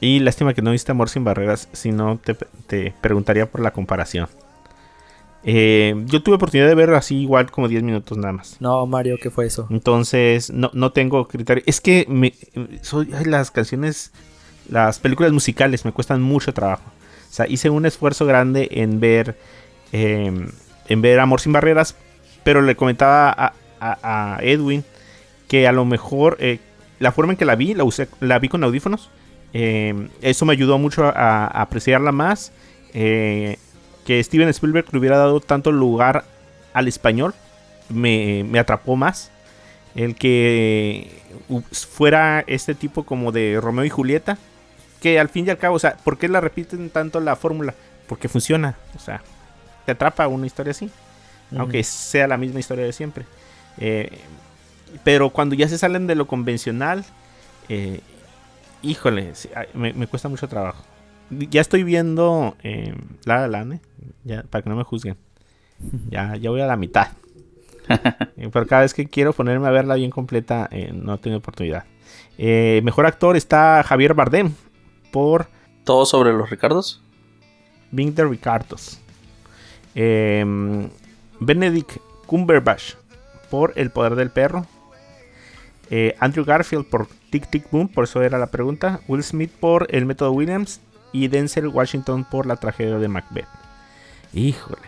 Y 0.00 0.20
lástima 0.20 0.54
que 0.54 0.62
no 0.62 0.70
viste 0.70 0.92
Amor 0.92 1.10
sin 1.10 1.24
Barreras, 1.24 1.68
si 1.72 1.92
no 1.92 2.18
te, 2.18 2.34
te 2.66 2.94
preguntaría 3.00 3.46
por 3.50 3.60
la 3.60 3.72
comparación. 3.72 4.28
Eh, 5.44 5.94
yo 6.06 6.22
tuve 6.22 6.34
oportunidad 6.34 6.68
de 6.68 6.74
ver 6.74 6.92
así 6.94 7.16
igual 7.22 7.50
como 7.50 7.68
10 7.68 7.82
minutos 7.82 8.18
nada 8.18 8.32
más. 8.32 8.56
No, 8.60 8.84
Mario, 8.86 9.16
¿qué 9.22 9.30
fue 9.30 9.46
eso? 9.46 9.66
Entonces, 9.70 10.50
no, 10.50 10.70
no 10.74 10.92
tengo 10.92 11.28
criterio. 11.28 11.62
Es 11.66 11.80
que 11.80 12.06
me, 12.08 12.34
soy, 12.82 13.10
ay, 13.16 13.24
las 13.24 13.50
canciones, 13.50 14.10
las 14.68 14.98
películas 14.98 15.32
musicales 15.32 15.84
me 15.84 15.92
cuestan 15.92 16.20
mucho 16.22 16.52
trabajo. 16.52 16.82
O 17.30 17.32
sea, 17.32 17.46
hice 17.48 17.70
un 17.70 17.86
esfuerzo 17.86 18.26
grande 18.26 18.68
en 18.72 19.00
ver, 19.00 19.36
eh, 19.92 20.32
en 20.88 21.02
ver 21.02 21.20
Amor 21.20 21.40
sin 21.40 21.52
Barreras, 21.52 21.94
pero 22.42 22.60
le 22.62 22.74
comentaba 22.76 23.30
a, 23.30 23.52
a- 23.80 24.34
a 24.36 24.42
Edwin 24.42 24.84
que 25.46 25.68
a 25.68 25.72
lo 25.72 25.84
mejor 25.84 26.36
eh, 26.40 26.58
la 26.98 27.12
forma 27.12 27.32
en 27.32 27.36
que 27.38 27.44
la 27.44 27.54
vi, 27.54 27.74
la, 27.74 27.84
usé, 27.84 28.08
la 28.20 28.38
vi 28.38 28.48
con 28.48 28.64
audífonos. 28.64 29.08
eh, 29.54 30.08
eso 30.20 30.44
me 30.44 30.52
ayudó 30.52 30.78
mucho 30.78 31.04
a, 31.04 31.10
a 31.46 31.46
apreciarla 31.62 32.10
más. 32.12 32.52
eh, 32.92 33.56
que 34.08 34.24
Steven 34.24 34.48
Spielberg 34.48 34.86
le 34.90 35.00
hubiera 35.00 35.18
dado 35.18 35.38
tanto 35.38 35.70
lugar 35.70 36.24
al 36.72 36.88
español 36.88 37.34
me, 37.90 38.42
me 38.42 38.58
atrapó 38.58 38.96
más. 38.96 39.30
El 39.94 40.14
que 40.14 41.20
uh, 41.50 41.60
fuera 41.60 42.42
este 42.46 42.74
tipo 42.74 43.04
como 43.04 43.32
de 43.32 43.58
Romeo 43.60 43.84
y 43.84 43.90
Julieta. 43.90 44.38
Que 45.02 45.20
al 45.20 45.28
fin 45.28 45.46
y 45.46 45.50
al 45.50 45.58
cabo, 45.58 45.76
o 45.76 45.78
sea, 45.78 45.98
¿por 45.98 46.16
qué 46.16 46.26
la 46.26 46.40
repiten 46.40 46.88
tanto 46.88 47.20
la 47.20 47.36
fórmula? 47.36 47.74
Porque 48.06 48.30
funciona. 48.30 48.78
O 48.96 48.98
sea, 48.98 49.20
te 49.84 49.92
atrapa 49.92 50.26
una 50.26 50.46
historia 50.46 50.70
así. 50.70 50.90
Aunque 51.54 51.84
sea 51.84 52.26
la 52.28 52.38
misma 52.38 52.60
historia 52.60 52.86
de 52.86 52.94
siempre. 52.94 53.26
Eh, 53.76 54.20
pero 55.04 55.28
cuando 55.28 55.54
ya 55.54 55.68
se 55.68 55.76
salen 55.76 56.06
de 56.06 56.14
lo 56.14 56.26
convencional, 56.26 57.04
eh, 57.68 58.00
híjole, 58.80 59.34
me 59.74 60.06
cuesta 60.06 60.30
mucho 60.30 60.48
trabajo. 60.48 60.82
Ya 61.30 61.60
estoy 61.60 61.82
viendo 61.82 62.56
eh, 62.62 62.94
La 63.24 63.40
La 63.40 63.48
Land, 63.48 63.74
eh, 63.74 63.80
ya, 64.24 64.42
para 64.44 64.62
que 64.62 64.70
no 64.70 64.76
me 64.76 64.84
juzguen. 64.84 65.16
Ya, 66.10 66.34
ya 66.36 66.50
voy 66.50 66.60
a 66.60 66.66
la 66.66 66.76
mitad. 66.76 67.08
Pero 68.36 68.66
cada 68.66 68.82
vez 68.82 68.94
que 68.94 69.06
quiero 69.06 69.32
ponerme 69.32 69.68
a 69.68 69.70
verla 69.70 69.94
bien 69.94 70.10
completa, 70.10 70.68
eh, 70.72 70.90
no 70.92 71.18
tengo 71.18 71.36
oportunidad. 71.36 71.84
Eh, 72.36 72.80
mejor 72.84 73.06
actor 73.06 73.36
está 73.36 73.82
Javier 73.84 74.14
Bardem 74.14 74.52
por 75.12 75.48
¿Todo 75.84 76.04
sobre 76.04 76.32
los 76.32 76.50
Ricardos? 76.50 77.02
Bing 77.90 78.14
de 78.14 78.24
Ricardos. 78.24 79.00
Eh, 79.94 80.44
Benedict 81.40 81.96
Cumberbatch 82.26 82.94
por 83.50 83.72
El 83.76 83.90
Poder 83.90 84.14
del 84.14 84.30
Perro. 84.30 84.66
Eh, 85.90 86.14
Andrew 86.20 86.44
Garfield 86.44 86.86
por 86.86 87.08
Tic 87.30 87.48
Tic 87.48 87.70
Boom, 87.70 87.88
por 87.88 88.04
eso 88.04 88.22
era 88.22 88.38
la 88.38 88.48
pregunta. 88.48 89.00
Will 89.08 89.22
Smith 89.22 89.50
por 89.50 89.86
El 89.88 90.04
Método 90.04 90.32
Williams. 90.32 90.82
Y 91.12 91.28
Denzel 91.28 91.68
Washington 91.68 92.24
por 92.24 92.46
La 92.46 92.56
Tragedia 92.56 92.98
de 92.98 93.08
Macbeth. 93.08 93.46
Híjole. 94.32 94.82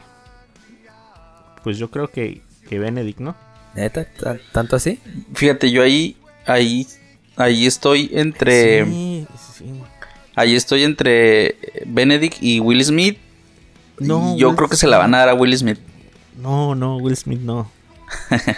Pues 1.63 1.79
yo 1.79 1.91
creo 1.91 2.09
que, 2.11 2.43
que 2.69 2.79
Benedict, 2.79 3.21
¿no? 3.21 3.35
¿Neta? 3.75 4.05
¿Tan- 4.05 4.41
¿Tanto 4.53 4.77
así? 4.77 5.01
Fíjate, 5.35 5.71
yo 5.71 5.83
ahí, 5.83 6.17
ahí, 6.47 6.87
ahí 7.37 7.67
estoy 7.67 8.11
entre, 8.13 8.85
Sí, 8.87 9.27
sí. 9.59 9.83
ahí 10.35 10.57
estoy 10.57 10.83
entre 10.85 11.57
Benedict 11.87 12.39
y 12.43 12.61
Will 12.61 12.85
Smith. 12.85 13.19
No, 13.99 14.37
yo 14.37 14.49
Will 14.49 14.57
creo 14.57 14.69
que 14.69 14.77
se 14.77 14.87
la 14.87 14.99
van 14.99 15.15
a 15.15 15.19
dar 15.19 15.29
a 15.29 15.35
Will 15.35 15.57
Smith. 15.57 15.79
No, 16.41 16.75
no, 16.75 16.97
Will 16.97 17.17
Smith 17.17 17.41
no. 17.41 17.71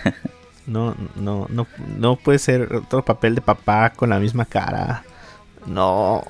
No, 0.64 0.94
no, 1.16 1.48
no, 1.50 1.66
no 1.98 2.14
puede 2.16 2.38
ser 2.38 2.72
otro 2.72 3.04
papel 3.04 3.34
de 3.34 3.40
papá 3.40 3.90
con 3.90 4.10
la 4.10 4.20
misma 4.20 4.44
cara. 4.44 5.02
No. 5.66 6.22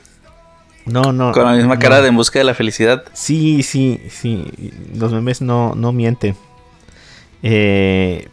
No, 0.87 1.13
no. 1.13 1.33
Con 1.33 1.45
la 1.45 1.53
misma 1.53 1.75
no. 1.77 1.81
cara 1.81 2.01
de 2.01 2.09
En 2.09 2.17
busca 2.17 2.39
de 2.39 2.45
la 2.45 2.55
felicidad. 2.55 3.05
Sí, 3.13 3.63
sí, 3.63 4.01
sí. 4.11 4.45
Los 4.95 5.13
memes 5.13 5.41
no, 5.41 5.75
no 5.75 5.93
mienten. 5.93 6.37
Eh, 7.43 8.29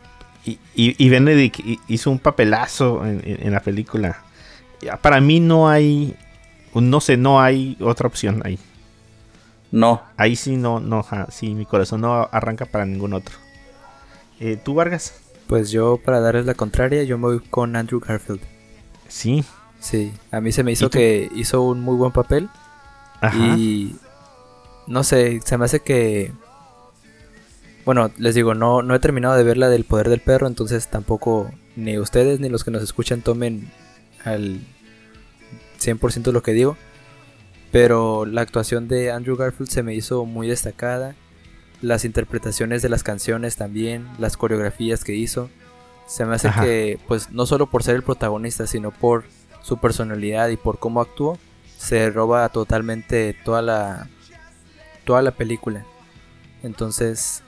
y, 0.46 0.52
y, 0.76 0.96
y 1.06 1.10
Benedict 1.10 1.60
hi- 1.60 1.80
hizo 1.88 2.12
un 2.12 2.20
papelazo 2.20 3.06
en, 3.06 3.22
en- 3.26 3.48
en 3.48 3.52
la 3.54 3.60
película. 3.62 4.24
Para 5.02 5.20
mí 5.22 5.40
no 5.40 5.70
hay. 5.70 6.16
No 6.74 7.02
sé, 7.02 7.18
no 7.18 7.42
hay 7.42 7.76
otra 7.82 8.08
opción 8.08 8.42
ahí. 8.46 8.58
No, 9.72 10.02
Ahí 10.18 10.36
sí 10.36 10.56
no, 10.56 10.80
no, 10.80 11.04
ja, 11.04 11.28
sí, 11.30 11.54
mi 11.54 11.66
corazón 11.66 12.02
no 12.02 12.28
arranca 12.32 12.66
para 12.66 12.86
ningún 12.86 13.14
otro. 13.14 13.36
Eh, 14.40 14.58
¿Tú, 14.64 14.74
Vargas? 14.74 15.14
Pues 15.46 15.70
yo, 15.70 15.98
para 16.04 16.20
darles 16.20 16.46
la 16.48 16.56
contraria, 16.56 17.04
yo 17.04 17.18
me 17.20 17.26
voy 17.28 17.40
con 17.40 17.76
Andrew 17.76 18.00
Garfield. 18.00 18.42
Sí. 19.08 19.44
Sí, 19.80 20.12
a 20.32 20.42
mí 20.42 20.52
se 20.52 20.64
me 20.64 20.72
hizo 20.72 20.90
que 20.90 21.30
hizo 21.36 21.62
un 21.62 21.82
muy 21.82 21.96
buen 21.96 22.12
papel. 22.12 22.50
Ajá. 23.22 23.58
Y 23.58 23.96
no 24.88 25.04
sé, 25.04 25.40
se 25.44 25.58
me 25.58 25.66
hace 25.66 25.80
que. 25.80 26.32
Bueno, 27.86 28.12
les 28.18 28.36
digo, 28.36 28.54
no, 28.54 28.82
no 28.82 28.94
he 28.94 29.00
terminado 29.00 29.36
de 29.36 29.44
ver 29.44 29.58
la 29.58 29.70
del 29.70 29.86
poder 29.86 30.10
del 30.10 30.20
perro, 30.20 30.48
entonces 30.48 30.88
tampoco 30.90 31.50
ni 31.76 31.98
ustedes 31.98 32.40
ni 32.40 32.50
los 32.50 32.64
que 32.64 32.72
nos 32.72 32.84
escuchan 32.84 33.22
tomen 33.22 33.72
al 34.26 34.60
100% 35.80 36.32
lo 36.32 36.44
que 36.44 36.52
digo. 36.52 36.78
Pero 37.72 38.26
la 38.26 38.42
actuación 38.42 38.88
de 38.88 39.12
Andrew 39.12 39.38
Garfield 39.38 39.70
se 39.70 39.84
me 39.84 39.94
hizo 39.94 40.26
muy 40.26 40.48
destacada. 40.48 41.16
Las 41.82 42.04
interpretaciones 42.04 42.82
de 42.82 42.90
las 42.90 43.04
canciones 43.04 43.56
también, 43.56 44.08
las 44.18 44.38
coreografías 44.38 45.04
que 45.04 45.16
hizo. 45.16 45.50
Se 46.08 46.26
me 46.26 46.36
hace 46.36 46.48
Ajá. 46.50 46.64
que, 46.64 47.00
pues, 47.08 47.32
no 47.32 47.46
solo 47.46 47.68
por 47.68 47.84
ser 47.84 47.96
el 47.96 48.04
protagonista, 48.04 48.66
sino 48.66 48.92
por 48.92 49.24
su 49.70 49.78
personalidad 49.78 50.50
y 50.50 50.58
por 50.58 50.80
cómo 50.80 51.00
actuó, 51.00 51.38
se 51.78 52.10
roba 52.10 52.50
totalmente 52.50 53.36
toda 53.46 53.62
la, 53.62 54.10
toda 55.06 55.22
la 55.22 55.32
película. 55.32 55.86
Entonces, 56.64 57.44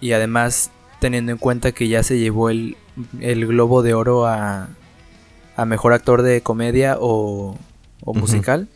y 0.00 0.12
además, 0.12 0.70
teniendo 1.00 1.32
en 1.32 1.38
cuenta 1.38 1.72
que 1.72 1.88
ya 1.88 2.02
se 2.02 2.18
llevó 2.18 2.50
el, 2.50 2.76
el 3.20 3.46
Globo 3.46 3.82
de 3.82 3.94
Oro 3.94 4.26
a, 4.26 4.68
a 5.56 5.64
Mejor 5.64 5.94
Actor 5.94 6.22
de 6.22 6.42
Comedia 6.42 6.98
o, 7.00 7.56
o. 8.04 8.14
Musical, 8.14 8.68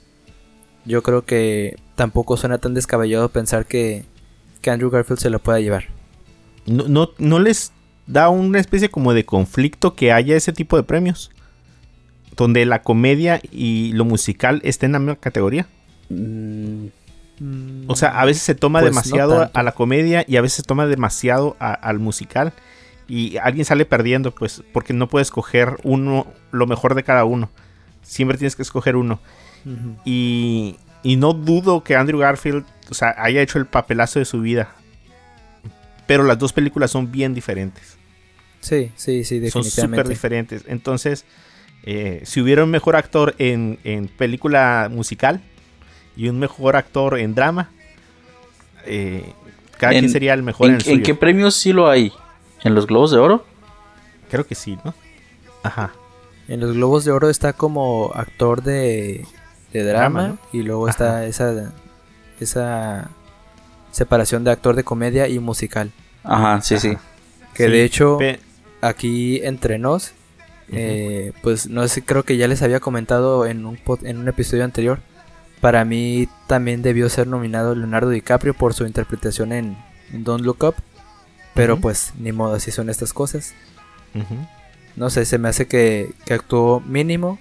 yo 0.84 1.02
creo 1.02 1.24
que 1.24 1.76
tampoco 1.94 2.36
suena 2.36 2.58
tan 2.58 2.74
descabellado 2.74 3.28
pensar 3.28 3.66
que, 3.66 4.04
que 4.62 4.70
Andrew 4.70 4.90
Garfield 4.90 5.20
se 5.20 5.30
lo 5.30 5.38
pueda 5.38 5.60
llevar. 5.60 5.84
No, 6.66 6.88
no, 6.88 7.10
no 7.18 7.38
les 7.38 7.72
da 8.06 8.30
una 8.30 8.58
especie 8.58 8.90
como 8.90 9.12
de 9.12 9.24
conflicto 9.24 9.94
que 9.94 10.10
haya 10.10 10.36
ese 10.36 10.52
tipo 10.52 10.76
de 10.76 10.82
premios. 10.82 11.30
Donde 12.36 12.64
la 12.66 12.82
comedia 12.82 13.40
y 13.50 13.92
lo 13.92 14.04
musical 14.04 14.60
estén 14.64 14.88
en 14.88 14.92
la 14.92 14.98
misma 15.00 15.16
categoría. 15.16 15.66
Mm, 16.08 16.86
O 17.88 17.96
sea, 17.96 18.20
a 18.20 18.24
veces 18.24 18.42
se 18.42 18.54
toma 18.54 18.80
Pues 18.80 18.92
demasiado 18.92 19.50
a- 19.52 19.62
la 19.62 19.72
comedia 19.72 20.24
y 20.28 20.36
a 20.36 20.40
veces 20.42 20.56
se 20.58 20.62
toma 20.62 20.86
demasiado 20.86 21.56
a- 21.58 21.72
al 21.72 21.98
musical. 21.98 22.52
Y 23.08 23.36
alguien 23.38 23.64
sale 23.64 23.84
perdiendo, 23.84 24.30
pues, 24.32 24.62
porque 24.72 24.92
no 24.92 25.08
puedes 25.08 25.26
escoger 25.28 25.76
uno, 25.82 26.26
lo 26.52 26.66
mejor 26.66 26.94
de 26.94 27.02
cada 27.02 27.24
uno. 27.24 27.50
Siempre 28.02 28.38
tienes 28.38 28.54
que 28.54 28.62
escoger 28.62 28.94
uno. 28.96 29.18
Y, 30.04 30.76
y 31.02 31.16
no 31.16 31.32
dudo 31.34 31.82
que 31.82 31.96
Andrew 31.96 32.20
Garfield, 32.20 32.64
o 32.90 32.94
sea, 32.94 33.14
haya 33.18 33.42
hecho 33.42 33.58
el 33.58 33.66
papelazo 33.66 34.18
de 34.20 34.24
su 34.24 34.40
vida. 34.40 34.70
Pero 36.06 36.22
las 36.24 36.38
dos 36.38 36.52
películas 36.52 36.90
son 36.90 37.10
bien 37.10 37.34
diferentes. 37.34 37.96
Sí, 38.60 38.92
sí, 38.94 39.24
sí, 39.24 39.50
Son 39.50 39.64
súper 39.64 39.88
definitivamente. 40.04 40.08
diferentes. 40.08 40.64
Entonces, 40.68 41.24
eh, 41.84 42.22
si 42.24 42.40
hubiera 42.40 42.64
un 42.64 42.70
mejor 42.70 42.96
actor 42.96 43.34
en, 43.38 43.78
en 43.84 44.08
película 44.08 44.88
musical 44.90 45.40
y 46.16 46.28
un 46.28 46.38
mejor 46.38 46.76
actor 46.76 47.18
en 47.18 47.34
drama, 47.34 47.70
eh, 48.86 49.32
cada 49.78 49.92
En- 49.94 50.00
quien 50.00 50.12
sería 50.12 50.34
el 50.34 50.42
mejor 50.42 50.66
¿En, 50.68 50.74
en, 50.74 50.80
el 50.80 50.86
en 50.86 50.92
suyo. 50.94 51.04
qué 51.04 51.14
premios 51.14 51.54
sí 51.56 51.72
lo 51.72 51.88
hay? 51.88 52.12
¿En 52.64 52.74
los 52.74 52.86
Globos 52.86 53.10
de 53.10 53.18
Oro? 53.18 53.44
Creo 54.30 54.46
que 54.46 54.54
sí, 54.54 54.78
¿no? 54.84 54.94
Ajá. 55.62 55.92
En 56.48 56.60
los 56.60 56.74
Globos 56.74 57.04
de 57.04 57.12
Oro 57.12 57.28
está 57.30 57.52
como 57.52 58.12
actor 58.14 58.62
de, 58.62 59.26
de 59.72 59.82
drama, 59.84 60.22
Drama, 60.22 60.28
¿no? 60.28 60.38
y 60.58 60.62
luego 60.62 60.88
está 60.88 61.24
esa, 61.26 61.72
esa 62.40 63.10
separación 63.90 64.44
de 64.44 64.50
actor 64.50 64.74
de 64.74 64.84
comedia 64.84 65.28
y 65.28 65.38
musical. 65.38 65.90
Ajá, 66.24 66.60
sí, 66.62 66.78
sí. 66.78 66.96
Que 67.54 67.66
Sí, 67.66 67.70
de 67.72 67.84
hecho, 67.84 68.18
pe- 68.18 68.40
aquí 68.80 69.40
entre 69.44 69.78
nos, 69.78 70.12
eh, 70.72 71.32
pues 71.42 71.68
no 71.68 71.86
sé, 71.86 72.02
creo 72.02 72.24
que 72.24 72.36
ya 72.36 72.48
les 72.48 72.62
había 72.62 72.80
comentado 72.80 73.46
en 73.46 73.66
un, 73.66 73.78
en 74.02 74.18
un 74.18 74.28
episodio 74.28 74.64
anterior. 74.64 75.00
Para 75.60 75.84
mí 75.84 76.28
también 76.48 76.82
debió 76.82 77.08
ser 77.08 77.26
nominado 77.26 77.74
Leonardo 77.74 78.10
DiCaprio 78.10 78.54
por 78.54 78.74
su 78.74 78.84
interpretación 78.86 79.52
en, 79.52 79.76
Don't 80.12 80.44
Look 80.44 80.64
Up. 80.64 80.74
Pero 81.54 81.78
pues 81.78 82.12
ni 82.18 82.32
modo, 82.32 82.54
así 82.54 82.70
son 82.70 82.90
estas 82.90 83.12
cosas. 83.12 83.54
No 84.96 85.10
sé, 85.10 85.24
se 85.24 85.38
me 85.38 85.48
hace 85.48 85.66
que, 85.66 86.12
que 86.24 86.34
actuó 86.34 86.80
mínimo 86.80 87.38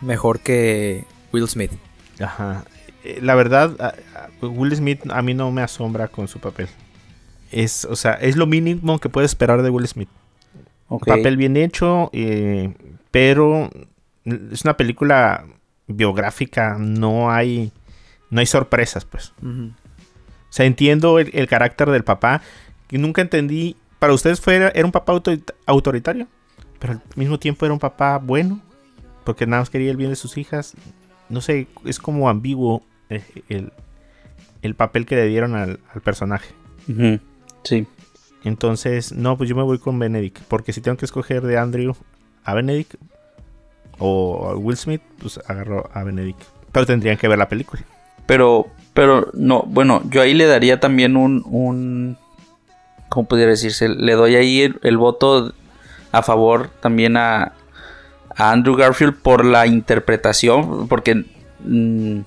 mejor 0.00 0.40
que 0.40 1.04
Will 1.32 1.48
Smith. 1.48 1.72
Ajá. 2.20 2.64
Eh, 3.02 3.18
La 3.22 3.34
verdad, 3.34 3.96
Will 4.40 4.74
Smith 4.76 5.00
a 5.10 5.22
mí 5.22 5.34
no 5.34 5.50
me 5.50 5.62
asombra 5.62 6.08
con 6.08 6.28
su 6.28 6.38
papel. 6.38 6.68
Es, 7.50 7.84
o 7.84 7.96
sea, 7.96 8.14
es 8.14 8.36
lo 8.36 8.46
mínimo 8.46 8.98
que 8.98 9.08
puedes 9.08 9.30
esperar 9.30 9.62
de 9.62 9.70
Will 9.70 9.86
Smith. 9.86 10.08
Papel 10.98 11.36
bien 11.36 11.56
hecho, 11.56 12.10
eh, 12.12 12.74
pero 13.10 13.70
es 14.24 14.64
una 14.64 14.76
película 14.76 15.44
biográfica, 15.86 16.76
no 16.78 17.30
hay, 17.30 17.72
no 18.30 18.40
hay 18.40 18.46
sorpresas, 18.46 19.04
pues. 19.04 19.32
O 19.42 19.72
sea, 20.50 20.66
entiendo 20.66 21.18
el, 21.18 21.30
el 21.34 21.46
carácter 21.46 21.90
del 21.90 22.04
papá, 22.04 22.40
que 22.86 22.98
nunca 22.98 23.22
entendí. 23.22 23.76
Para 23.98 24.12
ustedes 24.12 24.40
fue, 24.40 24.56
era 24.56 24.84
un 24.84 24.92
papá 24.92 25.12
autorita- 25.14 25.54
autoritario, 25.66 26.26
pero 26.78 26.94
al 26.94 27.02
mismo 27.16 27.38
tiempo 27.38 27.64
era 27.64 27.72
un 27.72 27.78
papá 27.80 28.18
bueno, 28.18 28.60
porque 29.24 29.46
nada 29.46 29.62
más 29.62 29.70
quería 29.70 29.90
el 29.90 29.96
bien 29.96 30.10
de 30.10 30.16
sus 30.16 30.36
hijas. 30.36 30.74
No 31.30 31.40
sé, 31.40 31.66
es 31.84 31.98
como 31.98 32.28
ambiguo 32.28 32.82
eh, 33.08 33.22
el, 33.48 33.72
el 34.62 34.74
papel 34.74 35.06
que 35.06 35.16
le 35.16 35.26
dieron 35.26 35.54
al, 35.54 35.80
al 35.94 36.00
personaje. 36.02 36.54
Sí. 37.62 37.86
Entonces, 38.44 39.12
no, 39.12 39.36
pues 39.36 39.48
yo 39.48 39.56
me 39.56 39.62
voy 39.62 39.78
con 39.78 39.98
Benedict, 39.98 40.38
porque 40.48 40.72
si 40.72 40.80
tengo 40.80 40.96
que 40.96 41.06
escoger 41.06 41.42
de 41.42 41.58
Andrew 41.58 41.96
a 42.44 42.54
Benedict 42.54 42.94
o 43.98 44.54
Will 44.56 44.76
Smith, 44.76 45.02
pues 45.18 45.40
agarro 45.46 45.88
a 45.92 46.04
Benedict. 46.04 46.42
Pero 46.70 46.86
tendrían 46.86 47.16
que 47.16 47.28
ver 47.28 47.38
la 47.38 47.48
película. 47.48 47.82
Pero, 48.26 48.66
pero 48.92 49.30
no, 49.32 49.62
bueno, 49.62 50.02
yo 50.10 50.22
ahí 50.22 50.34
le 50.34 50.46
daría 50.46 50.80
también 50.80 51.16
un, 51.16 51.42
un 51.46 52.18
¿cómo 53.08 53.28
pudiera 53.28 53.50
decirse? 53.50 53.88
Le 53.88 54.14
doy 54.14 54.36
ahí 54.36 54.74
el, 54.82 54.96
voto 54.96 55.54
a 56.10 56.22
favor 56.22 56.70
también 56.80 57.16
a, 57.16 57.52
a 58.36 58.50
Andrew 58.50 58.76
Garfield 58.76 59.16
por 59.16 59.44
la 59.44 59.66
interpretación, 59.66 60.88
porque 60.88 61.24
mm, 61.60 62.20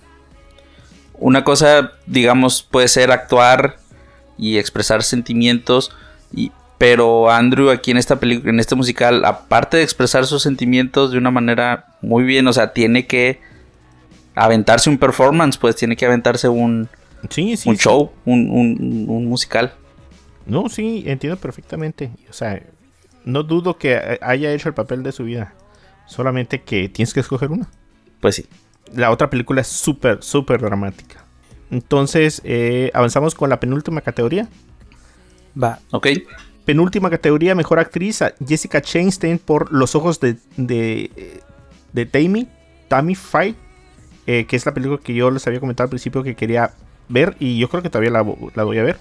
una 1.20 1.44
cosa, 1.44 1.92
digamos, 2.06 2.64
puede 2.64 2.88
ser 2.88 3.12
actuar 3.12 3.78
y 4.38 4.58
expresar 4.58 5.04
sentimientos, 5.04 5.92
y, 6.34 6.52
pero 6.78 7.30
Andrew 7.32 7.70
aquí 7.70 7.92
en 7.92 7.98
esta 7.98 8.20
película, 8.20 8.52
en 8.52 8.60
este 8.60 8.76
musical, 8.76 9.26
aparte 9.26 9.78
de 9.78 9.84
expresar 9.84 10.26
sus 10.26 10.44
sentimientos 10.44 11.12
de 11.12 11.18
una 11.18 11.32
manera 11.32 11.86
muy 12.02 12.24
bien, 12.24 12.48
o 12.48 12.54
sea, 12.54 12.74
tiene 12.74 13.08
que 13.08 13.40
aventarse 14.36 14.90
un 14.90 14.98
performance, 14.98 15.58
pues 15.58 15.76
tiene 15.76 15.96
que 15.96 16.06
aventarse 16.06 16.48
un, 16.50 16.88
Sí, 17.30 17.58
sí. 17.58 17.68
un 17.70 17.76
sí. 17.78 17.84
show, 17.84 18.12
un, 18.26 18.50
un- 18.52 19.06
un 19.10 19.26
musical. 19.26 19.74
No, 20.46 20.70
sí, 20.70 21.04
entiendo 21.08 21.38
perfectamente. 21.38 22.12
O 22.30 22.34
sea, 22.34 22.62
no 23.26 23.44
dudo 23.44 23.78
que 23.78 24.18
haya 24.22 24.54
hecho 24.54 24.70
el 24.70 24.76
papel 24.76 25.04
de 25.04 25.12
su 25.12 25.24
vida. 25.26 25.54
Solamente 26.06 26.62
que 26.62 26.88
tienes 26.88 27.14
que 27.14 27.20
escoger 27.20 27.52
una. 27.52 27.68
Pues 28.22 28.36
sí. 28.36 28.46
La 28.96 29.12
otra 29.12 29.30
película 29.30 29.60
es 29.62 29.68
súper, 29.68 30.24
súper 30.24 30.62
dramática. 30.62 31.26
Entonces, 31.70 32.42
eh, 32.46 32.92
avanzamos 32.94 33.36
con 33.36 33.50
la 33.50 33.60
penúltima 33.60 34.00
categoría. 34.00 34.48
Va, 35.62 35.80
Ok. 35.92 36.08
Penúltima 36.66 37.10
categoría, 37.10 37.56
mejor 37.56 37.80
actriz, 37.80 38.22
a 38.22 38.34
Jessica 38.46 38.82
Chastain 38.82 39.40
por 39.40 39.72
Los 39.72 39.96
ojos 39.96 40.20
de, 40.20 40.36
de, 40.58 41.42
de 41.94 42.06
Tammy, 42.06 42.48
Tammy 42.90 43.16
Faye, 43.16 43.56
eh, 44.26 44.46
que 44.46 44.58
es 44.58 44.66
la 44.66 44.74
película 44.74 45.00
que 45.02 45.14
yo 45.14 45.32
les 45.32 45.48
había 45.48 45.62
comentado 45.62 45.86
al 45.86 45.90
principio 45.92 46.24
que 46.24 46.36
quería 46.36 46.72
ver 47.08 47.38
y 47.40 47.58
yo 47.58 47.70
creo 47.70 47.82
que 47.82 47.90
todavía 47.90 48.12
la, 48.12 48.22
vo- 48.22 48.52
la 48.54 48.66
voy 48.66 48.78
a 48.80 48.84
ver. 48.84 48.98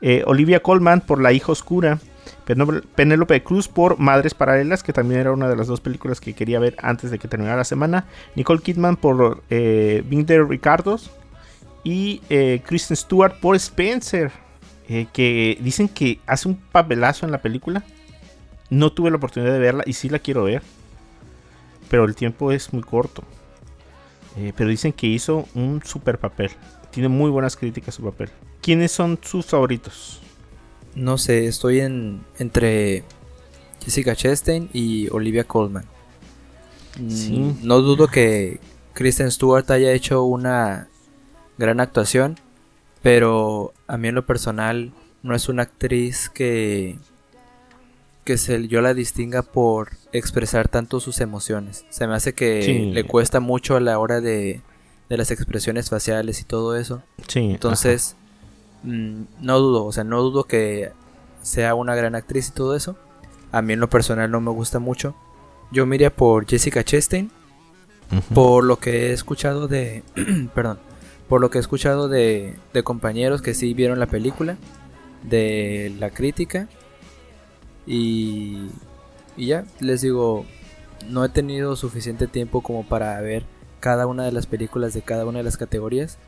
Eh, 0.00 0.22
Olivia 0.26 0.60
Colman 0.60 1.00
por 1.00 1.20
La 1.20 1.32
hija 1.32 1.50
oscura, 1.50 1.98
Penélope 2.94 3.42
Cruz 3.42 3.66
por 3.66 3.98
Madres 3.98 4.34
Paralelas, 4.34 4.84
que 4.84 4.92
también 4.92 5.20
era 5.20 5.32
una 5.32 5.48
de 5.48 5.56
las 5.56 5.66
dos 5.66 5.80
películas 5.80 6.20
que 6.20 6.34
quería 6.34 6.60
ver 6.60 6.76
antes 6.80 7.10
de 7.10 7.18
que 7.18 7.26
terminara 7.26 7.56
la 7.56 7.64
semana, 7.64 8.04
Nicole 8.36 8.60
Kidman 8.62 8.94
por 8.96 9.42
eh, 9.50 10.04
Binder 10.06 10.46
Ricardos 10.46 11.10
y 11.82 12.20
eh, 12.30 12.62
Kristen 12.64 12.96
Stewart 12.96 13.40
por 13.40 13.56
Spencer, 13.56 14.30
eh, 14.88 15.06
que 15.12 15.58
dicen 15.60 15.88
que 15.88 16.20
hace 16.26 16.48
un 16.48 16.56
papelazo 16.56 17.26
en 17.26 17.32
la 17.32 17.42
película. 17.42 17.84
No 18.70 18.92
tuve 18.92 19.10
la 19.10 19.16
oportunidad 19.16 19.52
de 19.52 19.58
verla 19.58 19.82
y 19.86 19.94
sí 19.94 20.08
la 20.08 20.18
quiero 20.18 20.44
ver, 20.44 20.62
pero 21.88 22.04
el 22.04 22.14
tiempo 22.14 22.52
es 22.52 22.72
muy 22.72 22.82
corto. 22.82 23.22
Eh, 24.36 24.52
pero 24.56 24.70
dicen 24.70 24.92
que 24.92 25.06
hizo 25.06 25.48
un 25.54 25.82
super 25.84 26.18
papel. 26.18 26.50
Tiene 26.90 27.08
muy 27.08 27.30
buenas 27.30 27.56
críticas 27.56 27.94
su 27.94 28.02
papel. 28.02 28.30
¿Quiénes 28.60 28.92
son 28.92 29.18
sus 29.22 29.46
favoritos? 29.46 30.20
no 30.94 31.16
sé, 31.16 31.46
estoy 31.46 31.78
en 31.80 32.22
entre 32.38 33.04
Jessica 33.84 34.16
Chastain 34.16 34.68
y 34.72 35.08
Olivia 35.10 35.44
Colman. 35.44 35.84
Mm, 36.98 37.10
Sí. 37.10 37.56
No 37.62 37.80
dudo 37.80 38.08
que 38.08 38.58
Kristen 38.94 39.30
Stewart 39.30 39.70
haya 39.70 39.92
hecho 39.92 40.24
una 40.24 40.88
gran 41.56 41.78
actuación, 41.78 42.36
pero 43.08 43.72
a 43.86 43.96
mí 43.96 44.08
en 44.08 44.14
lo 44.14 44.26
personal 44.26 44.92
no 45.22 45.34
es 45.34 45.48
una 45.48 45.62
actriz 45.62 46.28
que 46.28 46.98
que 48.24 48.36
se, 48.36 48.68
yo 48.68 48.82
la 48.82 48.92
distinga 48.92 49.40
por 49.40 49.88
expresar 50.12 50.68
tanto 50.68 51.00
sus 51.00 51.22
emociones. 51.22 51.86
Se 51.88 52.06
me 52.06 52.14
hace 52.14 52.34
que 52.34 52.62
Sí. 52.62 52.90
le 52.92 53.04
cuesta 53.04 53.40
mucho 53.40 53.76
a 53.76 53.80
la 53.80 53.98
hora 53.98 54.20
de, 54.20 54.60
de 55.08 55.16
las 55.16 55.30
expresiones 55.30 55.88
faciales 55.88 56.42
y 56.42 56.44
todo 56.44 56.76
eso. 56.76 57.02
Sí. 57.26 57.38
Entonces, 57.52 58.16
mm, 58.82 59.22
no 59.40 59.58
dudo, 59.58 59.86
o 59.86 59.92
sea, 59.92 60.04
no 60.04 60.20
dudo 60.20 60.44
que 60.44 60.90
sea 61.40 61.74
una 61.74 61.94
gran 61.94 62.14
actriz 62.14 62.48
y 62.48 62.52
todo 62.52 62.76
eso. 62.76 62.98
A 63.52 63.62
mí 63.62 63.72
en 63.72 63.80
lo 63.80 63.88
personal 63.88 64.30
no 64.30 64.42
me 64.42 64.50
gusta 64.50 64.78
mucho. 64.78 65.14
Yo 65.72 65.86
me 65.86 65.96
iría 65.96 66.14
por 66.14 66.46
Jessica 66.46 66.84
Chastain, 66.84 67.30
por 68.34 68.62
lo 68.64 68.76
que 68.78 69.06
he 69.08 69.12
escuchado 69.14 69.68
de, 69.68 70.02
perdón, 70.54 70.78
por 71.28 71.40
lo 71.40 71.50
que 71.50 71.58
he 71.58 71.60
escuchado 71.60 72.08
de, 72.08 72.54
de 72.72 72.82
compañeros 72.82 73.42
que 73.42 73.54
sí 73.54 73.74
vieron 73.74 73.98
la 73.98 74.06
película, 74.06 74.56
de 75.22 75.92
la 75.98 76.10
crítica 76.10 76.68
y, 77.86 78.68
y 79.36 79.46
ya, 79.46 79.64
les 79.80 80.00
digo, 80.02 80.46
no 81.08 81.24
he 81.24 81.28
tenido 81.28 81.76
suficiente 81.76 82.26
tiempo 82.26 82.60
como 82.62 82.84
para 82.86 83.20
ver 83.20 83.44
cada 83.80 84.06
una 84.06 84.24
de 84.24 84.32
las 84.32 84.46
películas 84.46 84.92
de 84.94 85.02
cada 85.02 85.24
una 85.26 85.38
de 85.38 85.44
las 85.44 85.56
categorías, 85.56 86.18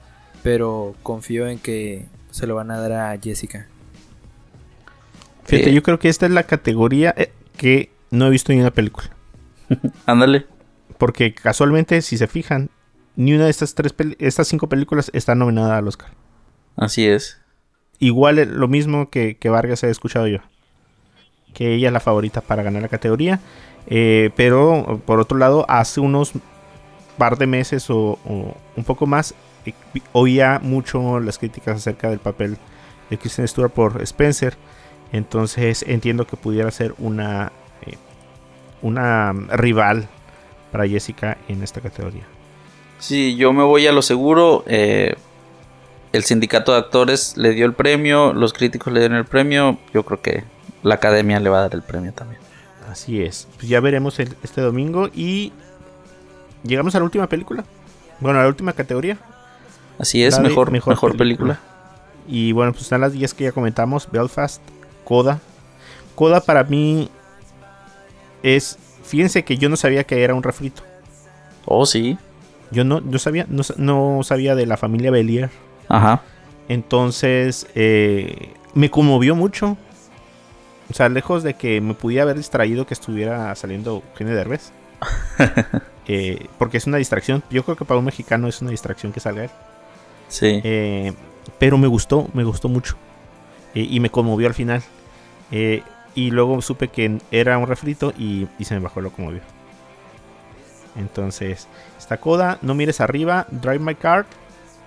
pero 0.43 0.95
confío 1.03 1.49
en 1.49 1.59
que 1.59 2.07
se 2.31 2.47
lo 2.47 2.55
van 2.55 2.71
a 2.71 2.79
dar 2.81 2.93
a 2.93 3.19
Jessica. 3.21 3.67
Fíjate, 5.45 5.71
Eh. 5.71 5.75
yo 5.75 5.83
creo 5.83 5.99
que 5.99 6.09
esta 6.09 6.27
es 6.27 6.33
la 6.33 6.45
categoría 6.45 7.15
eh, 7.17 7.33
que 7.57 7.91
no 8.11 8.27
he 8.27 8.31
visto 8.31 8.53
ni 8.53 8.61
una 8.61 8.71
película. 8.71 9.11
Ándale. 10.07 10.47
Porque 10.99 11.35
casualmente, 11.35 12.03
si 12.03 12.17
se 12.19 12.27
fijan, 12.27 12.71
ni 13.17 13.35
una 13.35 13.45
de 13.45 13.51
estas 13.51 13.75
tres 13.75 13.95
estas 14.19 14.49
cinco 14.49 14.69
películas 14.69 15.11
está 15.15 15.35
nominada 15.35 15.77
al 15.77 15.89
Oscar. 15.89 16.11
Así 16.77 17.07
es. 17.07 17.41
Igual 17.99 18.39
eh, 18.39 18.47
lo 18.47 18.69
mismo 18.69 19.11
que, 19.11 19.37
que 19.37 19.51
Vargas 19.51 19.83
he 19.85 19.91
escuchado 19.91 20.27
yo. 20.27 20.39
Que 21.55 21.75
ella 21.75 21.89
es 21.89 21.93
la 21.93 22.01
favorita 22.01 22.41
para 22.41 22.63
ganar 22.63 22.83
la 22.83 22.89
categoría. 22.89 23.41
Eh, 23.87 24.31
pero 24.37 25.01
por 25.05 25.21
otro 25.21 25.37
lado, 25.37 25.67
hace 25.69 26.01
unos 26.01 26.33
par 27.19 27.37
de 27.37 27.47
meses 27.47 27.91
o, 27.91 28.19
o 28.25 28.57
un 28.77 28.85
poco 28.85 29.07
más, 29.07 29.35
eh, 29.67 29.75
oía 30.13 30.61
mucho 30.63 31.21
las 31.21 31.39
críticas 31.39 31.77
acerca 31.77 32.09
del 32.09 32.19
papel 32.19 32.57
de 33.11 33.19
Kristen 33.19 33.47
Stewart 33.47 33.73
por 33.73 34.01
Spencer. 34.03 34.57
Entonces 35.13 35.85
entiendo 35.87 36.27
que 36.27 36.37
pudiera 36.37 36.71
ser 36.71 36.95
una, 36.99 37.53
eh, 37.85 37.97
una 38.81 39.33
rival 39.33 40.09
para 40.71 40.87
Jessica 40.87 41.37
en 41.49 41.63
esta 41.63 41.81
categoría. 41.81 42.25
Sí, 43.01 43.35
yo 43.37 43.53
me 43.53 43.63
voy 43.65 43.87
a 43.87 43.93
lo 43.93 44.03
seguro. 44.03 44.63
eh, 44.67 45.15
el 46.13 46.25
sindicato 46.25 46.73
de 46.73 46.79
actores 46.79 47.37
le 47.37 47.51
dio 47.51 47.65
el 47.67 47.73
premio, 47.73 48.33
los 48.33 48.53
críticos 48.53 48.93
le 48.93 48.99
dieron 49.01 49.17
el 49.19 49.25
premio. 49.25 49.79
Yo 49.95 50.05
creo 50.05 50.21
que 50.21 50.43
la 50.83 50.97
academia 50.97 51.39
le 51.39 51.51
va 51.51 51.59
a 51.59 51.63
dar 51.63 51.75
el 51.75 51.83
premio 51.83 52.13
también. 52.13 52.41
Así 52.91 53.23
es. 53.23 53.47
Pues 53.57 53.69
ya 53.69 53.79
veremos 53.81 54.19
el- 54.19 54.37
este 54.43 54.61
domingo 54.61 55.09
y 55.15 55.53
llegamos 56.65 56.95
a 56.97 56.99
la 56.99 57.05
última 57.05 57.29
película. 57.29 57.65
Bueno, 58.19 58.41
a 58.41 58.43
la 58.43 58.49
última 58.49 58.73
categoría. 58.73 59.19
Así 60.01 60.25
es, 60.25 60.41
mejor, 60.41 60.71
mejor, 60.73 61.17
película. 61.17 61.61
Y 62.27 62.51
bueno, 62.53 62.73
pues 62.73 62.83
están 62.85 63.01
las 63.03 63.13
10 63.13 63.33
que 63.33 63.45
ya 63.45 63.53
comentamos. 63.53 64.09
Belfast, 64.11 64.61
Coda. 65.05 65.41
Coda 66.17 66.41
para 66.41 66.65
mí 66.65 67.09
es... 68.43 68.79
Fíjense 69.05 69.45
que 69.45 69.57
yo 69.59 69.69
no 69.69 69.77
sabía 69.77 70.05
que 70.05 70.23
era 70.23 70.35
un 70.35 70.43
refrito. 70.43 70.83
Oh, 71.67 71.87
sí. 71.87 72.19
Yo 72.71 72.85
no, 72.85 73.01
yo 73.09 73.19
sabía, 73.19 73.47
no, 73.49 73.63
no 73.77 74.21
sabía 74.23 74.55
de 74.55 74.67
la 74.67 74.77
familia 74.77 75.11
Belier. 75.11 75.51
Ajá. 75.89 76.23
Entonces, 76.69 77.67
eh, 77.75 78.53
me 78.75 78.91
conmovió 78.91 79.35
mucho. 79.35 79.77
O 80.91 80.95
sea, 80.95 81.09
lejos 81.09 81.43
de 81.43 81.55
que 81.55 81.81
me 81.81 81.95
pudiera 81.95 82.25
haber 82.25 82.37
distraído 82.37 82.87
que 82.87 82.95
estuviera 82.95 83.55
saliendo 83.55 84.03
Eugenio 84.11 84.35
Derbez. 84.35 84.73
Eh, 86.13 86.49
porque 86.59 86.79
es 86.79 86.89
una 86.89 86.97
distracción. 86.97 87.45
Yo 87.51 87.63
creo 87.63 87.77
que 87.77 87.85
para 87.85 87.99
un 87.99 88.05
mexicano 88.05 88.49
es 88.49 88.61
una 88.63 88.73
distracción 88.73 89.13
que 89.13 89.21
salga 89.21 89.45
él. 89.45 89.51
Sí. 90.27 90.61
Eh, 90.65 91.13
pero 91.61 91.79
me 91.79 91.87
gustó, 91.87 92.29
me 92.35 92.43
gustó 92.43 92.69
mucho. 92.69 92.97
Eh, 93.75 93.87
y 93.89 94.01
me 94.01 94.11
conmovió 94.11 94.49
al 94.49 94.55
final. 94.55 94.83
Eh, 95.53 95.85
y 96.17 96.33
luego 96.33 96.61
supe 96.63 96.89
que 96.89 97.19
era 97.31 97.59
un 97.59 97.69
refrito 97.69 98.13
y, 98.19 98.49
y 98.59 98.65
se 98.65 98.75
me 98.75 98.81
bajó 98.81 99.01
lo 99.01 99.13
conmovió. 99.13 99.41
Entonces, 100.97 101.69
esta 101.99 102.19
coda, 102.19 102.59
No 102.63 102.75
mires 102.75 103.01
arriba, 103.01 103.47
Drive 103.51 103.79
My 103.79 103.95
Car, 103.95 104.27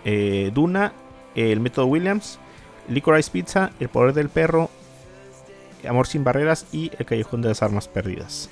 eh, 0.06 0.52
Duna, 0.54 0.94
El 1.36 1.60
Método 1.60 1.88
Williams, 1.88 2.40
Licorice 2.88 3.32
Pizza, 3.32 3.72
El 3.80 3.90
Poder 3.90 4.14
del 4.14 4.30
Perro, 4.30 4.70
Amor 5.88 6.08
sin 6.08 6.24
Barreras 6.24 6.66
y 6.72 6.92
El 6.98 7.06
Callejón 7.06 7.42
de 7.42 7.50
las 7.50 7.62
Armas 7.62 7.88
Perdidas. 7.88 8.50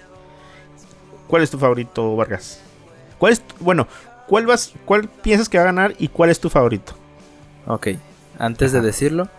¿Cuál 1.28 1.44
es 1.44 1.52
tu 1.52 1.58
favorito, 1.58 2.16
Vargas? 2.16 2.60
¿Cuál 3.18 3.34
es 3.34 3.44
bueno, 3.60 3.88
¿cuál 4.28 4.46
vas, 4.46 4.74
cuál 4.86 5.08
piensas 5.08 5.48
que 5.48 5.58
va 5.58 5.64
a 5.64 5.68
ganar 5.68 5.94
y 5.98 6.08
cuál 6.08 6.30
es 6.30 6.40
tu 6.40 6.50
favorito? 6.50 6.94
Ok, 7.68 7.90
antes 8.38 8.72
de 8.72 8.82
decirlo, 8.82 9.30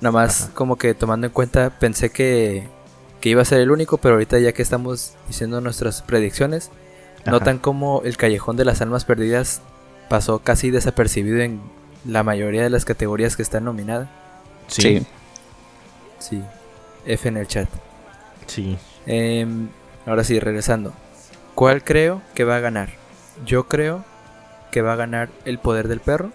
nada 0.00 0.12
más 0.12 0.50
como 0.54 0.76
que 0.76 0.94
tomando 0.94 1.26
en 1.26 1.32
cuenta, 1.32 1.70
pensé 1.78 2.10
que, 2.10 2.68
que 3.20 3.28
iba 3.28 3.42
a 3.42 3.44
ser 3.44 3.60
el 3.60 3.70
único, 3.70 3.98
pero 3.98 4.14
ahorita 4.14 4.38
ya 4.38 4.52
que 4.52 4.62
estamos 4.62 5.14
diciendo 5.26 5.60
nuestras 5.60 6.02
predicciones, 6.02 6.70
Ajá. 7.22 7.30
notan 7.30 7.58
como 7.58 8.02
el 8.04 8.16
Callejón 8.16 8.56
de 8.56 8.64
las 8.64 8.80
Almas 8.80 9.04
Perdidas 9.04 9.62
pasó 10.08 10.40
casi 10.40 10.70
desapercibido 10.70 11.40
en 11.40 11.60
la 12.04 12.22
mayoría 12.22 12.62
de 12.62 12.70
las 12.70 12.84
categorías 12.84 13.36
que 13.36 13.42
están 13.42 13.64
nominadas. 13.64 14.08
Sí. 14.66 15.06
Sí, 16.18 16.42
F 17.06 17.28
en 17.28 17.36
el 17.36 17.46
chat. 17.46 17.68
Sí. 18.46 18.76
Em, 19.06 19.68
ahora 20.06 20.24
sí, 20.24 20.38
regresando. 20.38 20.92
¿Cuál 21.54 21.82
creo 21.82 22.22
que 22.34 22.44
va 22.44 22.56
a 22.56 22.60
ganar? 22.60 22.90
Yo 23.44 23.68
creo 23.68 24.04
que 24.70 24.82
va 24.82 24.94
a 24.94 24.96
ganar 24.96 25.28
el 25.44 25.58
poder 25.58 25.88
del 25.88 26.00
perro. 26.00 26.30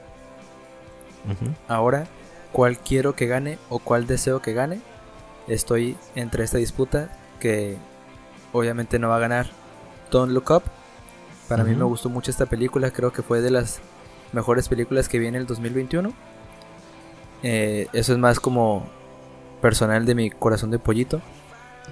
Ahora, 1.67 2.07
¿cuál 2.53 2.77
quiero 2.77 3.15
que 3.15 3.27
gane 3.27 3.59
o 3.69 3.79
cuál 3.79 4.07
deseo 4.07 4.41
que 4.41 4.53
gane? 4.53 4.79
Estoy 5.47 5.97
entre 6.15 6.43
esta 6.43 6.57
disputa 6.57 7.09
que 7.39 7.77
obviamente 8.53 8.99
no 8.99 9.09
va 9.09 9.17
a 9.17 9.19
ganar 9.19 9.47
Don't 10.11 10.31
Look 10.31 10.51
Up. 10.51 10.63
Para 11.47 11.63
mí 11.63 11.75
me 11.75 11.85
gustó 11.85 12.09
mucho 12.09 12.31
esta 12.31 12.45
película, 12.45 12.91
creo 12.91 13.11
que 13.11 13.21
fue 13.21 13.41
de 13.41 13.51
las 13.51 13.79
mejores 14.33 14.67
películas 14.67 15.07
que 15.07 15.19
vi 15.19 15.27
en 15.27 15.35
el 15.35 15.45
2021. 15.45 16.13
Eh, 17.43 17.87
eso 17.93 18.13
es 18.13 18.19
más 18.19 18.39
como 18.39 18.85
personal 19.61 20.05
de 20.05 20.15
mi 20.15 20.29
corazón 20.29 20.71
de 20.71 20.79
pollito. 20.79 21.21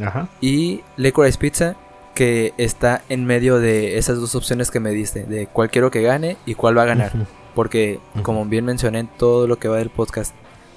Ajá. 0.04 0.28
Y 0.42 0.82
Licorice 0.98 1.38
Pizza, 1.38 1.76
que 2.14 2.54
está 2.58 3.02
en 3.10 3.26
medio 3.26 3.60
de 3.60 3.98
esas 3.98 4.20
dos 4.20 4.36
opciones 4.36 4.72
que 4.72 4.80
me 4.80 4.92
diste, 4.92 5.24
de 5.24 5.48
cuál 5.48 5.70
quiero 5.70 5.92
que 5.92 6.02
gane 6.02 6.38
y 6.46 6.56
cuál 6.56 6.78
va 6.78 6.84
a 6.84 6.86
ganar. 6.86 7.12
Porque, 7.54 8.00
como 8.22 8.46
bien 8.46 8.66
mencioné 8.66 9.00
en 9.00 9.08
todo 9.08 9.48
lo 9.48 9.58
que 9.58 9.70
va 9.70 9.78
del 9.78 9.90
podcast, 9.90 10.36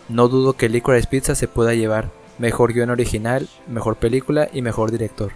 no 0.09 0.29
dudo 0.29 0.53
que 0.53 0.68
Licorice 0.68 1.09
Pizza 1.09 1.35
se 1.35 1.49
pueda 1.49 1.74
llevar 1.74 2.11
mejor 2.39 2.72
guion 2.72 2.91
original, 2.91 3.49
mejor 3.66 3.97
película 3.97 4.49
y 4.53 4.62
mejor 4.62 4.93
director. 4.93 5.33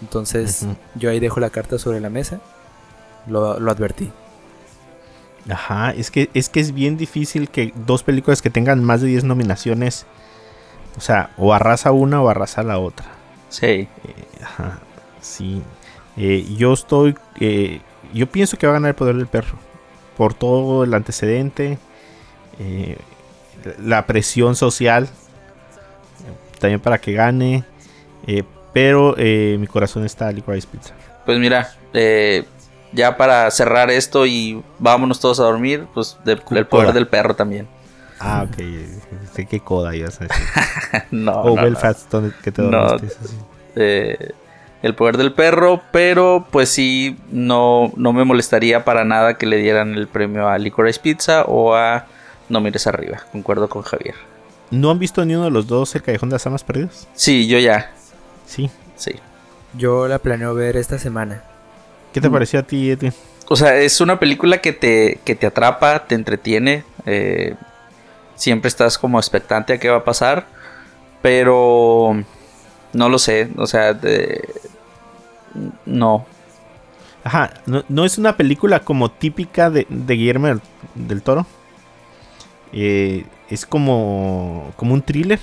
Entonces, 0.00 0.66
yo 0.96 1.10
ahí 1.10 1.20
dejo 1.20 1.38
la 1.38 1.50
carta 1.50 1.78
sobre 1.78 2.00
la 2.00 2.10
mesa. 2.10 2.40
Lo, 3.26 3.58
lo 3.60 3.70
advertí. 3.70 4.10
Ajá, 5.50 5.90
es 5.90 6.10
que, 6.10 6.30
es 6.34 6.48
que 6.48 6.60
es 6.60 6.72
bien 6.72 6.96
difícil 6.96 7.48
que 7.48 7.72
dos 7.74 8.02
películas 8.02 8.42
que 8.42 8.50
tengan 8.50 8.82
más 8.82 9.00
de 9.00 9.08
10 9.08 9.24
nominaciones, 9.24 10.06
o 10.96 11.00
sea, 11.00 11.30
o 11.36 11.52
arrasa 11.52 11.90
una 11.90 12.22
o 12.22 12.28
arrasa 12.28 12.62
la 12.62 12.78
otra. 12.78 13.06
Sí. 13.48 13.66
Eh, 13.66 13.88
ajá, 14.42 14.78
sí. 15.20 15.62
Eh, 16.16 16.46
yo 16.56 16.72
estoy, 16.72 17.16
eh, 17.40 17.80
yo 18.14 18.26
pienso 18.28 18.56
que 18.56 18.66
va 18.66 18.72
a 18.72 18.74
ganar 18.74 18.90
el 18.90 18.94
poder 18.94 19.16
del 19.16 19.26
perro, 19.26 19.58
por 20.16 20.34
todo 20.34 20.84
el 20.84 20.94
antecedente, 20.94 21.78
eh, 22.60 22.98
la 23.82 24.06
presión 24.06 24.54
social, 24.54 25.08
también 26.58 26.80
para 26.80 26.98
que 26.98 27.12
gane, 27.12 27.64
eh, 28.26 28.44
pero 28.72 29.14
eh, 29.18 29.56
mi 29.58 29.66
corazón 29.66 30.04
está 30.04 30.30
Licorice 30.30 30.68
Pizza. 30.70 30.94
Pues 31.26 31.38
mira, 31.38 31.72
eh, 31.92 32.44
ya 32.92 33.16
para 33.16 33.50
cerrar 33.50 33.90
esto 33.90 34.26
y 34.26 34.62
vámonos 34.78 35.20
todos 35.20 35.40
a 35.40 35.44
dormir, 35.44 35.86
pues 35.94 36.16
de- 36.24 36.40
el 36.50 36.66
poder 36.66 36.92
del 36.92 37.06
perro 37.06 37.34
también. 37.34 37.66
Ah, 38.20 38.46
ok, 38.48 38.56
sé 39.34 39.46
qué 39.46 39.60
coda 39.60 39.94
ibas 39.96 40.20
a 40.20 40.24
decir. 40.24 40.46
no, 41.10 41.32
o 41.32 41.56
no, 41.56 41.62
Belfast, 41.62 42.10
donde 42.10 42.32
que 42.42 42.52
te 42.52 42.62
No. 42.62 42.86
dormiste. 42.88 43.28
sí. 43.28 43.36
eh, 43.76 44.30
el 44.82 44.94
poder 44.96 45.16
del 45.16 45.32
perro, 45.32 45.80
pero 45.92 46.46
pues 46.50 46.68
sí, 46.68 47.16
no, 47.30 47.92
no 47.96 48.12
me 48.12 48.24
molestaría 48.24 48.84
para 48.84 49.04
nada 49.04 49.34
que 49.38 49.46
le 49.46 49.56
dieran 49.58 49.94
el 49.94 50.08
premio 50.08 50.48
a 50.48 50.58
Licorice 50.58 50.98
Pizza 51.00 51.42
o 51.44 51.74
a 51.74 52.06
No 52.48 52.60
mires 52.60 52.86
arriba, 52.88 53.22
concuerdo 53.32 53.68
con 53.68 53.82
Javier. 53.82 54.14
¿No 54.72 54.90
han 54.90 54.98
visto 54.98 55.24
ni 55.24 55.34
uno 55.34 55.44
de 55.44 55.50
los 55.50 55.66
dos 55.68 55.94
el 55.94 56.02
Callejón 56.02 56.28
de 56.30 56.34
las 56.34 56.46
Almas 56.46 56.64
Perdidas? 56.64 57.06
Sí, 57.14 57.46
yo 57.46 57.58
ya, 57.60 57.92
Sí. 58.46 58.70
sí. 58.96 59.12
Yo 59.74 60.06
la 60.08 60.18
planeo 60.18 60.52
ver 60.54 60.76
esta 60.76 60.98
semana. 60.98 61.44
¿Qué 62.12 62.20
te 62.20 62.28
Mm. 62.28 62.32
pareció 62.32 62.60
a 62.60 62.62
ti, 62.62 62.90
Edwin? 62.90 63.12
O 63.48 63.56
sea, 63.56 63.76
es 63.76 64.00
una 64.00 64.18
película 64.18 64.58
que 64.60 64.72
te, 64.72 65.18
que 65.24 65.34
te 65.34 65.46
atrapa, 65.46 66.06
te 66.06 66.14
entretiene. 66.14 66.84
eh, 67.06 67.54
siempre 68.36 68.68
estás 68.68 68.96
como 68.98 69.18
expectante 69.18 69.72
a 69.72 69.78
qué 69.78 69.88
va 69.88 69.98
a 69.98 70.04
pasar. 70.04 70.46
Pero 71.20 72.22
no 72.92 73.08
lo 73.08 73.18
sé. 73.18 73.48
O 73.56 73.66
sea, 73.66 73.92
de- 73.94 74.48
no. 75.86 76.24
Ajá, 77.24 77.52
no, 77.66 77.84
no 77.88 78.04
es 78.04 78.18
una 78.18 78.36
película 78.36 78.80
como 78.80 79.10
típica 79.10 79.70
de, 79.70 79.86
de 79.88 80.14
Guillermo 80.14 80.48
del, 80.48 80.60
del 80.94 81.22
Toro. 81.22 81.46
Eh, 82.72 83.24
es 83.48 83.64
como, 83.66 84.72
como 84.76 84.94
un 84.94 85.02
thriller. 85.02 85.38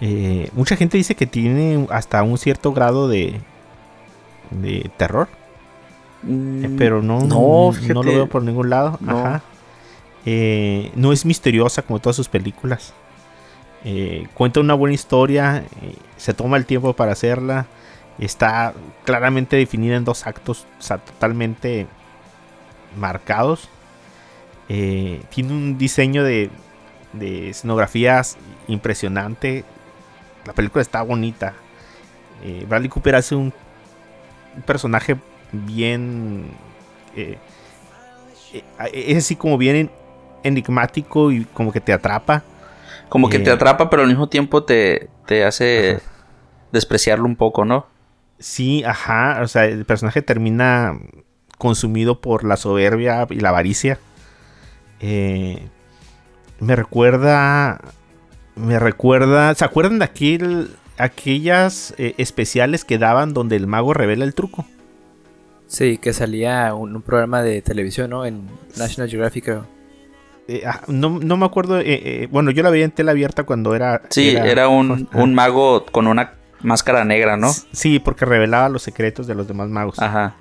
Eh, 0.00 0.50
mucha 0.54 0.76
gente 0.76 0.96
dice 0.98 1.14
que 1.14 1.26
tiene 1.26 1.86
hasta 1.90 2.22
un 2.22 2.36
cierto 2.36 2.72
grado 2.72 3.08
de, 3.08 3.40
de 4.50 4.90
terror. 4.96 5.28
Eh, 6.26 6.74
pero 6.78 7.02
no, 7.02 7.20
no, 7.20 7.66
no, 7.66 7.72
fíjate. 7.72 7.94
lo 7.94 8.02
veo 8.02 8.26
por 8.28 8.42
ningún 8.42 8.70
lado. 8.70 8.98
No. 9.00 9.18
Ajá. 9.18 9.42
Eh, 10.26 10.90
no 10.94 11.12
es 11.12 11.24
misteriosa 11.26 11.82
como 11.82 11.98
todas 11.98 12.16
sus 12.16 12.28
películas. 12.28 12.94
Eh, 13.84 14.26
cuenta 14.34 14.60
una 14.60 14.74
buena 14.74 14.94
historia. 14.94 15.64
eh, 15.82 15.94
se 16.16 16.32
toma 16.34 16.56
el 16.56 16.66
tiempo 16.66 16.94
para 16.94 17.12
hacerla. 17.12 17.66
Está 18.18 18.72
claramente 19.04 19.56
definida 19.56 19.96
en 19.96 20.04
dos 20.04 20.26
actos. 20.26 20.66
O 20.78 20.82
sea, 20.82 20.98
totalmente 20.98 21.86
marcados. 22.96 23.68
Eh, 24.68 25.22
tiene 25.28 25.52
un 25.52 25.76
diseño 25.76 26.24
de, 26.24 26.50
de 27.12 27.50
escenografías 27.50 28.38
impresionante. 28.66 29.64
La 30.46 30.52
película 30.54 30.82
está 30.82 31.02
bonita. 31.02 31.54
Bradley 32.68 32.90
Cooper 32.90 33.14
hace 33.14 33.34
un, 33.34 33.54
un 34.56 34.62
personaje 34.62 35.16
bien. 35.52 36.46
eh, 37.16 37.38
eh, 38.52 38.62
es 39.08 39.18
así 39.18 39.36
como 39.36 39.56
bien 39.58 39.76
en- 39.76 39.90
enigmático 40.42 41.30
y 41.32 41.44
como 41.46 41.72
que 41.72 41.80
te 41.80 41.92
atrapa. 41.92 42.42
Como 43.08 43.28
que 43.28 43.38
te 43.38 43.50
Eh, 43.50 43.52
atrapa, 43.52 43.88
pero 43.90 44.02
al 44.02 44.08
mismo 44.08 44.28
tiempo 44.28 44.64
te, 44.64 45.08
te 45.26 45.44
hace 45.44 46.00
despreciarlo 46.72 47.24
un 47.26 47.36
poco, 47.36 47.64
¿no? 47.64 47.86
Sí, 48.38 48.82
ajá. 48.84 49.40
O 49.42 49.48
sea, 49.48 49.66
el 49.66 49.84
personaje 49.84 50.22
termina 50.22 50.98
consumido 51.58 52.20
por 52.20 52.44
la 52.44 52.56
soberbia 52.56 53.26
y 53.30 53.36
la 53.40 53.50
avaricia. 53.50 53.98
Eh, 55.00 55.68
me 56.60 56.74
recuerda. 56.76 57.80
Me 58.56 58.78
recuerda. 58.78 59.54
¿Se 59.54 59.64
acuerdan 59.64 59.98
de 59.98 60.04
aquel, 60.04 60.76
aquellas 60.98 61.94
eh, 61.98 62.14
especiales 62.18 62.84
que 62.84 62.98
daban 62.98 63.34
donde 63.34 63.56
el 63.56 63.66
mago 63.66 63.94
revela 63.94 64.24
el 64.24 64.34
truco? 64.34 64.64
Sí, 65.66 65.98
que 65.98 66.12
salía 66.12 66.74
un, 66.74 66.94
un 66.94 67.02
programa 67.02 67.42
de 67.42 67.62
televisión, 67.62 68.10
¿no? 68.10 68.26
En 68.26 68.46
National 68.76 69.08
Geographic, 69.10 69.44
creo. 69.44 69.66
Eh, 70.46 70.62
ah, 70.66 70.82
no, 70.88 71.18
no 71.18 71.36
me 71.36 71.46
acuerdo. 71.46 71.80
eh, 71.80 71.84
eh, 71.86 72.28
bueno, 72.30 72.50
yo 72.50 72.62
la 72.62 72.70
veía 72.70 72.84
en 72.84 72.90
tela 72.90 73.12
abierta 73.12 73.44
cuando 73.44 73.74
era. 73.74 74.02
Sí, 74.10 74.28
era, 74.28 74.68
un, 74.68 75.08
un 75.14 75.34
mago 75.34 75.86
con 75.86 76.06
una 76.06 76.34
máscara 76.60 77.04
negra, 77.04 77.36
¿no? 77.36 77.50
Sí, 77.72 77.98
porque 77.98 78.24
revelaba 78.24 78.68
los 78.68 78.82
secretos 78.82 79.26
de 79.26 79.34
los 79.34 79.48
demás 79.48 79.68
magos. 79.68 79.98
Ajá. 79.98 80.36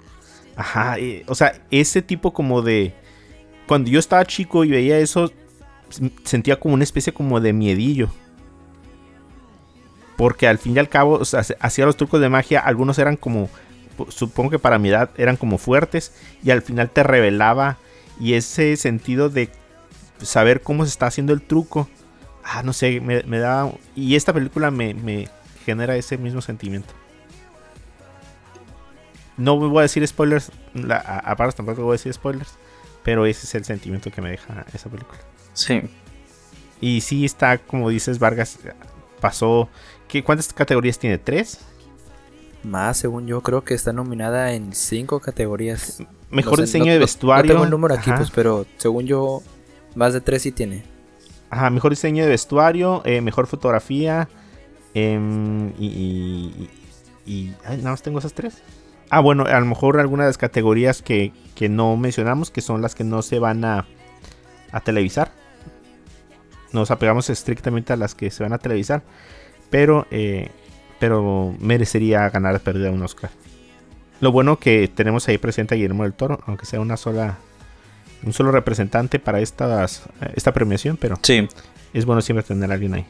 Ajá, 0.56 1.00
eh, 1.00 1.24
o 1.28 1.36
sea, 1.36 1.54
ese 1.72 2.02
tipo 2.02 2.34
como 2.34 2.62
de... 2.62 2.94
Cuando 3.66 3.90
yo 3.90 3.98
estaba 3.98 4.26
chico 4.26 4.64
y 4.66 4.70
veía 4.70 5.00
eso, 5.00 5.32
sentía 6.24 6.60
como 6.60 6.76
una 6.76 6.84
especie 6.84 7.14
como 7.14 7.40
de 7.40 7.54
miedillo. 7.54 8.10
Porque 10.24 10.48
al 10.48 10.58
fin 10.58 10.74
y 10.74 10.80
al 10.80 10.88
cabo, 10.88 11.16
o 11.16 11.26
sea, 11.26 11.44
se- 11.44 11.58
hacía 11.60 11.86
los 11.86 11.98
trucos 11.98 12.22
de 12.22 12.30
magia, 12.30 12.62
algunos 12.62 12.98
eran 12.98 13.18
como, 13.18 13.50
supongo 14.08 14.52
que 14.52 14.58
para 14.58 14.80
mi 14.80 14.88
edad 14.88 15.10
eran 15.18 15.36
como 15.36 15.58
fuertes, 15.58 16.14
y 16.42 16.52
al 16.52 16.62
final 16.62 16.90
te 16.90 17.04
revelaba, 17.04 17.76
y 18.22 18.36
ese 18.36 18.78
sentido 18.78 19.28
de 19.28 19.50
saber 20.22 20.62
cómo 20.62 20.86
se 20.86 20.92
está 20.92 21.08
haciendo 21.08 21.34
el 21.34 21.42
truco, 21.42 21.90
ah, 22.46 22.64
no 22.64 22.72
sé, 22.72 23.02
me, 23.02 23.22
me 23.24 23.40
da... 23.40 23.70
Y 23.98 24.16
esta 24.16 24.32
película 24.32 24.72
me, 24.72 24.94
me 24.94 25.28
genera 25.66 25.98
ese 25.98 26.18
mismo 26.18 26.40
sentimiento. 26.40 26.94
No 29.36 29.58
voy 29.58 29.80
a 29.80 29.82
decir 29.82 30.08
spoilers, 30.08 30.54
la, 30.74 30.96
a, 30.96 31.20
a 31.32 31.36
Paras 31.36 31.56
tampoco 31.56 31.82
voy 31.84 31.96
a 31.96 32.00
decir 32.00 32.14
spoilers, 32.14 32.54
pero 33.04 33.26
ese 33.26 33.46
es 33.46 33.56
el 33.56 33.66
sentimiento 33.66 34.10
que 34.10 34.22
me 34.22 34.30
deja 34.30 34.66
esa 34.74 34.90
película. 34.90 35.20
Sí. 35.52 35.82
Y 36.80 37.02
sí 37.02 37.26
está, 37.26 37.58
como 37.58 37.90
dices, 37.90 38.20
Vargas, 38.20 38.60
pasó... 39.20 39.68
¿qué, 40.14 40.24
¿Cuántas 40.24 40.54
categorías 40.54 40.98
tiene? 41.00 41.18
¿Tres? 41.18 41.60
Más, 42.64 42.98
según 42.98 43.26
yo, 43.28 43.42
creo 43.42 43.64
que 43.64 43.74
está 43.74 43.92
nominada 43.92 44.54
en 44.54 44.74
cinco 44.74 45.20
categorías. 45.20 46.02
Mejor 46.30 46.52
No 46.52 46.58
sé, 46.58 46.62
diseño 46.64 46.86
no- 46.86 46.92
de 46.94 47.00
vestuario. 47.00 47.44
No 47.50 47.54
tengo 47.56 47.64
el 47.66 47.72
número 47.72 47.96
aquí, 47.96 48.10
ajá. 48.12 48.20
pues, 48.20 48.32
pero 48.32 48.66
según 48.78 49.06
yo, 49.06 49.42
más 49.96 50.14
de 50.14 50.22
tres 50.22 50.44
sí 50.44 50.52
tiene. 50.52 50.84
Ajá, 51.50 51.70
mejor 51.72 51.92
diseño 51.92 52.24
de 52.24 52.30
vestuario, 52.30 53.02
eh, 53.06 53.22
mejor 53.22 53.48
fotografía. 53.48 54.30
em, 54.96 55.70
y, 55.80 55.88
y- 55.88 56.70
y- 57.26 57.32
y- 57.34 57.56
ay, 57.66 57.78
nada 57.78 57.90
más 57.92 58.04
tengo 58.04 58.20
esas 58.20 58.34
tres. 58.34 58.62
Ah, 59.10 59.20
bueno, 59.22 59.44
a 59.46 59.60
lo 59.60 59.66
mejor 59.66 60.00
algunas 60.00 60.26
de 60.26 60.30
las 60.30 60.38
categorías 60.38 61.02
que, 61.02 61.34
que 61.56 61.68
no 61.68 61.98
mencionamos, 61.98 62.52
que 62.52 62.62
son 62.62 62.82
las 62.84 62.94
que 62.94 63.04
no 63.04 63.24
se 63.24 63.40
van 63.40 63.66
a, 63.66 63.88
a 64.72 64.80
televisar. 64.82 65.32
Nos 66.72 66.92
apegamos 66.92 67.30
estrictamente 67.32 67.92
a 67.92 67.96
las 67.98 68.14
que 68.16 68.30
se 68.32 68.44
van 68.44 68.54
a 68.54 68.58
televisar. 68.60 69.02
Pero, 69.74 70.06
eh, 70.12 70.50
pero 71.00 71.56
merecería 71.60 72.30
ganar 72.30 72.60
perdida 72.60 72.92
un 72.92 73.02
Oscar. 73.02 73.32
Lo 74.20 74.32
bueno 74.32 74.60
que 74.60 74.88
tenemos 74.88 75.28
ahí 75.28 75.40
presente 75.40 75.74
a 75.74 75.78
Guillermo 75.78 76.04
del 76.04 76.14
Toro, 76.14 76.40
aunque 76.46 76.68
sea 76.68 76.80
una 76.80 76.96
sola, 76.96 77.40
un 78.24 78.34
solo 78.34 78.52
representante 78.52 79.18
para 79.18 79.40
estas, 79.40 80.04
esta 80.36 80.54
premiación, 80.54 80.96
pero 80.96 81.18
Sí. 81.24 81.48
es 81.92 82.06
bueno 82.06 82.22
siempre 82.22 82.44
tener 82.44 82.70
a 82.70 82.76
alguien 82.76 82.94
ahí. 82.94 83.06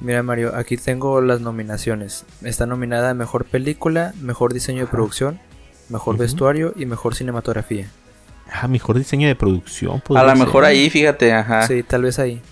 Mira, 0.00 0.22
Mario, 0.22 0.54
aquí 0.54 0.76
tengo 0.76 1.22
las 1.22 1.40
nominaciones. 1.40 2.26
Está 2.42 2.66
nominada 2.66 3.08
a 3.08 3.14
Mejor 3.14 3.46
Película, 3.46 4.12
Mejor 4.20 4.52
Diseño 4.52 4.82
de. 4.82 4.86
Producción, 4.90 5.40
Mejor. 5.88 6.18
Vestuario 6.18 6.74
y 6.76 6.84
Mejor 6.84 7.14
Cinematografía. 7.14 7.88
Ah, 8.52 8.68
mejor 8.68 8.98
diseño 8.98 9.26
de 9.28 9.34
producción. 9.34 10.02
A 10.14 10.24
lo 10.24 10.36
mejor 10.36 10.66
ahí, 10.66 10.90
fíjate, 10.90 11.32
ajá. 11.32 11.66
Sí, 11.66 11.82
tal 11.82 12.02
vez 12.02 12.18
ahí. 12.18 12.42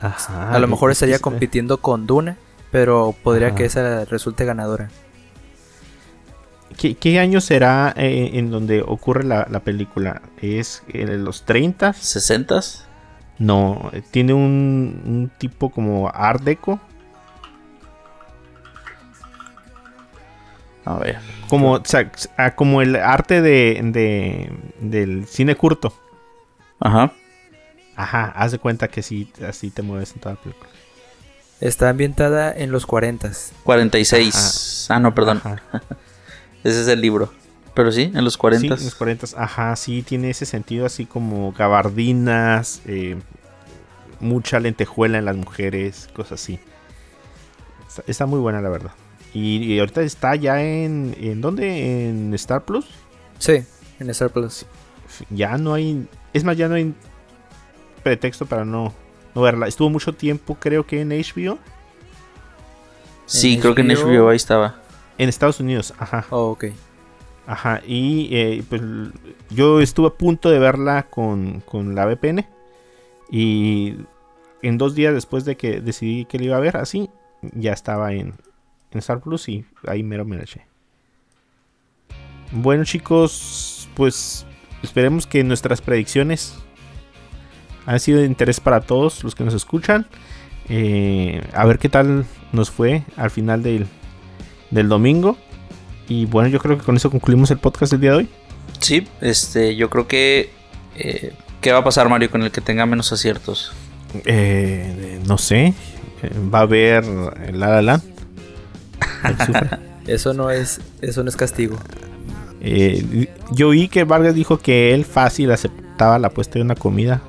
Ajá, 0.00 0.50
a 0.52 0.58
lo 0.58 0.66
mejor 0.66 0.90
estaría 0.90 1.18
compitiendo 1.18 1.76
con 1.78 2.06
Duna, 2.06 2.38
pero 2.76 3.14
podría 3.22 3.46
Ajá. 3.48 3.56
que 3.56 3.64
esa 3.64 4.04
resulte 4.04 4.44
ganadora. 4.44 4.90
¿Qué, 6.76 6.94
qué 6.94 7.18
año 7.18 7.40
será 7.40 7.94
eh, 7.96 8.32
en 8.34 8.50
donde 8.50 8.82
ocurre 8.82 9.24
la, 9.24 9.46
la 9.50 9.60
película? 9.60 10.20
¿Es 10.42 10.82
en 10.88 11.24
los 11.24 11.46
30? 11.46 11.92
¿60s? 11.94 12.82
No, 13.38 13.90
tiene 14.10 14.34
un, 14.34 15.00
un 15.06 15.30
tipo 15.38 15.70
como 15.70 16.10
art 16.12 16.42
deco. 16.42 16.78
A 20.84 20.98
ver. 20.98 21.18
Como, 21.48 21.72
o 21.72 21.82
sea, 21.82 22.10
como 22.56 22.82
el 22.82 22.94
arte 22.96 23.40
de, 23.40 23.80
de- 23.84 24.52
del 24.80 25.26
cine 25.26 25.56
curto. 25.56 25.94
Ajá. 26.78 27.10
Ajá, 27.96 28.26
haz 28.36 28.52
de 28.52 28.58
cuenta 28.58 28.88
que 28.88 29.02
sí, 29.02 29.32
así 29.48 29.70
te 29.70 29.80
mueves 29.80 30.12
en 30.12 30.20
toda 30.20 30.34
la 30.34 30.40
película. 30.42 30.68
Está 31.60 31.88
ambientada 31.88 32.52
en 32.52 32.70
los 32.70 32.86
40 32.86 33.30
46. 33.64 34.86
Ah, 34.90 35.00
no, 35.00 35.14
perdón. 35.14 35.38
Ajá. 35.38 35.62
Ese 36.64 36.82
es 36.82 36.88
el 36.88 37.00
libro. 37.00 37.32
Pero 37.74 37.92
sí, 37.92 38.10
en 38.14 38.24
los 38.24 38.36
40. 38.36 38.76
Sí, 38.76 38.82
en 38.82 38.86
los 38.86 38.94
40. 38.94 39.26
Ajá, 39.36 39.76
sí, 39.76 40.02
tiene 40.02 40.30
ese 40.30 40.46
sentido 40.46 40.86
así 40.86 41.04
como 41.04 41.52
gabardinas, 41.52 42.80
eh, 42.86 43.16
mucha 44.18 44.60
lentejuela 44.60 45.18
en 45.18 45.26
las 45.26 45.36
mujeres, 45.36 46.08
cosas 46.14 46.40
así. 46.40 46.58
Está, 47.86 48.02
está 48.06 48.26
muy 48.26 48.40
buena, 48.40 48.62
la 48.62 48.70
verdad. 48.70 48.92
Y, 49.34 49.58
y 49.58 49.78
ahorita 49.78 50.00
está 50.00 50.34
ya 50.36 50.62
en. 50.62 51.14
¿En 51.20 51.42
dónde? 51.42 52.08
¿En 52.08 52.32
Star 52.34 52.64
Plus? 52.64 52.86
Sí, 53.38 53.62
en 54.00 54.10
Star 54.10 54.30
Plus. 54.30 54.64
Ya 55.28 55.58
no 55.58 55.74
hay. 55.74 56.08
Es 56.32 56.44
más, 56.44 56.56
ya 56.56 56.68
no 56.68 56.76
hay 56.76 56.94
pretexto 58.02 58.46
para 58.46 58.64
no, 58.64 58.94
no 59.36 59.42
verla. 59.42 59.68
Estuvo 59.68 59.90
mucho 59.90 60.14
tiempo, 60.14 60.56
creo 60.58 60.86
que 60.86 61.02
en 61.02 61.10
HBO. 61.10 61.58
Sí, 63.26 63.54
En 63.54 63.60
creo 63.60 63.74
que 63.74 63.82
en 63.82 63.88
HBO. 63.88 64.30
Ahí 64.30 64.36
estaba. 64.36 64.76
En 65.18 65.28
Estados 65.28 65.60
Unidos, 65.60 65.92
ajá. 65.98 66.26
Oh, 66.30 66.50
ok. 66.50 66.66
Ajá, 67.46 67.80
y 67.86 68.28
eh, 68.32 68.64
pues 68.68 68.82
yo 69.50 69.80
estuve 69.80 70.08
a 70.08 70.10
punto 70.10 70.50
de 70.50 70.58
verla 70.58 71.04
con, 71.04 71.60
con 71.60 71.94
la 71.94 72.06
VPN. 72.06 72.46
Y 73.30 73.96
en 74.62 74.78
dos 74.78 74.94
días 74.94 75.12
después 75.12 75.44
de 75.44 75.56
que 75.56 75.80
decidí 75.80 76.24
que 76.24 76.38
la 76.38 76.44
iba 76.44 76.56
a 76.56 76.60
ver, 76.60 76.76
así, 76.78 77.10
ya 77.52 77.72
estaba 77.72 78.12
en, 78.14 78.34
en 78.90 78.98
Star 78.98 79.20
Plus 79.20 79.48
y 79.48 79.64
ahí 79.86 80.02
mero 80.02 80.24
me 80.24 80.36
la 80.36 80.42
eché. 80.42 80.66
Bueno 82.52 82.84
chicos, 82.84 83.88
pues 83.94 84.46
esperemos 84.82 85.26
que 85.26 85.44
nuestras 85.44 85.80
predicciones 85.82 86.58
han 87.86 88.00
sido 88.00 88.18
de 88.20 88.26
interés 88.26 88.60
para 88.60 88.80
todos 88.80 89.24
los 89.24 89.34
que 89.34 89.44
nos 89.44 89.54
escuchan. 89.54 90.06
Eh, 90.68 91.42
a 91.54 91.64
ver 91.64 91.78
qué 91.78 91.88
tal 91.88 92.24
nos 92.52 92.70
fue 92.70 93.04
al 93.16 93.30
final 93.30 93.62
del, 93.62 93.86
del 94.70 94.88
domingo. 94.88 95.36
Y 96.08 96.26
bueno, 96.26 96.48
yo 96.48 96.58
creo 96.58 96.76
que 96.78 96.84
con 96.84 96.96
eso 96.96 97.10
concluimos 97.10 97.50
el 97.50 97.58
podcast 97.58 97.92
del 97.92 98.00
día 98.00 98.10
de 98.10 98.16
hoy. 98.16 98.28
Sí, 98.80 99.06
este, 99.20 99.76
yo 99.76 99.88
creo 99.90 100.06
que. 100.06 100.50
eh, 100.96 101.32
¿Qué 101.60 101.72
va 101.72 101.78
a 101.78 101.84
pasar, 101.84 102.08
Mario, 102.08 102.30
con 102.30 102.42
el 102.42 102.50
que 102.52 102.60
tenga 102.60 102.86
menos 102.86 103.10
aciertos? 103.12 103.72
Eh, 104.24 105.20
no 105.26 105.36
sé. 105.38 105.74
eh, 106.22 106.30
Va 106.54 106.60
a 106.60 106.62
haber 106.62 107.04
La 107.04 107.68
La 107.68 107.82
Land. 107.82 108.02
Eso 110.06 110.32
no 110.34 110.50
es, 110.50 110.80
eso 111.00 111.24
no 111.24 111.28
es 111.28 111.34
castigo. 111.36 111.76
Eh, 112.60 113.28
yo 113.50 113.68
oí 113.68 113.88
que 113.88 114.04
Vargas 114.04 114.34
dijo 114.36 114.58
que 114.58 114.94
él 114.94 115.04
fácil 115.04 115.50
aceptaba 115.50 116.18
la 116.20 116.28
apuesta 116.28 116.54
de 116.54 116.62
una 116.62 116.76
comida 116.76 117.22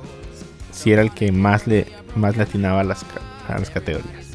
si 0.78 0.92
era 0.92 1.02
el 1.02 1.10
que 1.10 1.32
más 1.32 1.66
le, 1.66 1.86
más 2.14 2.36
le 2.36 2.42
atinaba 2.44 2.80
a 2.80 2.84
las, 2.84 3.04
a 3.48 3.58
las 3.58 3.70
categorías. 3.70 4.26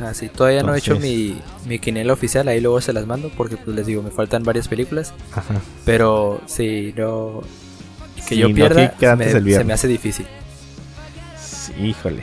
Ah, 0.00 0.14
sí, 0.14 0.28
todavía 0.28 0.62
no 0.62 0.74
he 0.74 0.78
hecho 0.78 0.98
mi, 0.98 1.40
mi 1.66 1.78
quiniela 1.80 2.12
oficial, 2.12 2.46
ahí 2.48 2.60
luego 2.60 2.80
se 2.80 2.92
las 2.92 3.04
mando 3.06 3.30
porque 3.36 3.56
pues 3.56 3.74
les 3.76 3.84
digo, 3.86 4.00
me 4.02 4.10
faltan 4.12 4.44
varias 4.44 4.68
películas, 4.68 5.12
Ajá. 5.34 5.54
pero 5.84 6.40
si 6.46 6.94
no 6.96 7.40
que 8.28 8.36
yo 8.36 8.52
pierda 8.54 8.92
me- 9.16 9.28
se 9.30 9.64
me 9.64 9.72
hace 9.72 9.88
difícil. 9.88 10.26
Sí, 11.40 11.72
híjole. 11.82 12.22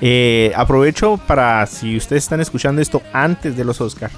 Eh, 0.00 0.52
aprovecho 0.56 1.18
para 1.26 1.66
si 1.66 1.96
ustedes 1.96 2.22
están 2.24 2.40
escuchando 2.40 2.80
esto 2.80 3.02
antes 3.12 3.56
de 3.56 3.64
los 3.64 3.80
Oscar. 3.80 4.10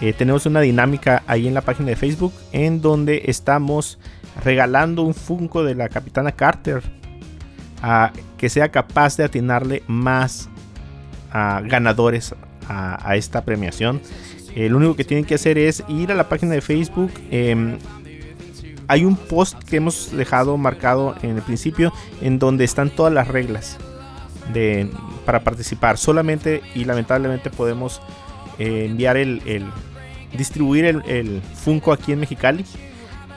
eh, 0.00 0.12
tenemos 0.12 0.44
una 0.44 0.60
dinámica 0.60 1.22
ahí 1.26 1.46
en 1.48 1.54
la 1.54 1.62
página 1.62 1.88
de 1.90 1.96
Facebook 1.96 2.32
en 2.52 2.82
donde 2.82 3.22
estamos 3.26 3.98
regalando 4.44 5.02
un 5.02 5.14
Funko 5.14 5.62
de 5.64 5.74
la 5.76 5.88
Capitana 5.88 6.32
Carter 6.32 6.82
que 8.38 8.48
sea 8.48 8.70
capaz 8.70 9.16
de 9.16 9.24
atinarle 9.24 9.82
más 9.86 10.48
ganadores 11.32 12.34
a, 12.68 13.16
esta 13.16 13.44
premiación. 13.44 14.00
Eh, 14.54 14.68
lo 14.68 14.76
único 14.76 14.94
que 14.96 15.04
tienen 15.04 15.24
que 15.24 15.34
hacer 15.34 15.58
es 15.58 15.82
ir 15.88 16.12
a 16.12 16.14
la 16.14 16.28
página 16.28 16.52
de 16.52 16.60
Facebook. 16.60 17.10
em, 17.30 17.76
hay 18.86 19.04
un 19.04 19.16
post 19.16 19.58
que 19.64 19.76
hemos 19.76 20.12
dejado 20.16 20.56
marcado 20.58 21.14
en 21.22 21.30
el 21.36 21.42
principio 21.42 21.92
en 22.20 22.38
donde 22.38 22.64
están 22.64 22.90
todas 22.90 23.12
las 23.12 23.28
reglas 23.28 23.78
de, 24.52 24.90
para 25.24 25.40
participar. 25.40 25.96
Solamente 25.98 26.62
y 26.74 26.84
lamentablemente 26.84 27.48
podemos 27.50 28.00
eh, 28.58 28.86
enviar 28.90 29.16
el, 29.16 29.40
el- 29.46 29.66
distribuir 30.36 30.84
el, 30.84 31.02
el 31.06 31.40
Funko 31.54 31.92
aquí 31.92 32.12
en 32.12 32.20
Mexicali. 32.20 32.64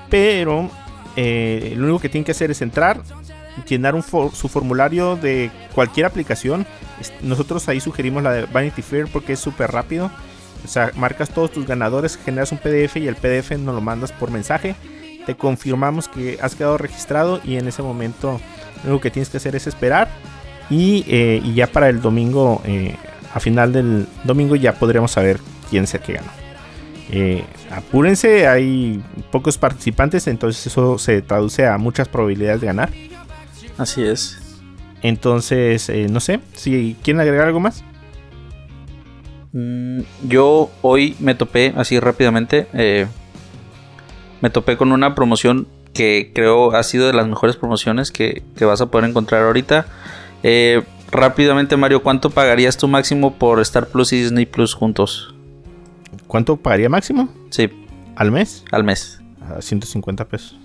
Pero 0.09 0.69
eh, 1.15 1.73
lo 1.77 1.85
único 1.85 1.99
que 1.99 2.09
tienen 2.09 2.25
que 2.25 2.31
hacer 2.31 2.51
es 2.51 2.61
entrar, 2.61 3.01
llenar 3.67 3.95
su 4.03 4.49
formulario 4.49 5.15
de 5.15 5.51
cualquier 5.73 6.05
aplicación. 6.05 6.65
Nosotros 7.21 7.67
ahí 7.69 7.79
sugerimos 7.79 8.23
la 8.23 8.31
de 8.31 8.45
Vanity 8.45 8.81
Fair 8.81 9.07
porque 9.11 9.33
es 9.33 9.39
súper 9.39 9.71
rápido. 9.71 10.11
O 10.63 10.67
sea, 10.67 10.91
marcas 10.95 11.29
todos 11.29 11.51
tus 11.51 11.65
ganadores, 11.65 12.17
generas 12.17 12.51
un 12.51 12.57
PDF 12.57 12.97
y 12.97 13.07
el 13.07 13.15
PDF 13.15 13.51
nos 13.51 13.75
lo 13.75 13.81
mandas 13.81 14.11
por 14.11 14.31
mensaje. 14.31 14.75
Te 15.25 15.35
confirmamos 15.35 16.07
que 16.07 16.39
has 16.41 16.55
quedado 16.55 16.77
registrado 16.77 17.39
y 17.43 17.57
en 17.57 17.67
ese 17.67 17.81
momento 17.83 18.39
lo 18.85 18.99
que 18.99 19.11
tienes 19.11 19.29
que 19.29 19.37
hacer 19.37 19.55
es 19.55 19.67
esperar. 19.67 20.09
Y, 20.69 21.05
eh, 21.07 21.41
ya 21.55 21.67
para 21.67 21.89
el 21.89 22.01
domingo, 22.01 22.61
eh, 22.65 22.95
a 23.33 23.39
final 23.39 23.71
del 23.71 24.07
domingo 24.23 24.55
ya 24.55 24.73
podremos 24.73 25.11
saber 25.11 25.39
quién 25.69 25.85
es 25.85 25.93
el 25.93 26.01
que 26.01 26.13
ganó. 26.13 26.47
Eh, 27.09 27.45
apúrense, 27.71 28.47
hay 28.47 29.01
pocos 29.31 29.57
participantes, 29.57 30.27
entonces 30.27 30.67
eso 30.67 30.97
se 30.97 31.21
traduce 31.21 31.65
a 31.65 31.77
muchas 31.77 32.09
probabilidades 32.09 32.61
de 32.61 32.67
ganar. 32.67 32.89
Así 33.77 34.03
es. 34.03 34.39
Entonces, 35.01 35.89
eh, 35.89 36.07
no 36.09 36.19
sé, 36.19 36.39
si 36.53 36.95
quieren 37.03 37.21
agregar 37.21 37.47
algo 37.47 37.59
más. 37.59 37.83
Mm, 39.53 40.01
Yo 40.27 40.69
hoy 40.81 41.15
me 41.19 41.35
topé 41.35 41.73
así 41.77 41.99
rápidamente. 41.99 42.67
eh, 42.73 43.07
me 44.41 44.49
topé 44.51 44.77
con 44.77 44.91
una 44.91 45.15
promoción 45.15 45.67
que 45.95 46.31
creo 46.35 46.71
ha 46.75 46.83
sido 46.83 47.07
de 47.07 47.13
las 47.13 47.27
mejores 47.27 47.55
promociones 47.55 48.11
que, 48.11 48.43
que 48.55 48.65
vas 48.65 48.81
a 48.81 48.85
poder 48.91 49.09
encontrar 49.09 49.43
ahorita. 49.43 49.87
Eh, 50.43 50.83
rápidamente, 51.11 51.75
Mario, 51.75 52.03
¿cuánto 52.03 52.29
pagarías 52.29 52.77
tú 52.77 52.87
máximo 52.87 53.33
por 53.33 53.59
Star 53.61 53.87
Plus 53.87 54.13
y 54.13 54.21
Disney 54.21 54.45
Plus 54.45 54.75
juntos? 54.75 55.33
¿Cuánto 56.27 56.55
pagaría 56.57 56.87
máximo 56.89 57.29
Sí, 57.49 57.69
al 58.15 58.31
mes? 58.31 58.63
al 58.71 58.83
mes. 58.83 59.21
A 59.41 59.59
150 59.61 60.25
pesos. 60.27 60.55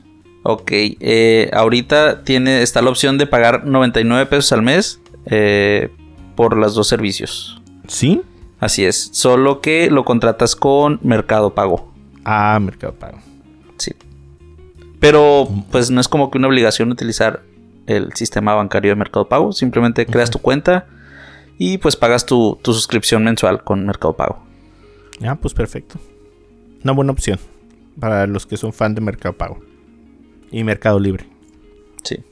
Ok, 0.45 0.71
eh, 0.73 1.51
ahorita 1.53 2.25
tiene, 2.25 2.63
está 2.63 2.83
la 2.83 2.91
opción 2.91 3.17
de 3.17 3.27
pagar 3.27 3.65
99 3.65 4.27
pesos 4.27 4.53
al 4.53 4.63
mes 4.63 5.01
eh, 5.27 5.91
por 6.35 6.57
los 6.57 6.75
dos 6.75 6.89
servicios. 6.89 7.63
¿Sí? 7.87 8.23
Así 8.59 8.85
es, 8.85 9.11
solo 9.13 9.61
que 9.61 9.91
lo 9.91 10.05
contratas 10.05 10.57
con 10.57 10.99
Mercado 11.03 11.55
Pago. 11.55 11.93
Ah, 12.25 12.59
Mercado 12.61 12.93
Pago. 12.95 13.19
Sí. 13.77 13.93
Pero 14.99 15.49
pues 15.71 15.91
no 15.91 16.01
es 16.01 16.09
como 16.09 16.31
que 16.31 16.39
una 16.39 16.49
obligación 16.49 16.91
utilizar 16.91 17.43
el 17.87 18.13
sistema 18.15 18.55
bancario 18.55 18.91
de 18.91 18.97
Mercado 18.97 19.29
Pago. 19.29 19.53
Simplemente 19.53 20.07
creas 20.07 20.31
tu 20.31 20.39
cuenta 20.39 20.87
y 21.57 21.79
pues 21.79 21.95
pagas 21.95 22.27
tu, 22.27 22.59
tu 22.63 22.73
suscripción 22.73 23.23
mensual 23.23 23.63
con 23.63 23.87
Mercado 23.87 24.17
Pago. 24.17 24.43
Ah, 25.25 25.37
pues 25.37 25.55
perfecto. 25.55 26.01
Una 26.83 26.93
buena 26.93 27.13
opción 27.13 27.39
para 28.01 28.27
los 28.27 28.47
que 28.47 28.57
son 28.57 28.73
fan 28.73 28.95
de 28.95 29.01
Mercado 29.01 29.37
Pago 29.37 29.72
y 30.53 30.63
Mercado 30.63 31.01
Libre. 31.01 31.27
Sí. 32.05 32.23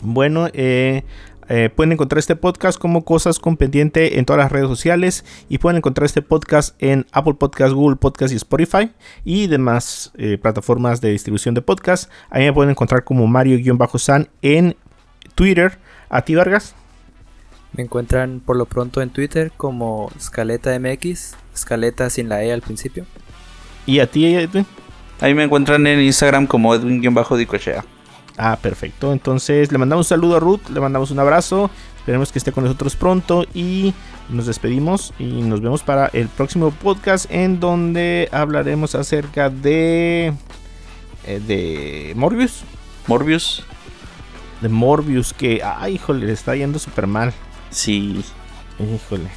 Bueno, 0.00 0.48
eh, 0.52 1.04
eh, 1.48 1.70
pueden 1.74 1.92
encontrar 1.92 2.18
este 2.18 2.36
podcast 2.36 2.78
como 2.78 3.04
Cosas 3.04 3.38
con 3.38 3.56
Pendiente 3.56 4.18
en 4.18 4.24
todas 4.24 4.42
las 4.42 4.50
redes 4.50 4.68
sociales 4.68 5.24
y 5.48 5.58
pueden 5.58 5.76
encontrar 5.76 6.06
este 6.06 6.22
podcast 6.22 6.74
en 6.82 7.06
Apple 7.12 7.34
Podcast, 7.34 7.74
Google 7.74 7.96
Podcast 7.96 8.32
y 8.32 8.36
Spotify 8.36 8.90
y 9.24 9.46
demás 9.46 10.12
eh, 10.16 10.38
plataformas 10.38 11.00
de 11.00 11.10
distribución 11.10 11.54
de 11.54 11.62
podcast. 11.62 12.10
Ahí 12.30 12.44
me 12.44 12.52
pueden 12.52 12.70
encontrar 12.70 13.04
como 13.04 13.26
Mario-San 13.26 14.28
en 14.42 14.76
Twitter. 15.34 15.78
A 16.08 16.22
ti, 16.22 16.34
Vargas. 16.34 16.74
Me 17.72 17.82
encuentran 17.82 18.40
por 18.40 18.56
lo 18.56 18.66
pronto 18.66 19.02
en 19.02 19.10
Twitter 19.10 19.50
como 19.56 20.10
Scaleta 20.20 20.78
MX, 20.78 21.34
Scaleta 21.56 22.08
sin 22.08 22.28
la 22.28 22.44
E 22.44 22.52
al 22.52 22.62
principio. 22.62 23.04
Y 23.84 23.98
a 23.98 24.06
ti, 24.06 24.26
Edwin. 24.26 24.64
Ahí 25.20 25.34
me 25.34 25.44
encuentran 25.44 25.86
en 25.86 26.00
Instagram 26.00 26.46
como 26.46 26.74
Edwin-Dicochea. 26.74 27.84
Ah, 28.36 28.58
perfecto. 28.60 29.12
Entonces 29.12 29.70
le 29.70 29.78
mandamos 29.78 30.06
un 30.06 30.08
saludo 30.08 30.36
a 30.36 30.40
Ruth, 30.40 30.68
le 30.72 30.80
mandamos 30.80 31.10
un 31.10 31.18
abrazo. 31.18 31.70
Esperemos 31.98 32.32
que 32.32 32.38
esté 32.38 32.52
con 32.52 32.64
nosotros 32.64 32.96
pronto 32.96 33.46
y 33.54 33.94
nos 34.28 34.46
despedimos 34.46 35.14
y 35.18 35.42
nos 35.42 35.60
vemos 35.60 35.82
para 35.82 36.08
el 36.08 36.28
próximo 36.28 36.70
podcast 36.70 37.30
en 37.30 37.60
donde 37.60 38.28
hablaremos 38.32 38.94
acerca 38.94 39.48
de 39.48 40.34
eh, 41.26 41.40
de 41.46 42.12
Morbius, 42.16 42.64
Morbius. 43.06 43.64
de 44.60 44.68
Morbius 44.68 45.32
que, 45.32 45.62
ay, 45.64 45.94
híjole, 45.94 46.26
le 46.26 46.32
está 46.32 46.54
yendo 46.54 46.78
súper 46.78 47.06
mal. 47.06 47.32
Sí. 47.70 48.22
Híjole. 48.78 49.28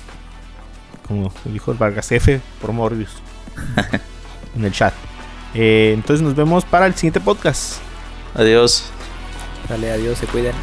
Como 1.07 1.31
dijo 1.45 1.71
el 1.71 1.77
Vargas 1.77 2.11
F 2.11 2.41
por 2.59 2.73
Morbius 2.73 3.11
en 4.55 4.65
el 4.65 4.73
chat. 4.73 4.93
Eh, 5.53 5.91
entonces 5.93 6.21
nos 6.21 6.35
vemos 6.35 6.65
para 6.65 6.85
el 6.87 6.95
siguiente 6.95 7.19
podcast. 7.19 7.77
Adiós. 8.35 8.85
Dale, 9.69 9.91
adiós, 9.91 10.17
se 10.17 10.27
cuiden. 10.27 10.53